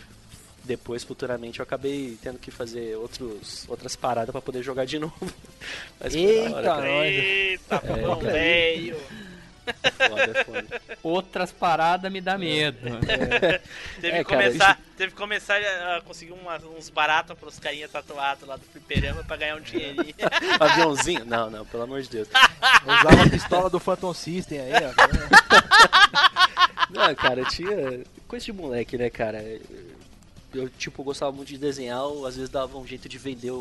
[0.65, 5.15] depois, futuramente, eu acabei tendo que fazer outros, outras paradas pra poder jogar de novo.
[6.01, 6.89] Mas Eita, hora.
[6.89, 8.97] Eita, É,
[10.09, 10.83] Foda, é foda.
[11.03, 12.79] Outras paradas me dá medo.
[14.01, 15.57] Teve, É, que cara, começar, teve que começar
[15.97, 20.15] a conseguir umas- uns baratos pros carinha tatuados lá do fliperama pra ganhar um dinheirinho.
[20.59, 21.25] Aviãozinho?
[21.25, 22.29] Não, não, pelo amor de Deus.
[22.85, 24.93] Usava a pistola do Phantom System aí, ó.
[26.91, 29.43] Não, cara, tinha coisa de moleque, né, cara?
[30.55, 33.53] Eu, tipo, gostava muito de desenhar, eu, às vezes dava um jeito de vender,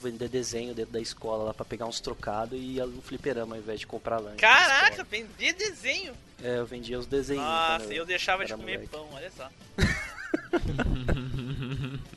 [0.00, 3.60] vender desenho dentro da escola lá pra pegar uns trocados e ia no fliperama ao
[3.60, 4.38] invés de comprar lanche.
[4.38, 6.14] Caraca, vender desenho.
[6.42, 7.42] É, eu vendia os desenhos.
[7.44, 8.86] Nossa, quando eu deixava de comer moleque.
[8.88, 9.48] pão, olha só.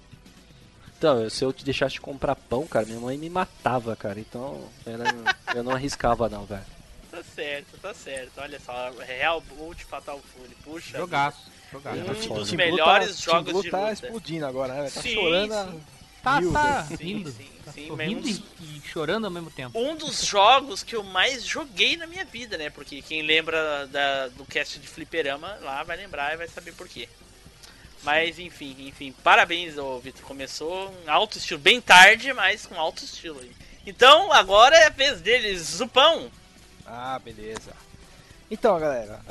[0.97, 4.19] Então, se eu te deixasse de comprar pão, cara, minha mãe me matava, cara.
[4.19, 5.05] Então, era-
[5.55, 6.65] eu não arriscava não, velho.
[7.09, 8.33] Tá certo, tá certo.
[8.37, 10.53] Olha só, Real Bolt Fatal Fury.
[10.61, 10.97] Puxa.
[10.97, 12.49] Jogaço, Um Era dos.
[12.49, 13.93] Tim melhores Blue jogos Blue de tá luta.
[13.93, 14.89] explodindo agora, né?
[14.89, 15.71] Tá Sim, chorando.
[15.71, 15.81] sim.
[16.21, 17.31] Tá, Mil, tá Sim, rindo.
[17.31, 17.89] sim, Tá sim,
[18.59, 19.79] e, e chorando ao mesmo tempo.
[19.79, 22.69] Um dos jogos que eu mais joguei na minha vida, né?
[22.69, 26.89] Porque quem lembra da- do cast de Fliperama lá vai lembrar e vai saber por
[26.89, 27.07] quê.
[28.03, 30.23] Mas enfim, enfim, parabéns, ô Vitor.
[30.23, 33.51] Começou em alto estilo, bem tarde, mas com alto estilo aí.
[33.85, 36.29] Então agora é a vez deles, Zupão.
[36.85, 37.71] Ah, beleza.
[38.51, 39.21] Então, galera,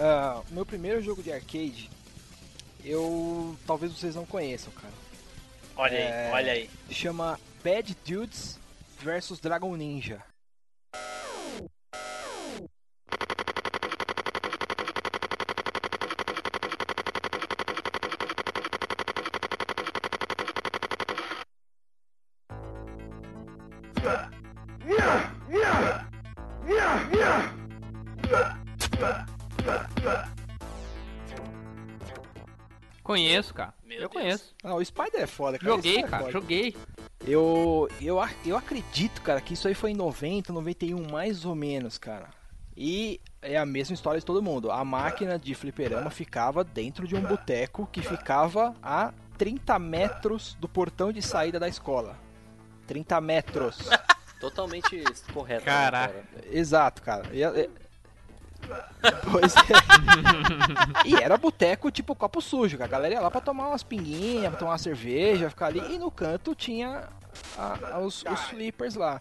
[0.51, 1.91] o meu primeiro jogo de arcade,
[2.89, 4.95] eu talvez vocês não conheçam, cara.
[5.77, 6.27] Olha É.
[6.27, 6.71] aí, olha aí.
[6.91, 8.59] Chama Bad Dudes
[9.01, 10.23] versus Dragon Ninja.
[33.23, 33.75] Conheço, cara.
[33.85, 34.13] Meu eu Deus.
[34.13, 34.55] conheço.
[34.63, 35.73] Ah, o Spider é foda, cara.
[35.73, 36.33] Joguei, é cara, foda.
[36.33, 36.77] joguei.
[37.27, 41.99] Eu, eu, eu acredito, cara, que isso aí foi em 90, 91, mais ou menos,
[41.99, 42.31] cara.
[42.77, 44.71] E é a mesma história de todo mundo.
[44.71, 50.69] A máquina de fliperama ficava dentro de um boteco que ficava a 30 metros do
[50.69, 52.17] portão de saída da escola.
[52.87, 53.79] 30 metros.
[54.41, 55.03] Totalmente
[55.35, 55.67] correto.
[55.67, 56.15] né, Caraca.
[56.15, 56.25] cara?
[56.53, 57.29] Exato, cara.
[57.35, 57.69] E-
[59.31, 61.09] Pois é.
[61.09, 64.57] e era boteco tipo copo sujo, que a galera ia lá pra tomar umas pinguinhas,
[64.59, 65.81] tomar uma cerveja, ficar ali.
[65.95, 67.09] E no canto tinha
[67.57, 69.21] a- a- os, os flippers lá.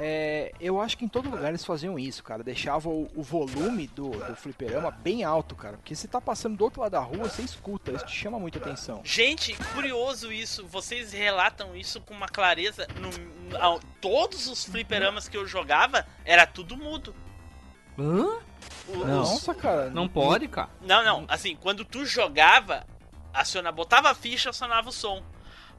[0.00, 2.42] É, eu acho que em todo lugar eles faziam isso, cara.
[2.42, 5.76] Deixava o, o volume do, do fliperama bem alto, cara.
[5.76, 8.58] Porque se tá passando do outro lado da rua, você escuta, isso te chama muita
[8.58, 9.00] atenção.
[9.04, 12.88] Gente, curioso isso, vocês relatam isso com uma clareza.
[13.00, 17.14] No, ao- todos os fliperamas que eu jogava, era tudo mudo.
[17.98, 18.38] Hã?
[18.88, 19.90] Nossa, cara.
[19.90, 20.68] Não pode, cara.
[20.80, 21.24] Não, não.
[21.28, 22.86] Assim, quando tu jogava,
[23.32, 25.22] aciona, botava a ficha, acionava o som.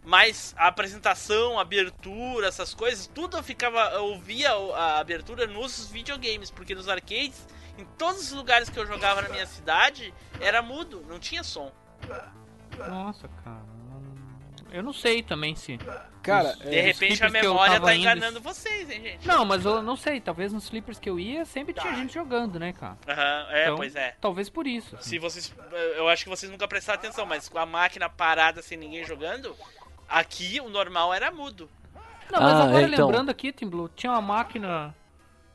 [0.04, 3.92] Mas a apresentação, a abertura, essas coisas, tudo eu ficava.
[3.92, 7.46] Eu ouvia a abertura nos videogames, porque nos arcades,
[7.78, 11.72] em todos os lugares que eu jogava na minha cidade, era mudo, não tinha som.
[12.88, 13.67] Nossa, cara.
[14.72, 15.78] Eu não sei também se.
[16.22, 19.26] Cara, Os- De é, repente a memória tá indo- enganando vocês, hein, gente?
[19.28, 20.20] Não, mas eu não sei.
[20.20, 22.98] Talvez nos flippers que eu ia sempre tinha gente jogando, né, cara?
[23.08, 24.16] Aham, é, Então, pois é.
[24.20, 24.96] Talvez por isso.
[24.98, 25.10] assim.
[25.12, 25.56] Se vocês.
[25.96, 29.56] Eu acho que vocês nunca prestaram atenção, mas com a máquina parada sem ninguém jogando,
[30.10, 31.70] aqui o normal era mudo.
[32.30, 33.06] Não, mas Ah, agora então.
[33.08, 34.94] lembrando aqui, Tim Blue, tinha uma máquina.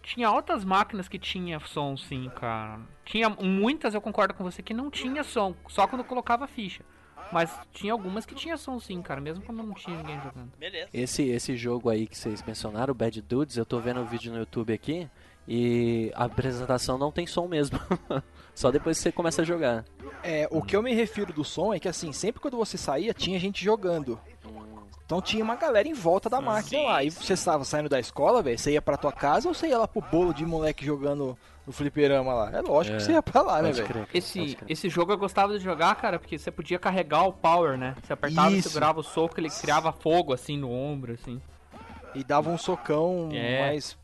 [0.02, 2.80] Tinha altas máquinas que tinha som, sim, cara.
[3.05, 6.82] Tinha muitas, eu concordo com você, que não tinha som, só quando colocava ficha.
[7.32, 10.52] Mas tinha algumas que tinha som, sim, cara, mesmo quando não tinha ninguém jogando.
[10.59, 10.88] Beleza.
[10.92, 14.30] Esse, esse jogo aí que vocês mencionaram, o Bad Dudes, eu tô vendo o vídeo
[14.30, 15.09] no YouTube aqui
[15.48, 17.80] e a apresentação não tem som mesmo.
[18.54, 19.84] Só depois que você começa a jogar.
[20.22, 23.14] É, o que eu me refiro do som é que assim, sempre quando você saía,
[23.14, 24.20] tinha gente jogando.
[25.04, 27.02] Então tinha uma galera em volta da máquina sim, lá.
[27.02, 29.78] E você estava saindo da escola, velho, você ia pra tua casa ou você ia
[29.78, 31.36] lá pro bolo de moleque jogando
[31.66, 32.51] no fliperama lá?
[32.52, 34.06] É lógico É, que você ia pra lá, né, velho?
[34.12, 37.94] Esse, esse jogo eu gostava de jogar, cara, porque você podia carregar o power, né?
[38.02, 41.40] Você apertava e segurava o soco, ele criava fogo, assim, no ombro, assim.
[42.14, 43.60] E dava um socão É.
[43.60, 43.97] mais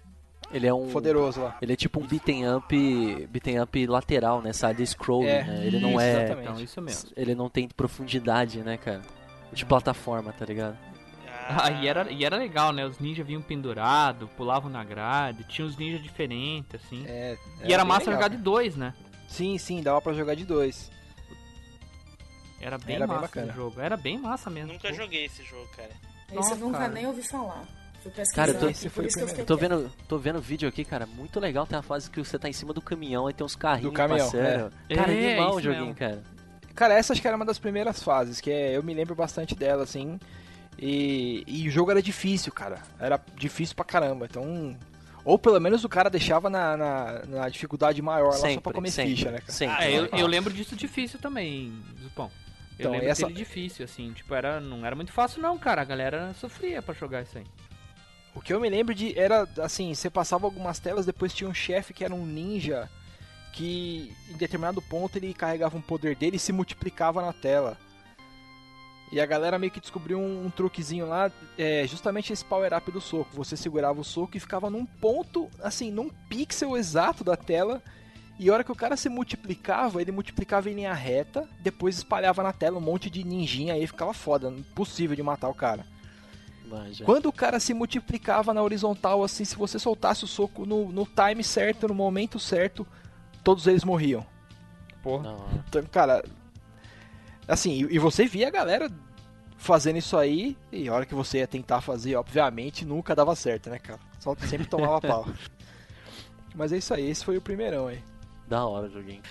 [0.51, 0.89] Ele é um.
[0.89, 1.56] poderoso lá.
[1.60, 4.52] Ele é tipo um beaten up, beaten up lateral, né?
[4.52, 5.66] Side scrolling, É, né?
[5.66, 6.12] Ele não isso, é.
[6.24, 6.48] exatamente.
[6.51, 7.10] Então, isso mesmo.
[7.16, 9.02] Ele não tem profundidade, né, cara?
[9.52, 10.76] De plataforma, tá ligado?
[11.50, 12.84] Ah, e era, e era legal, né?
[12.84, 17.04] Os ninjas vinham pendurados, pulavam na grade, tinha uns ninjas diferentes, assim.
[17.06, 18.14] É, e era bem massa legal.
[18.22, 18.92] jogar de dois, né?
[19.26, 20.90] Sim, sim, dava pra jogar de dois.
[22.60, 23.52] Era bem Era bem massa bacana.
[23.52, 23.80] o jogo.
[23.80, 24.72] Era bem massa mesmo.
[24.72, 24.94] Nunca Pô.
[24.94, 25.90] joguei esse jogo, cara.
[26.26, 26.92] Esse Nossa, eu nunca cara.
[26.92, 27.64] nem ouvi falar.
[28.34, 30.40] Cara, eu tô- aqui, esse por foi o isso que eu tô vendo, tô vendo
[30.40, 31.66] vídeo aqui, cara, muito legal.
[31.66, 33.96] Tem a fase que você tá em cima do caminhão e tem uns carrinhos Do
[33.96, 34.72] caminhão, passando.
[34.94, 35.94] Cara, É, animal o isso joguinho, mesmo.
[35.98, 36.22] cara.
[36.74, 39.54] Cara, essa acho que era uma das primeiras fases, que é, eu me lembro bastante
[39.54, 40.18] dela, assim.
[40.78, 42.82] E, e o jogo era difícil, cara.
[43.00, 44.26] Era difícil pra caramba.
[44.26, 44.76] Então.
[45.24, 48.72] Ou pelo menos o cara deixava na, na, na dificuldade maior lá só pra Sempre,
[48.72, 49.52] comer sempre, ficha, né, cara?
[49.52, 49.76] sempre.
[49.84, 51.72] Ah, eu, eu lembro disso difícil também,
[52.02, 52.30] Zupão.
[52.78, 55.82] Eu Então, lembro essa- dele difícil, assim, tipo, era, não era muito fácil não, cara.
[55.82, 57.44] A galera sofria pra jogar isso aí.
[58.34, 61.55] O que eu me lembro de era assim, você passava algumas telas, depois tinha um
[61.55, 62.88] chefe que era um ninja
[63.52, 67.76] que em determinado ponto ele carregava um poder dele e se multiplicava na tela.
[69.10, 72.90] E a galera meio que descobriu um, um truquezinho lá, é, justamente esse power up
[72.90, 73.30] do soco.
[73.35, 77.82] Você segurava o soco e ficava num ponto, assim, num pixel exato da tela.
[78.39, 82.43] E a hora que o cara se multiplicava, ele multiplicava em linha reta, depois espalhava
[82.43, 85.85] na tela um monte de ninjinha aí ficava foda, impossível de matar o cara.
[86.68, 87.05] Manja.
[87.05, 91.06] Quando o cara se multiplicava na horizontal, assim, se você soltasse o soco no, no
[91.06, 92.86] time certo, no momento certo,
[93.43, 94.24] todos eles morriam.
[95.02, 95.22] Porra.
[95.22, 96.22] Não, Então, cara,
[97.48, 98.90] assim, e, e você via a galera
[99.56, 103.70] fazendo isso aí, e a hora que você ia tentar fazer, obviamente, nunca dava certo,
[103.70, 103.98] né, cara?
[104.20, 105.26] Só sempre tomava pau.
[106.54, 108.02] Mas é isso aí, esse foi o primeirão aí.
[108.46, 109.22] da hora joguinho.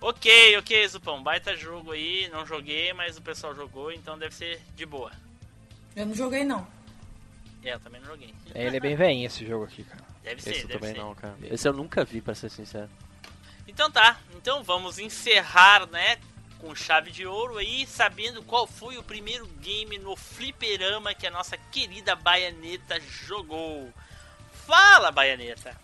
[0.00, 1.22] Ok, ok, Zupão.
[1.22, 2.28] Baita jogo aí.
[2.30, 5.10] Não joguei, mas o pessoal jogou, então deve ser de boa.
[5.94, 6.66] Eu não joguei, não.
[7.64, 8.34] É, eu também não joguei.
[8.54, 10.04] É, ele é bem veinho esse jogo aqui, cara.
[10.22, 11.00] Deve ser, Esse deve também ser.
[11.00, 11.34] não, cara.
[11.42, 12.90] Esse eu nunca vi, pra ser sincero.
[13.66, 16.18] Então tá, então vamos encerrar, né,
[16.66, 21.30] com chave de ouro aí, sabendo qual foi o primeiro game no fliperama que a
[21.30, 23.88] nossa querida Baianeta jogou.
[24.66, 25.76] Fala, Baianeta!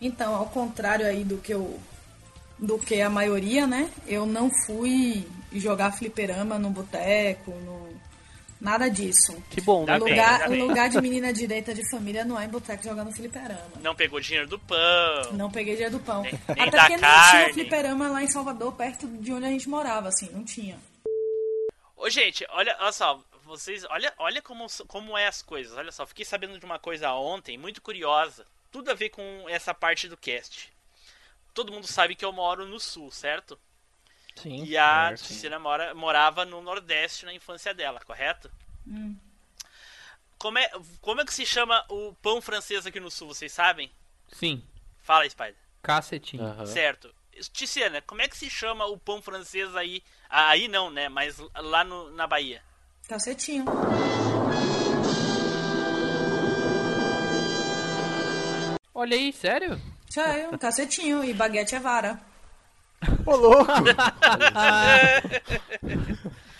[0.00, 1.78] Então, ao contrário aí do que eu
[2.58, 3.90] do que a maioria, né?
[4.06, 7.83] Eu não fui jogar fliperama no boteco, no
[8.64, 9.40] nada disso.
[9.50, 10.62] Que bom, Tá o bem, lugar, tá o bem.
[10.62, 13.70] lugar de menina direita de família não é em boteco jogando fliperama.
[13.80, 15.32] Não pegou dinheiro do pão.
[15.32, 16.22] Não peguei dia do pão.
[16.22, 17.42] Nem- nem Até porque não carne.
[17.44, 20.78] tinha fliperama lá em Salvador, perto de onde a gente morava, assim, não tinha.
[21.96, 25.76] Ô, gente, olha, olha só, vocês, olha, olha como, como é as coisas.
[25.76, 28.44] Olha só, fiquei sabendo de uma coisa ontem, muito curiosa.
[28.72, 30.72] Tudo a ver com essa parte do cast.
[31.52, 33.58] Todo mundo sabe que eu moro no sul, certo?
[34.36, 34.64] Sim.
[34.64, 35.24] E a certo.
[35.26, 38.50] Cecília mora, morava no Nordeste na infância dela, correto?
[38.86, 39.16] Hum.
[40.38, 40.70] Como é,
[41.00, 43.90] como é que se chama o pão francês aqui no sul, vocês sabem?
[44.32, 44.62] Sim,
[45.00, 45.56] Fala, Spider.
[45.82, 46.42] cacetinho.
[46.44, 46.66] Aham.
[46.66, 47.14] Certo.
[47.52, 50.02] Tiziana, como é que se chama o pão francês aí?
[50.28, 51.08] Ah, Aí não, né?
[51.08, 52.62] Mas lá no, na Bahia.
[53.08, 53.64] Cacetinho.
[58.94, 59.80] Olha aí, sério?
[60.08, 61.24] Sério, cacetinho.
[61.24, 62.20] E baguete é vara.
[63.26, 63.72] Ô, louco!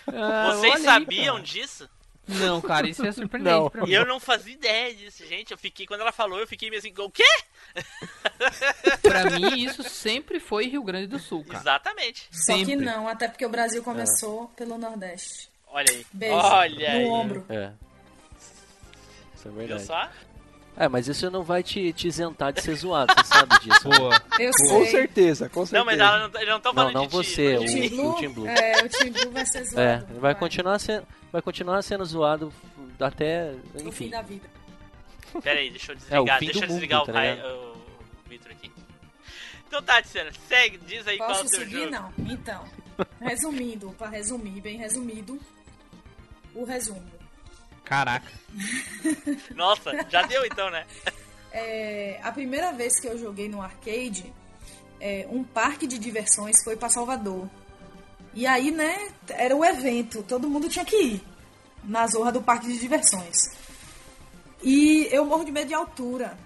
[0.06, 1.46] Ah, Vocês aí, sabiam cara.
[1.46, 1.88] disso?
[2.28, 3.70] Não, cara, isso é surpreendente Não.
[3.70, 3.90] pra mim.
[3.90, 5.50] E eu não fazia ideia disso, gente.
[5.50, 7.24] Eu fiquei, quando ela falou, eu fiquei meio assim, o quê?
[9.02, 11.58] Pra mim, isso sempre foi Rio Grande do Sul, cara.
[11.58, 12.28] Exatamente.
[12.30, 12.84] Só que Sempre.
[12.84, 15.48] não, até porque o Brasil começou pelo Nordeste.
[15.68, 16.06] Olha aí.
[16.12, 16.34] Beijo.
[16.36, 17.04] Olha no aí.
[17.06, 17.46] ombro.
[17.48, 17.72] É.
[19.34, 19.84] Isso é Viu verdade.
[19.84, 20.08] só?
[20.76, 23.88] É, mas isso não vai te, te isentar de ser zoado, você sabe disso.
[23.88, 23.96] né?
[23.98, 24.22] Boa.
[24.40, 24.86] Eu Com sei.
[24.90, 25.78] certeza, com certeza.
[25.78, 27.66] Não, mas ela não, eles não estão Não, falando não de ti, você, de o-.
[27.66, 28.48] Team Blue, Team Blue.
[28.48, 30.20] É, o Team Blue vai ser É, zoado.
[30.20, 32.52] vai continuar sendo, vai continuar sendo zoado
[32.98, 34.10] até, No fim enfim.
[34.10, 34.48] da vida.
[35.42, 37.18] Pera aí, deixa eu É, o desligar, fim deixa do eu desligar mundo, o, tá
[37.20, 37.48] pai, ligado?
[37.54, 38.72] o Vitor aqui.
[39.68, 41.78] Então tá, Tiziana, segue, diz aí qual é Posso o teu seguir?
[41.78, 41.90] jogo.
[41.90, 42.12] Não.
[42.30, 42.64] Então,
[43.20, 45.38] resumindo, pra resumir, bem resumido,
[46.54, 47.02] o resumo.
[47.84, 48.30] Caraca.
[49.54, 50.86] Nossa, já deu então, né?
[51.52, 54.32] É, a primeira vez que eu joguei no arcade,
[55.00, 57.48] é, um parque de diversões foi pra Salvador.
[58.34, 61.24] E aí, né, era o evento, todo mundo tinha que ir
[61.84, 63.36] na zorra do parque de diversões.
[64.62, 66.36] E eu morro de medo de altura.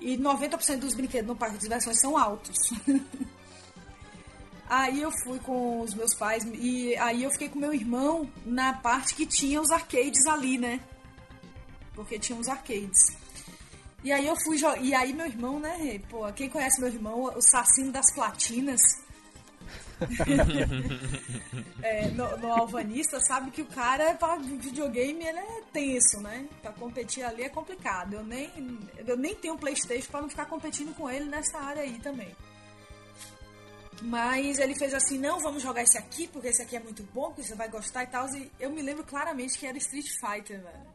[0.00, 2.56] E 90% dos brinquedos no parque de diversões são altos.
[4.72, 8.72] Aí eu fui com os meus pais e aí eu fiquei com meu irmão na
[8.72, 10.80] parte que tinha os arcades ali, né?
[11.94, 12.98] Porque tinha os arcades.
[14.02, 16.00] E aí eu fui E aí meu irmão, né?
[16.08, 18.80] Pô, quem conhece meu irmão, o Sassino das Platinas.
[21.82, 26.48] é, no, no Alvanista, sabe que o cara, pra videogame, ele é tenso, né?
[26.62, 28.14] Pra competir ali é complicado.
[28.14, 28.50] Eu nem,
[29.06, 32.34] eu nem tenho Playstation pra não ficar competindo com ele nessa área aí também.
[34.04, 37.26] Mas ele fez assim, não, vamos jogar esse aqui, porque esse aqui é muito bom,
[37.28, 38.26] porque você vai gostar e tal.
[38.34, 40.86] E eu me lembro claramente que era Street Fighter, velho.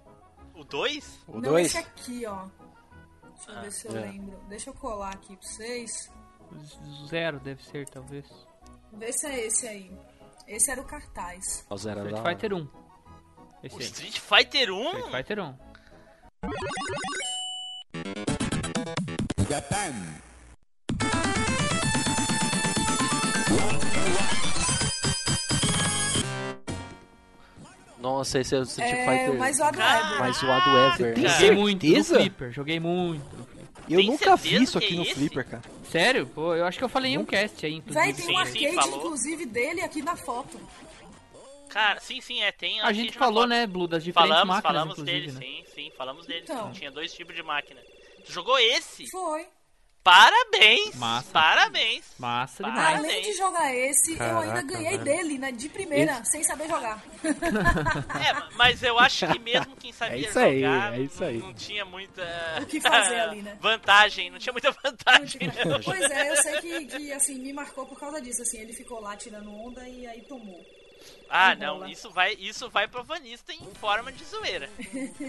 [0.54, 1.20] O 2?
[1.28, 1.68] O Não, 2?
[1.68, 2.48] esse aqui, ó.
[3.36, 4.02] Deixa eu Ah, ver se eu é.
[4.02, 4.38] lembro.
[4.50, 5.92] Deixa eu colar aqui pra vocês.
[7.08, 8.26] Zero deve ser, talvez.
[8.94, 9.92] Vê se é esse aí.
[10.48, 11.66] Esse era o cartaz.
[11.70, 12.68] Ao zero Street da- Fighter 1.
[13.64, 13.86] Esse O aí.
[13.86, 14.88] Street Fighter 1?
[14.90, 15.56] Street Fighter 1.
[28.00, 30.20] Nossa, esse é o Street É, Fighter mais zoado ever.
[30.20, 31.16] mais zoado ever.
[31.16, 31.28] Tem?
[31.28, 32.04] Joguei muito no?
[32.04, 33.48] Flipper, joguei muito.
[33.90, 35.14] Eu Tem nunca vi isso aqui é no esse?
[35.16, 35.64] Flipper, cara.
[35.90, 36.28] Sério?
[36.28, 38.04] Pô, eu acho que eu falei em um cast aí, inclusive.
[38.06, 38.98] Véi, tem um Sim, sim, arcade, falou.
[39.00, 40.60] inclusive, dele aqui na foto.
[41.70, 42.82] Cara, sim, sim, é, tem.
[42.82, 45.40] A gente falou, né, Blue, das diferentes Falamos, máquinas, falamos dele, né?
[45.40, 46.42] sim, sim, falamos dele.
[46.44, 46.72] Então.
[46.72, 47.80] Tinha dois tipos de máquina.
[48.26, 49.10] Tu jogou esse?
[49.10, 49.46] Foi.
[50.08, 50.96] Parabéns!
[50.96, 51.32] Massa.
[51.34, 52.06] Parabéns!
[52.18, 53.00] Massa demais.
[53.00, 55.04] Além de jogar esse, eu Caraca, ainda ganhei velho.
[55.04, 55.52] dele, né?
[55.52, 57.04] De primeira, sem saber jogar.
[58.18, 61.38] É, mas eu acho que mesmo quem sabia É isso aí, jogar é isso aí.
[61.40, 62.24] não tinha muita
[62.62, 63.58] O que fazer ali, né?
[63.60, 65.42] vantagem, não tinha muita vantagem.
[65.66, 65.82] não.
[65.82, 69.02] Pois é, eu sei que, que, assim, me marcou por causa disso, assim, ele ficou
[69.02, 70.66] lá tirando onda e aí tomou.
[71.30, 71.92] Ah, não, bola.
[71.92, 74.70] isso vai, isso vai pro Vanista em forma de zoeira.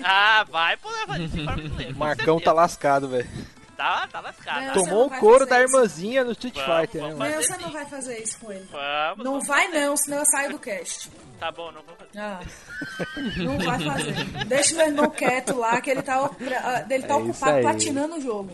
[0.04, 1.94] Ah, vai pro Vanista em forma de zoeira.
[1.94, 2.52] Marcão tá certeza.
[2.52, 3.28] lascado, velho.
[3.78, 4.60] Tá, tá lascado.
[4.60, 5.72] Não, tá- Tomou o couro da isso.
[5.74, 7.34] irmãzinha no Street Vamos, Fighter, né, vamos mano?
[7.36, 8.68] Não, você não vai fazer isso com ele.
[8.72, 9.80] Vamos, Não vamos vai fazer.
[9.86, 11.10] não, senão eu saio do cast.
[11.38, 12.18] Tá bom, não vou fazer.
[12.18, 12.40] Ah,
[13.38, 14.44] não vai fazer.
[14.46, 18.16] Deixa meu irmão quieto lá, que ele tá, opra- ele tá É isso ocupado platinando
[18.16, 18.50] o jogo.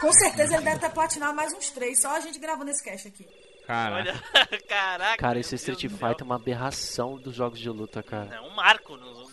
[0.00, 3.08] Com certeza ele deve ter platinado mais uns três, só a gente gravando esse cast
[3.08, 3.26] aqui.
[3.66, 4.14] Cara, Olha,
[4.68, 5.16] caraca.
[5.16, 5.82] Cara, esse Street.
[5.82, 8.34] Fighter é uma aberração dos jogos de luta, cara.
[8.34, 9.31] É um marco no, no- no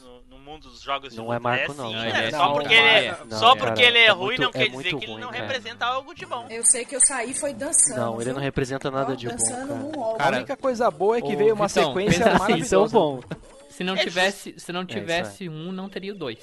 [0.49, 1.35] mundo dos jogos de Não luta.
[1.35, 2.09] é marco, sim, não, né?
[2.09, 4.25] ele é Só sim, porque ele é, Não, só cara, porque ele é, é ruim
[4.27, 5.43] muito- não é quer dizer que ele não cara.
[5.45, 6.47] representa algo de bom.
[6.49, 7.99] Eu sei que eu saí foi dançando.
[7.99, 8.33] Não, ele viu?
[8.33, 10.35] não representa nada de bom, cara.
[10.35, 12.93] A única coisa boa é que ô, veio uma sequência assim, Isso é o maravilhosa.
[12.93, 13.19] bom.
[13.69, 16.39] se não É tivesse, se não tivesse um, não teria o dois.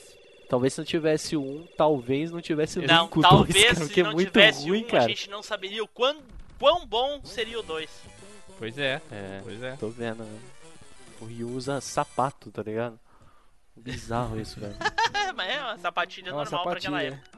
[0.49, 4.01] Talvez se não tivesse um, talvez não tivesse Não, cinco, talvez dois, cara, se porque
[4.01, 5.05] é não muito tivesse ruim, um, cara.
[5.05, 6.19] a gente não saberia o quão,
[6.59, 7.91] quão bom seria o 2.
[8.59, 9.73] Pois é, É, pois é.
[9.73, 10.39] tô vendo, né?
[11.21, 12.99] O Ryu usa sapato, tá ligado?
[13.77, 14.77] Bizarro isso, velho.
[15.37, 17.15] Mas é uma sapatilha É uma normal pra aquela sapatilha.
[17.23, 17.37] época.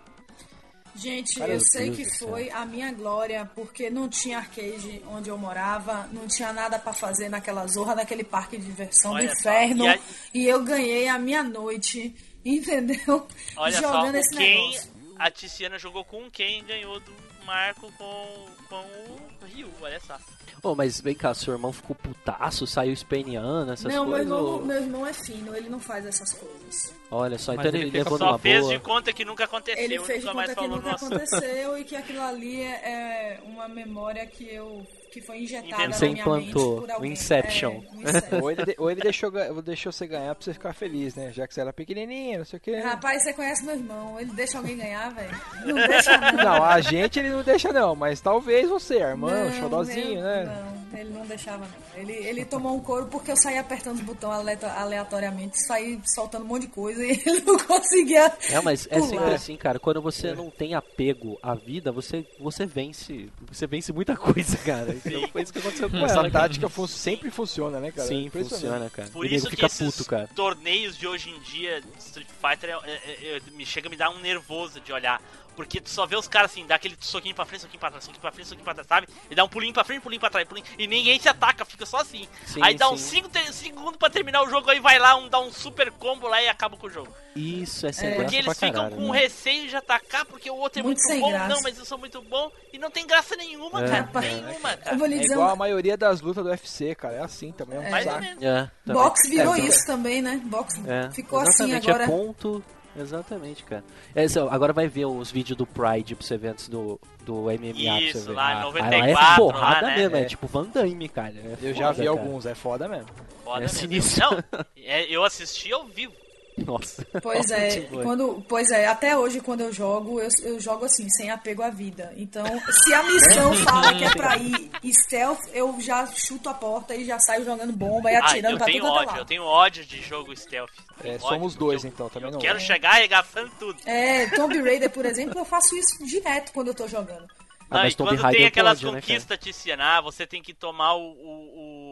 [0.97, 5.29] Gente, Cara, eu sei Deus que foi a minha glória, porque não tinha arcade onde
[5.31, 9.33] eu morava, não tinha nada pra fazer naquela zorra, naquele parque de diversão Olha do
[9.33, 9.99] inferno, e a-
[10.35, 13.29] e eu ganhei a minha noite, entendeu?
[13.57, 14.91] Olha Jogando só, esse Ken, negócio.
[15.19, 17.13] a Tiziana jogou com e ganhou do
[17.49, 20.19] Marco com, com o Ryu, olha só.
[20.63, 24.27] Ô, mas vem cá, seu irmão ficou putaço, saiu esperneando, essas não, meu coisas?
[24.27, 26.93] irmão, ou- meu irmão é fino, ele não faz essas coisas.
[27.11, 28.75] Olha só, Mas então ele ele, levou Só fez boa.
[28.75, 31.97] de conta que nunca aconteceu, Ele fez de conta que falou nunca aconteceu e que
[31.97, 35.89] aquilo ali é é uma memória que eu que foi injetada Inventou.
[35.89, 37.13] na Você minha implantou, mente por o alguém.
[37.13, 37.71] Inception.
[37.71, 38.41] É, o Inception.
[38.41, 39.31] Ou ele, ou ele deixou,
[39.63, 41.33] deixou você ganhar pra você ficar feliz, né?
[41.33, 42.77] Já que você era pequenininha, não sei o que.
[42.81, 45.31] Rapaz, você conhece meu irmão, ele deixa alguém ganhar, velho?
[45.65, 46.33] Não deixa não.
[46.33, 50.45] Não, a gente ele não deixa não, mas talvez você, irmão, Não, xodozinho, né?
[50.93, 51.89] Não, ele não deixava não.
[52.01, 56.49] Ele, ele tomou um couro porque eu saí apertando os botões aleatoriamente, saí soltando um
[56.49, 58.33] monte de coisa e ele não conseguia.
[58.51, 59.09] É, mas é pular.
[59.09, 59.79] sempre assim, cara.
[59.79, 63.29] Quando você não tem apego à vida, você, você vence.
[63.51, 64.95] Você vence muita coisa, cara.
[65.05, 66.31] Então foi isso que aconteceu com Essa ela.
[66.31, 66.49] cara.
[66.49, 68.07] tática fun- sempre funciona, né, cara?
[68.09, 68.61] Sim, Impressionante.
[68.63, 69.09] funciona, cara.
[69.11, 70.29] Por isso que esses puto, cara.
[70.35, 73.97] torneios de hoje em dia de Street Fighter é- é- é- me chega a me
[73.97, 75.21] dar um nervoso de olhar.
[75.59, 78.05] Porque tu só vê os caras assim, dá aquele soquinho pra frente, soquinho pra trás,
[78.05, 79.09] soquinho pra frente, soquinho pra trás, sabe?
[79.29, 80.65] E dá um pulinho pra frente, pulinho pra trás, pulinho.
[80.79, 82.29] E ninguém se ataca, fica só assim.
[82.47, 82.95] Sim, aí dá sim.
[82.95, 86.29] uns 5 segundos pra terminar o jogo, aí vai lá, um, dá um super combo
[86.29, 87.13] lá e acaba com o jogo.
[87.35, 88.11] Isso, é sem É.
[88.11, 88.97] graça Porque eles pra ficam caralho.
[88.97, 91.31] com receio de atacar, porque o outro é Muito muito, bom.
[91.31, 91.49] graça.
[91.49, 92.53] Não, mas eu sou muito bom.
[92.73, 94.27] E não tem graça nenhuma, É, cara.
[94.27, 94.31] é.
[94.41, 94.95] Nenhuma, cara.
[94.95, 97.15] Eu vou lhe É dizer igual uma- a maioria das lutas do UFC, cara.
[97.17, 98.43] É assim também, é um Mais ou menos.
[98.45, 99.03] É, também.
[99.03, 100.41] Box virou É, isso também, né?
[100.45, 102.05] Box É, ficou assim exatamente, agora.
[102.05, 102.65] É ponto.
[102.99, 103.85] Exatamente, cara.
[104.15, 107.43] É, só, agora vai ver os vídeos do Pride pra você ver antes do, do
[107.43, 108.33] MMA pra Isso, você ver.
[108.35, 109.97] lá em Ah, 94, lá é porrada lá, né?
[109.97, 110.21] mesmo, é.
[110.23, 110.25] É.
[110.25, 111.35] tipo Van Damme, cara.
[111.37, 112.11] É Eu já vi cara.
[112.11, 113.07] alguns, é foda mesmo.
[113.45, 113.79] Foda É mesmo.
[113.79, 114.25] sinistro.
[114.31, 114.45] Não,
[114.85, 116.13] é, eu assisti ao vivo.
[116.67, 117.07] Nossa.
[117.23, 121.31] Pois é, quando, pois é, até hoje quando eu jogo, eu, eu jogo assim, sem
[121.31, 122.13] apego à vida.
[122.17, 122.45] Então,
[122.85, 127.05] se a missão fala que é pra ir stealth, eu já chuto a porta e
[127.05, 129.27] já saio jogando bomba e Ah, atirando eu pra tenho tudo é ódio, eu lado.
[129.29, 130.71] tenho ódio de jogo stealth.
[131.05, 132.41] É, Ódio, somos dois eu- então, também Eu não.
[132.41, 133.79] quero chegar arregaçando tudo.
[133.87, 137.27] É, Tomb Raider, por exemplo, eu faço isso direto quando eu tô jogando.
[137.71, 140.55] Ah, Não, mas e Tomb quando Raider tem aquelas né, conquistas Tiziana, você tem que
[140.55, 141.88] tomar o, o, o,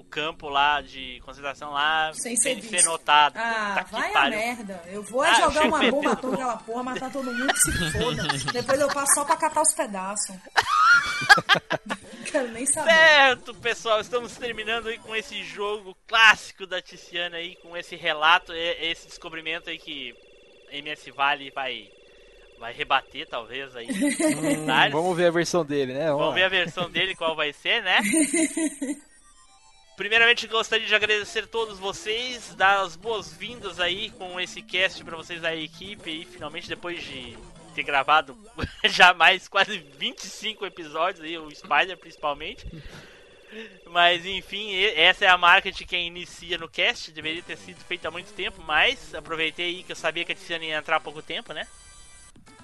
[0.00, 2.84] o campo lá de concentração lá Sem ser visto.
[2.86, 3.36] notado.
[3.36, 4.38] Ah, Puta que vai a pariu.
[4.38, 4.82] merda.
[4.86, 7.92] Eu vou é Ah, jogar uma bomba atômica aquela porra, matar todo mundo que se
[7.92, 8.22] foda.
[8.52, 10.36] Depois eu passo só pra catar os pedaços.
[12.30, 12.90] Quero nem saber.
[12.90, 18.52] Certo, pessoal, estamos terminando aí com esse jogo clássico da Tiziana aí, com esse relato,
[18.52, 20.14] esse descobrimento aí que
[20.70, 21.88] MS Vale vai,
[22.58, 23.88] vai rebater, talvez, aí.
[24.50, 26.06] Hum, vamos ver a versão dele, né?
[26.10, 26.34] Vamos lá.
[26.34, 27.98] ver a versão dele, qual vai ser, né?
[29.96, 35.16] Primeiramente, gostaria de agradecer a todos vocês, dar as boas-vindas aí com esse cast pra
[35.16, 37.36] vocês da equipe aí, finalmente depois de
[37.74, 38.36] ter gravado
[38.84, 42.66] já mais quase 25 episódios aí, o Spider principalmente.
[43.86, 47.84] Mas enfim, e- essa é a marca de quem inicia no cast, deveria ter sido
[47.84, 50.96] feita há muito tempo, mas aproveitei aí que eu sabia que a Tiziana ia entrar
[50.96, 51.66] há pouco tempo, né?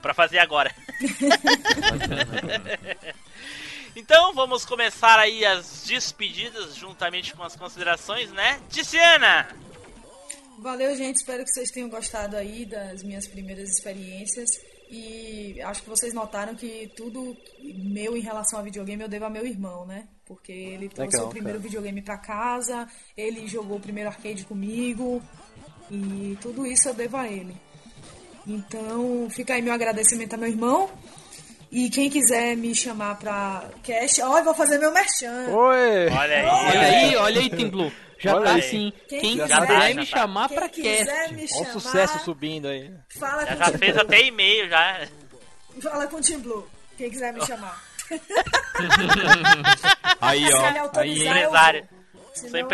[0.00, 0.74] Pra fazer agora.
[3.96, 8.60] Então vamos começar aí as despedidas juntamente com as considerações, né?
[8.68, 9.48] Tiziana!
[10.58, 11.16] Valeu, gente.
[11.16, 14.50] Espero que vocês tenham gostado aí das minhas primeiras experiências.
[14.90, 19.30] E acho que vocês notaram que tudo meu em relação a videogame eu devo a
[19.30, 20.06] meu irmão, né?
[20.26, 21.68] Porque ele trouxe Legal, o primeiro cara.
[21.68, 22.86] videogame pra casa,
[23.16, 25.22] ele jogou o primeiro arcade comigo,
[25.90, 27.56] e tudo isso eu devo a ele.
[28.46, 30.88] Então, fica aí meu agradecimento a meu irmão.
[31.78, 35.48] E quem quiser me chamar pra cast, ó, eu vou fazer meu merchan.
[35.50, 36.08] Oi!
[36.10, 36.46] Olha aí.
[36.46, 37.92] Olha aí, olha aí, Tim Blue.
[38.18, 38.60] Já Olha tá aí.
[38.60, 38.92] assim.
[39.06, 39.60] Quem Quem quiser- tá.
[39.94, 41.34] me chamar Quem pra quiser cast.
[41.34, 42.90] me Olha chamar, o sucesso subindo aí.
[43.18, 44.02] fala Já, com já Tim fez Blue.
[44.02, 45.00] até e-mail já.
[45.82, 46.66] Fala com o Tim Blue.
[46.96, 47.84] Quem quiser me chamar.
[50.20, 50.90] Aí, Se ó.
[50.94, 51.84] Aí, vou.
[52.34, 52.66] Senão Sou eu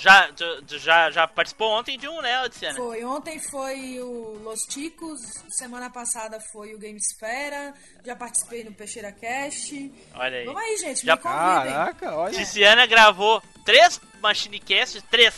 [0.00, 0.30] já,
[0.66, 2.76] já, já participou ontem de um, né, Odiciana?
[2.76, 5.20] Foi, ontem foi o Los Ticos,
[5.50, 9.92] semana passada foi o Gamesfera, já participei no Peixeira Cast.
[10.14, 10.44] Olha aí.
[10.44, 11.72] Vamos aí, gente, Já- me convidem.
[11.72, 12.34] Caraca, olha.
[12.34, 15.34] Tiziana gravou três Machinecasts, três.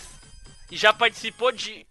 [0.70, 1.87] E já participou de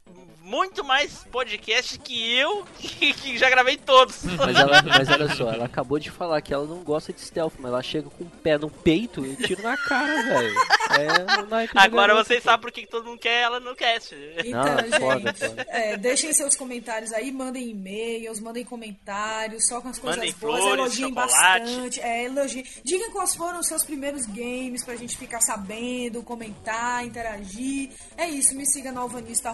[0.49, 4.23] muito mais podcasts que eu, que, que já gravei todos.
[4.23, 7.53] Mas, ela, mas olha só, ela acabou de falar que ela não gosta de stealth,
[7.59, 10.55] mas ela chega com o pé no peito e tiro na cara, velho.
[10.89, 14.15] É, Agora vocês sabem por que todo mundo quer ela no cast.
[14.43, 15.65] Então, Não, gente, foda, foda.
[15.69, 20.59] é, deixem seus comentários aí, mandem e-mails, mandem comentários, só com as coisas Mandem boas,
[20.59, 21.33] flores, elogiem chocolate.
[21.33, 22.65] bastante, é, elogiem.
[22.83, 27.91] Digam quais foram os seus primeiros games pra gente ficar sabendo, comentar, interagir.
[28.17, 29.51] É isso, me siga no alvanista,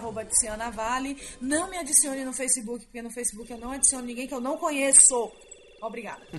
[0.86, 1.16] Vale.
[1.40, 4.56] Não me adicione no Facebook, porque no Facebook eu não adiciono ninguém que eu não
[4.56, 5.32] conheço.
[5.82, 6.22] Obrigada.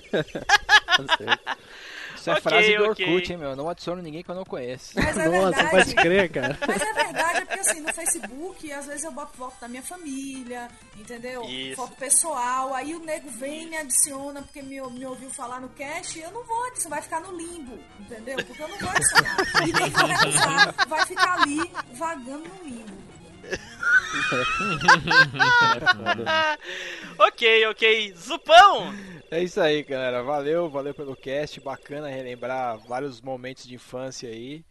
[2.16, 3.06] Isso é Ok, frase do ok.
[3.06, 3.54] Orkut, hein, meu?
[3.54, 4.90] Não adiciono ninguém que eu não conheço.
[4.96, 5.70] Mas é Nossa, verdade.
[5.70, 6.58] pode crer, cara.
[6.66, 9.82] Mas é verdade, é porque assim, no Facebook, às vezes eu boto foto da minha
[9.82, 11.44] família, entendeu?
[11.44, 11.76] Isso.
[11.76, 15.68] Foto pessoal, aí o nego vem e me adiciona porque me, me ouviu falar no
[15.70, 18.36] cast, eu não vou adicionar, vai ficar no limbo, entendeu?
[18.44, 19.36] Porque eu não vou adicionar.
[19.68, 23.07] E nem vou recusar, vai ficar ali vagando no limbo.
[27.18, 28.14] ok, ok.
[28.16, 28.94] Zupão!
[29.30, 30.22] É isso aí, galera.
[30.22, 31.60] Valeu, valeu pelo cast.
[31.60, 34.64] Bacana relembrar vários momentos de infância aí.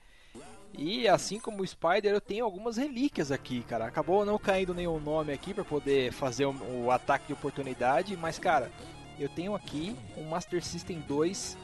[0.78, 3.86] E assim como o Spider, eu tenho algumas relíquias aqui, cara.
[3.86, 8.38] Acabou não caindo nenhum nome aqui pra poder fazer o, o ataque de oportunidade, mas
[8.38, 8.72] cara,
[9.20, 11.58] eu tenho aqui um Master System 2,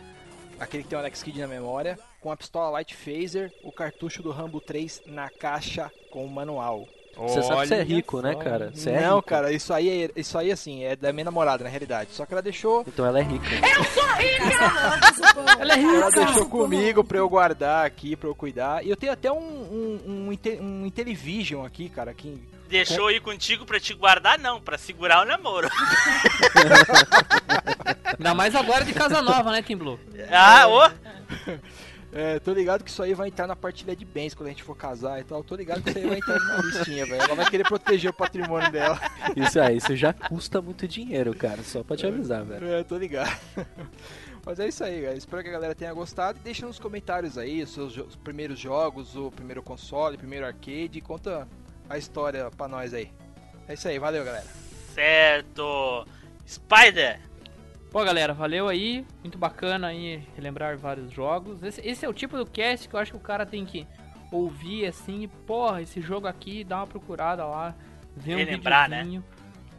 [0.60, 4.24] aquele que tem o Alex Kidd na memória, com a pistola Light Phaser, o cartucho
[4.24, 6.88] do Rambo 3 na caixa com o manual.
[7.16, 8.72] Você sabe que você é Olha rico, né, cara?
[8.74, 9.28] Você é não, rico.
[9.28, 12.10] cara, isso aí, é- isso aí assim, é da minha namorada na realidade.
[12.12, 13.48] Só que ela deixou Então ela é rica.
[13.60, 15.46] Casa logo, Zupão.
[15.60, 15.96] Ela é rica.
[15.96, 18.84] Ela deixou comigo pra eu guardar aqui, pra eu cuidar.
[18.86, 22.42] E eu tenho até um, um, um, um Intellivision aqui, cara, que...
[22.68, 24.40] Deixou ir contigo pra te guardar?
[24.40, 25.70] Não, pra segurar o namoro.
[28.18, 30.00] Ainda mais agora de casa nova, né, Tim Blue?
[30.32, 30.90] Ah, ô!
[32.16, 34.62] É, tô ligado que isso aí vai entrar na partilha de bens quando a gente
[34.64, 35.44] for casar e tal.
[35.44, 37.22] Tô ligado que isso aí vai entrar na listinha, velho.
[37.24, 39.00] Ela vai querer proteger o patrimônio dela.
[39.36, 41.64] Isso aí, isso já custa muito dinheiro, cara.
[41.64, 42.68] Só pra te avisar, velho.
[42.68, 43.36] É, tô ligado.
[44.46, 45.18] Mas é isso aí, galera.
[45.18, 46.38] Espero que a galera tenha gostado.
[46.40, 50.20] E deixa nos comentários aí os seus jo- os primeiros jogos, o primeiro console, o
[50.20, 51.02] primeiro arcade.
[51.02, 51.48] Conta
[51.90, 53.10] a história pra nós aí.
[53.68, 54.46] É isso aí, valeu, galera.
[54.94, 56.06] Certo.
[56.46, 57.20] Spider.
[57.94, 59.06] Pô, galera, valeu aí.
[59.22, 61.62] Muito bacana aí relembrar vários jogos.
[61.62, 63.86] Esse, esse é o tipo do cast que eu acho que o cara tem que
[64.32, 65.22] ouvir assim.
[65.22, 67.76] e, Porra, esse jogo aqui, dá uma procurada lá.
[68.18, 68.46] Ver um né?
[68.46, 69.24] videozinho.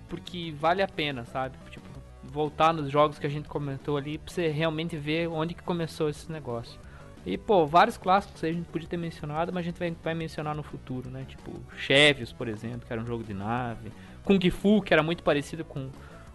[0.08, 1.58] Porque vale a pena, sabe?
[1.72, 1.88] Tipo,
[2.22, 6.08] voltar nos jogos que a gente comentou ali pra você realmente ver onde que começou
[6.08, 6.78] esse negócio.
[7.26, 10.14] E, pô, vários clássicos aí a gente podia ter mencionado, mas a gente vai, vai
[10.14, 11.24] mencionar no futuro, né?
[11.26, 13.90] Tipo, Chevios, por exemplo, que era um jogo de nave.
[14.22, 15.90] Kung Fu, que era muito parecido com,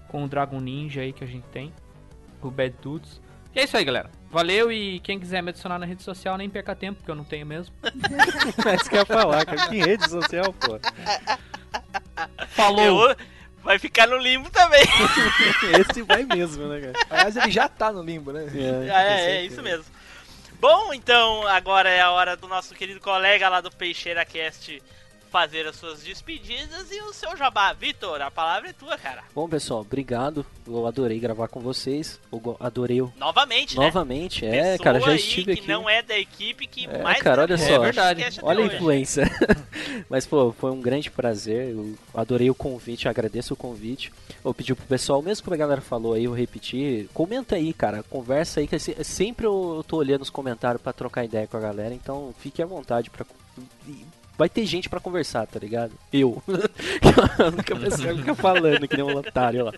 [0.09, 1.73] com o Dragon Ninja aí que a gente tem.
[2.41, 3.21] O Bad Dudes.
[3.55, 4.11] E é isso aí, galera.
[4.29, 7.23] Valeu e quem quiser me adicionar na rede social, nem perca tempo, porque eu não
[7.23, 7.73] tenho mesmo.
[8.67, 9.67] É isso que eu ia falar, cara.
[9.69, 10.79] Que rede social, pô.
[12.49, 13.09] Falou!
[13.09, 13.15] Eu-
[13.63, 14.83] vai ficar no limbo também.
[15.79, 17.07] Esse vai mesmo, né, cara?
[17.09, 18.45] Aliás, ele já tá no limbo, né?
[18.93, 19.85] Ah, é, é isso mesmo.
[20.59, 24.81] Bom, então agora é a hora do nosso querido colega lá do Peixeira Cast
[25.29, 27.71] fazer as suas despedidas e o seu jabá.
[27.73, 29.23] Vitor, a palavra é tua, cara.
[29.33, 30.45] Bom, pessoal, obrigado.
[30.67, 32.19] Eu adorei gravar com vocês.
[32.31, 33.11] Eu adorei o...
[33.17, 33.85] Novamente, né?
[33.85, 35.67] Novamente, é, Pessoa cara, já aí estive que aqui.
[35.67, 37.71] não é da equipe que É, mais cara, olha gravou só.
[37.73, 38.39] o É verdade.
[38.41, 38.75] Olha a hoje.
[38.75, 39.23] influência.
[40.09, 41.69] Mas, pô, foi um grande prazer.
[41.71, 44.11] Eu adorei o convite, agradeço o convite.
[44.43, 47.07] Eu pedi pro pessoal, mesmo que a galera falou aí, eu repetir.
[47.13, 48.03] Comenta aí, cara.
[48.03, 51.57] Conversa aí, que se- sempre eu eu tô olhando os comentários pra trocar ideia com
[51.57, 51.93] a galera.
[51.93, 53.25] Então fique à vontade pra.
[54.39, 55.91] Vai ter gente pra conversar, tá ligado?
[56.13, 56.41] Eu.
[57.37, 59.73] a única pessoa falando, que nem um otário lá.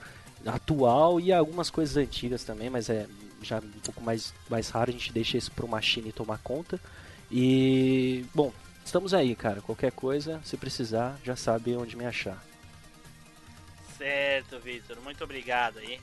[0.47, 3.07] atual e algumas coisas antigas também, mas é
[3.43, 6.81] já um pouco mais, mais raro, a gente deixa isso pro Machine tomar conta.
[7.31, 8.53] E, bom,
[8.91, 9.63] estamos aí, cara.
[9.63, 12.43] Qualquer coisa, se precisar, já sabe onde me achar.
[13.97, 15.01] Certo, Victor.
[15.01, 16.01] Muito obrigado aí.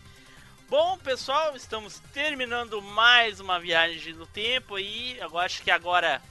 [0.70, 6.22] Bom, pessoal, estamos terminando mais uma viagem no tempo e eu acho que agora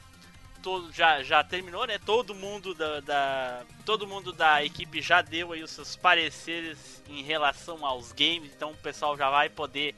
[0.62, 1.98] todo já, já terminou, né?
[1.98, 7.22] Todo mundo da, da todo mundo da equipe já deu aí os seus pareceres em
[7.22, 9.94] relação aos games, então o pessoal já vai poder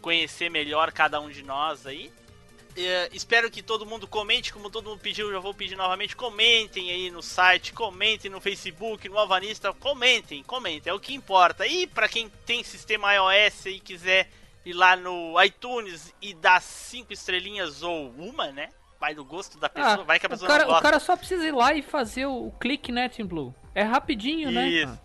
[0.00, 2.10] conhecer melhor cada um de nós aí.
[2.76, 6.16] É, espero que todo mundo comente, como todo mundo pediu, já vou pedir novamente.
[6.16, 11.66] Comentem aí no site, comentem no Facebook, no Alvanista, comentem, comentem, é o que importa.
[11.66, 14.30] E para quem tem sistema iOS e quiser
[14.64, 18.70] ir lá no iTunes e dar cinco estrelinhas ou uma, né?
[18.98, 20.80] Vai do gosto da pessoa, Ah, vai que a pessoa o, cara, não gosta.
[20.80, 23.54] o cara só precisa ir lá e fazer o, o clique, né, Team Blue?
[23.74, 24.68] É rapidinho, né?
[24.68, 24.98] Isso.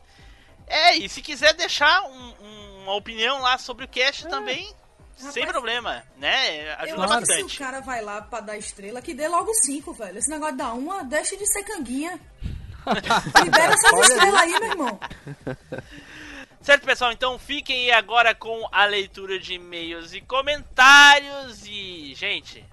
[0.67, 4.29] É, e se quiser deixar um- um- uma opinião lá sobre o cast É.
[4.29, 4.71] também,
[5.17, 6.67] sem Rapaz, problema, né?
[6.67, 7.49] Eu Ajuda acho que bastante.
[7.49, 10.17] se o cara vai lá pra dar estrela, que dê logo cinco, velho.
[10.17, 12.19] Esse negócio de dar uma, deixa de ser canguinha.
[13.43, 14.99] Libera essas estrelas aí, meu irmão.
[16.61, 17.11] Certo, pessoal?
[17.11, 21.65] Então fiquem aí agora com a leitura de e-mails e comentários.
[21.65, 22.63] E, gente,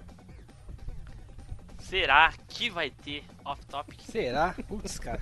[1.80, 4.00] será que vai ter off-topic?
[4.10, 4.54] Será?
[4.68, 5.20] Putz, cara.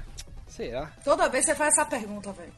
[0.49, 0.93] Será?
[1.05, 2.53] Toda vez você faz essa pergunta, velho.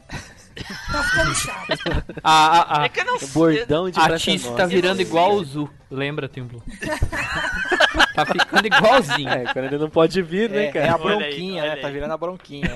[0.55, 2.15] Tá ficando chato.
[2.23, 3.29] A, a, a, É que eu não sei.
[3.29, 5.71] Bordão de a Tice tá virando igual o Zu.
[5.91, 6.63] Lembra, Team Blue?
[8.15, 9.29] tá ficando igualzinho.
[9.29, 10.87] É, quando ele não pode vir, né, É, cara?
[10.87, 11.77] é a aí, bronquinha, né?
[11.77, 11.93] Tá aí.
[11.93, 12.71] virando a bronquinha.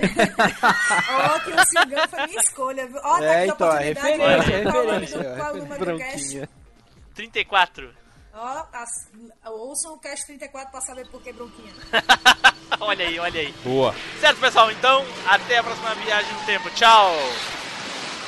[1.10, 3.00] Ó, que o Cigano foi minha escolha, viu?
[3.02, 4.50] Ó, tá É, aqui a então, é oportunidade.
[4.50, 6.16] referência, o nome referência, é Qual o número do cast?
[6.18, 6.48] Bronquinha.
[7.14, 7.90] 34.
[8.34, 9.08] Ó, as-
[9.46, 11.72] ouçam o cast 34 pra saber por que bronquinha.
[12.80, 13.52] olha aí, olha aí.
[13.64, 13.94] Boa.
[14.20, 14.70] Certo, pessoal?
[14.70, 16.70] Então, até a próxima viagem no tempo.
[16.70, 17.12] Tchau!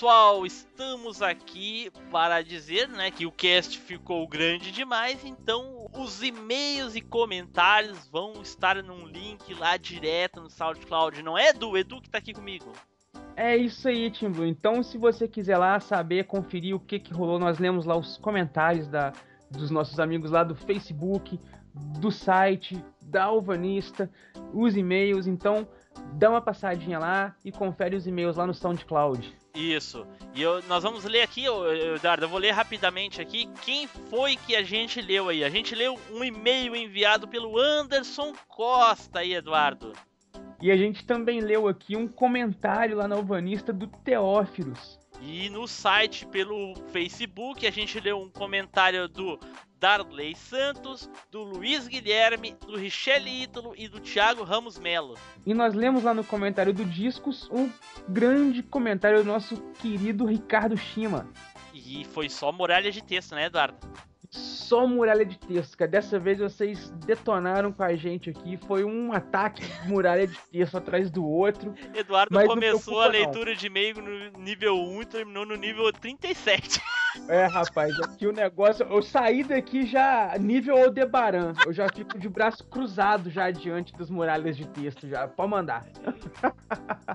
[0.00, 6.96] pessoal, estamos aqui para dizer, né, que o cast ficou grande demais, então os e-mails
[6.96, 11.76] e comentários vão estar num link lá direto no SoundCloud, não é, Edu?
[11.76, 12.72] Edu que tá aqui comigo.
[13.36, 14.46] É isso aí, Tim Blue.
[14.46, 18.16] Então, se você quiser lá saber, conferir o que, que rolou, nós lemos lá os
[18.16, 19.12] comentários da,
[19.50, 21.38] dos nossos amigos lá do Facebook,
[22.00, 24.10] do site, da Alvanista,
[24.54, 25.26] os e-mails.
[25.26, 25.68] Então,
[26.14, 29.38] dá uma passadinha lá e confere os e-mails lá no SoundCloud.
[29.54, 30.06] Isso.
[30.34, 31.44] E eu, nós vamos ler aqui,
[31.94, 35.42] Eduardo, eu vou ler rapidamente aqui quem foi que a gente leu aí.
[35.42, 39.92] A gente leu um e-mail enviado pelo Anderson Costa aí, Eduardo.
[40.62, 45.00] E a gente também leu aqui um comentário lá na Alvanista do Teófilos.
[45.22, 49.38] E no site, pelo Facebook, a gente leu um comentário do
[49.80, 55.16] Darley Santos, do Luiz Guilherme, do Richelle Ítalo e do Thiago Ramos Melo.
[55.46, 57.72] E nós lemos lá no comentário do Discos um
[58.06, 61.26] grande comentário do nosso querido Ricardo Shima.
[61.72, 63.78] E foi só muralha de texto, né, Eduardo?
[64.30, 65.90] Só muralha de texto, cara.
[65.90, 68.56] Dessa vez vocês detonaram com a gente aqui.
[68.56, 71.74] Foi um ataque de muralha de texto atrás do outro.
[71.92, 76.80] Eduardo começou a leitura de e-mail no nível 1 e terminou no nível 37.
[77.28, 78.86] É, rapaz, aqui o negócio.
[78.86, 81.54] Eu saí daqui já nível Aldebaran.
[81.66, 85.08] Eu já fico de braço cruzado já diante das muralhas de texto.
[85.08, 85.84] já Pode mandar.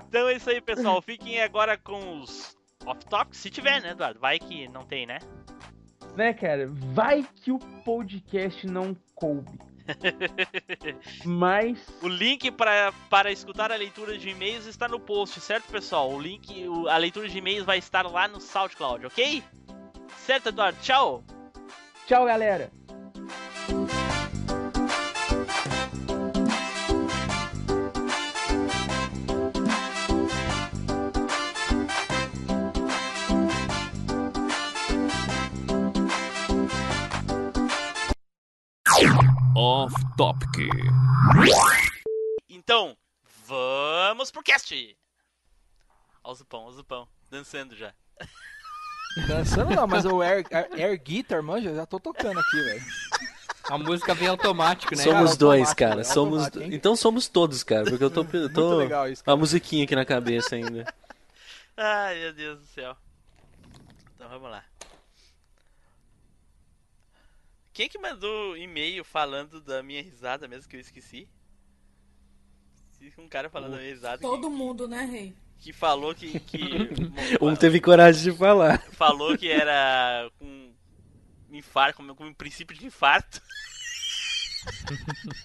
[0.06, 1.00] Então é isso aí, pessoal.
[1.00, 4.20] Fiquem agora com os off-topics, se tiver, né, Eduardo?
[4.20, 5.18] Vai que não tem, né?
[6.16, 6.66] Né, cara?
[6.68, 9.58] Vai que o podcast não coube.
[11.24, 11.78] Mas.
[12.02, 16.10] O link para, para escutar a leitura de e-mails está no post, certo, pessoal?
[16.10, 19.42] O link, a leitura de e-mails vai estar lá no SoundCloud, ok?
[20.18, 20.78] Certo, Eduardo?
[20.80, 21.22] Tchau!
[22.06, 22.70] Tchau, galera.
[39.58, 40.68] Off Topic.
[42.46, 42.94] Então,
[43.46, 44.98] vamos pro cast!
[46.22, 47.94] Ó o Zupão, ó o Zupão, dançando já.
[49.26, 52.82] Dançando não, mas o air, air, guitar, manja, já tô tocando aqui, velho.
[53.70, 55.02] A música vem automático, né?
[55.02, 56.04] Somos Cara, dois, cara.
[56.04, 56.48] Somos.
[56.56, 57.84] Então somos todos, cara.
[57.84, 58.26] Porque eu tô.
[58.26, 60.84] tô Muito legal isso, a musiquinha aqui na cabeça ainda.
[61.74, 62.94] Ai, meu Deus do céu.
[64.14, 64.62] Então vamos lá.
[67.76, 71.28] Quem que mandou e-mail falando da minha risada mesmo que eu esqueci?
[73.18, 75.36] Um cara falando da minha risada que, Todo mundo, né, Rei?
[75.58, 76.58] que falou que, que
[77.38, 78.82] Um teve coragem de falar.
[78.92, 80.72] falou que era com
[81.50, 83.42] infarto, com, com princípio de infarto.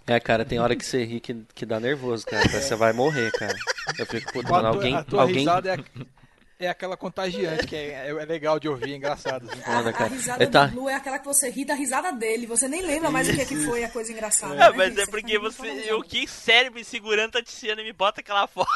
[0.07, 2.47] É, cara, tem hora que você ri que, que dá nervoso, cara.
[2.47, 3.57] Que Você vai morrer, cara.
[3.99, 4.95] Eu fico, puta, A mano, alguém.
[4.95, 5.39] a tua alguém...
[5.39, 5.77] risada é,
[6.65, 9.49] é aquela contagiante, que é, é legal de ouvir, é engraçado.
[9.49, 9.61] assim.
[9.65, 10.65] A, a risada É, tá.
[10.65, 12.45] do Blue é aquela que você ri da risada dele.
[12.45, 14.53] Você nem lembra mais o que, é que foi a coisa engraçada.
[14.55, 15.67] É, né, mas é porque você.
[15.87, 18.69] Eu que cérebro me segurando a Tiziana e me bota aquela foto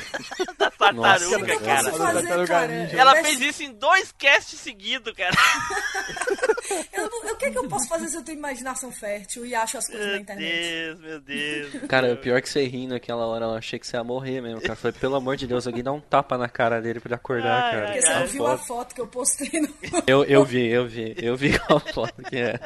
[0.58, 1.82] da Nossa, tartaruga, Eu cara.
[1.92, 1.98] fazer,
[2.28, 2.66] Tartaruga cara.
[2.68, 2.96] Ninja.
[2.96, 5.34] Ela Mas fez isso em dois casts seguidos, cara.
[6.92, 9.54] Eu, não- o que, é que eu posso fazer se eu tenho imaginação fértil e
[9.54, 10.60] acho as coisas na Meu internet?
[10.62, 11.72] Deus, meu Deus.
[11.88, 14.40] Cara, o pior é que você ri naquela hora, eu achei que você ia morrer
[14.40, 14.76] mesmo, cara.
[14.76, 17.62] Foi, pelo amor de Deus, alguém dá um tapa na cara dele pra ele acordar,
[17.64, 17.86] Ai, cara.
[17.86, 18.62] Porque você não viu a foda.
[18.64, 19.68] foto que eu postei no.
[20.06, 22.58] Eu, eu vi, eu vi, eu vi qual foto que é.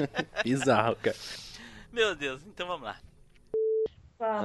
[0.42, 1.16] Bizarro, cara.
[1.92, 2.96] Meu Deus, então vamos lá.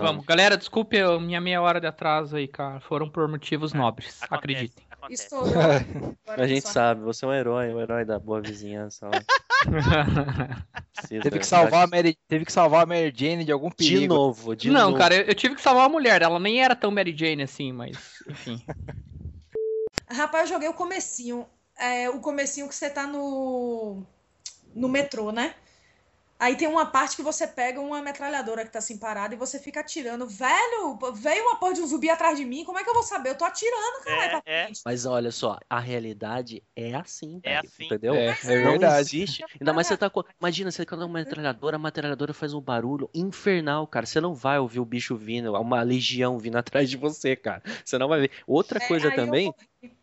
[0.02, 2.80] Vamos, galera, desculpe a minha meia hora de atraso aí, cara.
[2.82, 4.86] Foram por motivos nobres, Acontece, acreditem.
[4.90, 5.36] acontece.
[5.36, 5.86] Agora
[6.44, 6.74] A gente só.
[6.74, 9.10] sabe, você é um herói, um herói da boa vizinhança.
[9.10, 9.30] Precisa-
[11.24, 14.00] Teve que salvar a Mary, teve que salvar a Mary Jane de algum perigo.
[14.02, 14.98] De novo, de não, novo.
[14.98, 16.22] cara, eu, eu tive que salvar a mulher.
[16.22, 18.62] Ela nem era tão Mary Jane assim, mas enfim.
[20.10, 21.46] Rapaz, eu joguei o comecinho.
[21.78, 24.04] É, o comecinho que você tá no.
[24.76, 25.56] no metrô, né?
[26.40, 29.60] Aí tem uma parte que você pega uma metralhadora que tá assim parada e você
[29.60, 30.28] fica atirando.
[30.28, 33.04] Velho, veio uma porra de um zumbi atrás de mim, como é que eu vou
[33.04, 33.30] saber?
[33.32, 34.66] Eu tô atirando, caralho, É, pra é.
[34.66, 34.82] frente.
[34.86, 37.84] Mas olha só, a realidade é assim, É velho, assim.
[37.86, 38.14] entendeu?
[38.14, 38.84] É, é Não verdade.
[38.84, 39.44] existe.
[39.60, 40.24] Ainda mais você tá com.
[40.40, 44.06] Imagina, você tá com uma metralhadora, a metralhadora faz um barulho infernal, cara.
[44.06, 47.62] Você não vai ouvir o bicho vindo, uma legião vindo atrás de você, cara.
[47.86, 48.32] Você não vai ver.
[48.48, 49.54] Outra É, coisa eu também.
[49.82, 49.99] Gente,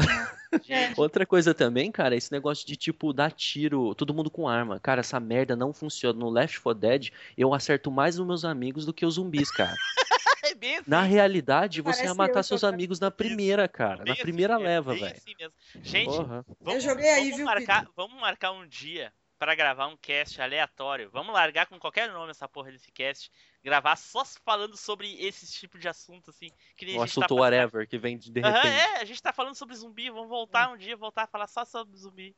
[0.96, 4.78] Outra coisa também, cara, esse negócio de tipo dar tiro, todo mundo com arma.
[4.80, 6.18] Cara, essa merda não funciona.
[6.18, 9.74] No Left 4 Dead, eu acerto mais os meus amigos do que os zumbis, cara.
[10.44, 10.84] é assim.
[10.86, 12.74] Na realidade, você Parece ia eu matar seus jogando.
[12.74, 13.98] amigos na primeira, cara.
[13.98, 15.16] bem Na assim primeira mesmo, leva, velho.
[15.16, 15.54] assim mesmo.
[15.82, 16.46] Gente, Porra.
[16.60, 21.10] vamos, joguei aí, vamos viu, marcar, vamos marcar um dia pra gravar um cast aleatório.
[21.12, 23.30] Vamos largar com qualquer nome essa porra desse cast.
[23.64, 26.50] Gravar só falando sobre esse tipo de assunto, assim.
[26.76, 27.40] Que nem O a gente tá assunto fazendo.
[27.40, 28.66] whatever que vem de repente.
[28.66, 30.10] é, a gente tá falando sobre zumbi.
[30.10, 32.36] Vamos voltar um dia, voltar a falar só sobre zumbi.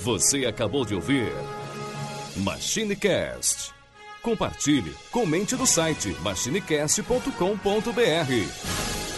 [0.00, 1.32] Você acabou de ouvir
[2.36, 3.72] MachineCast.
[4.20, 9.11] Compartilhe, comente no site machinecast.com.br.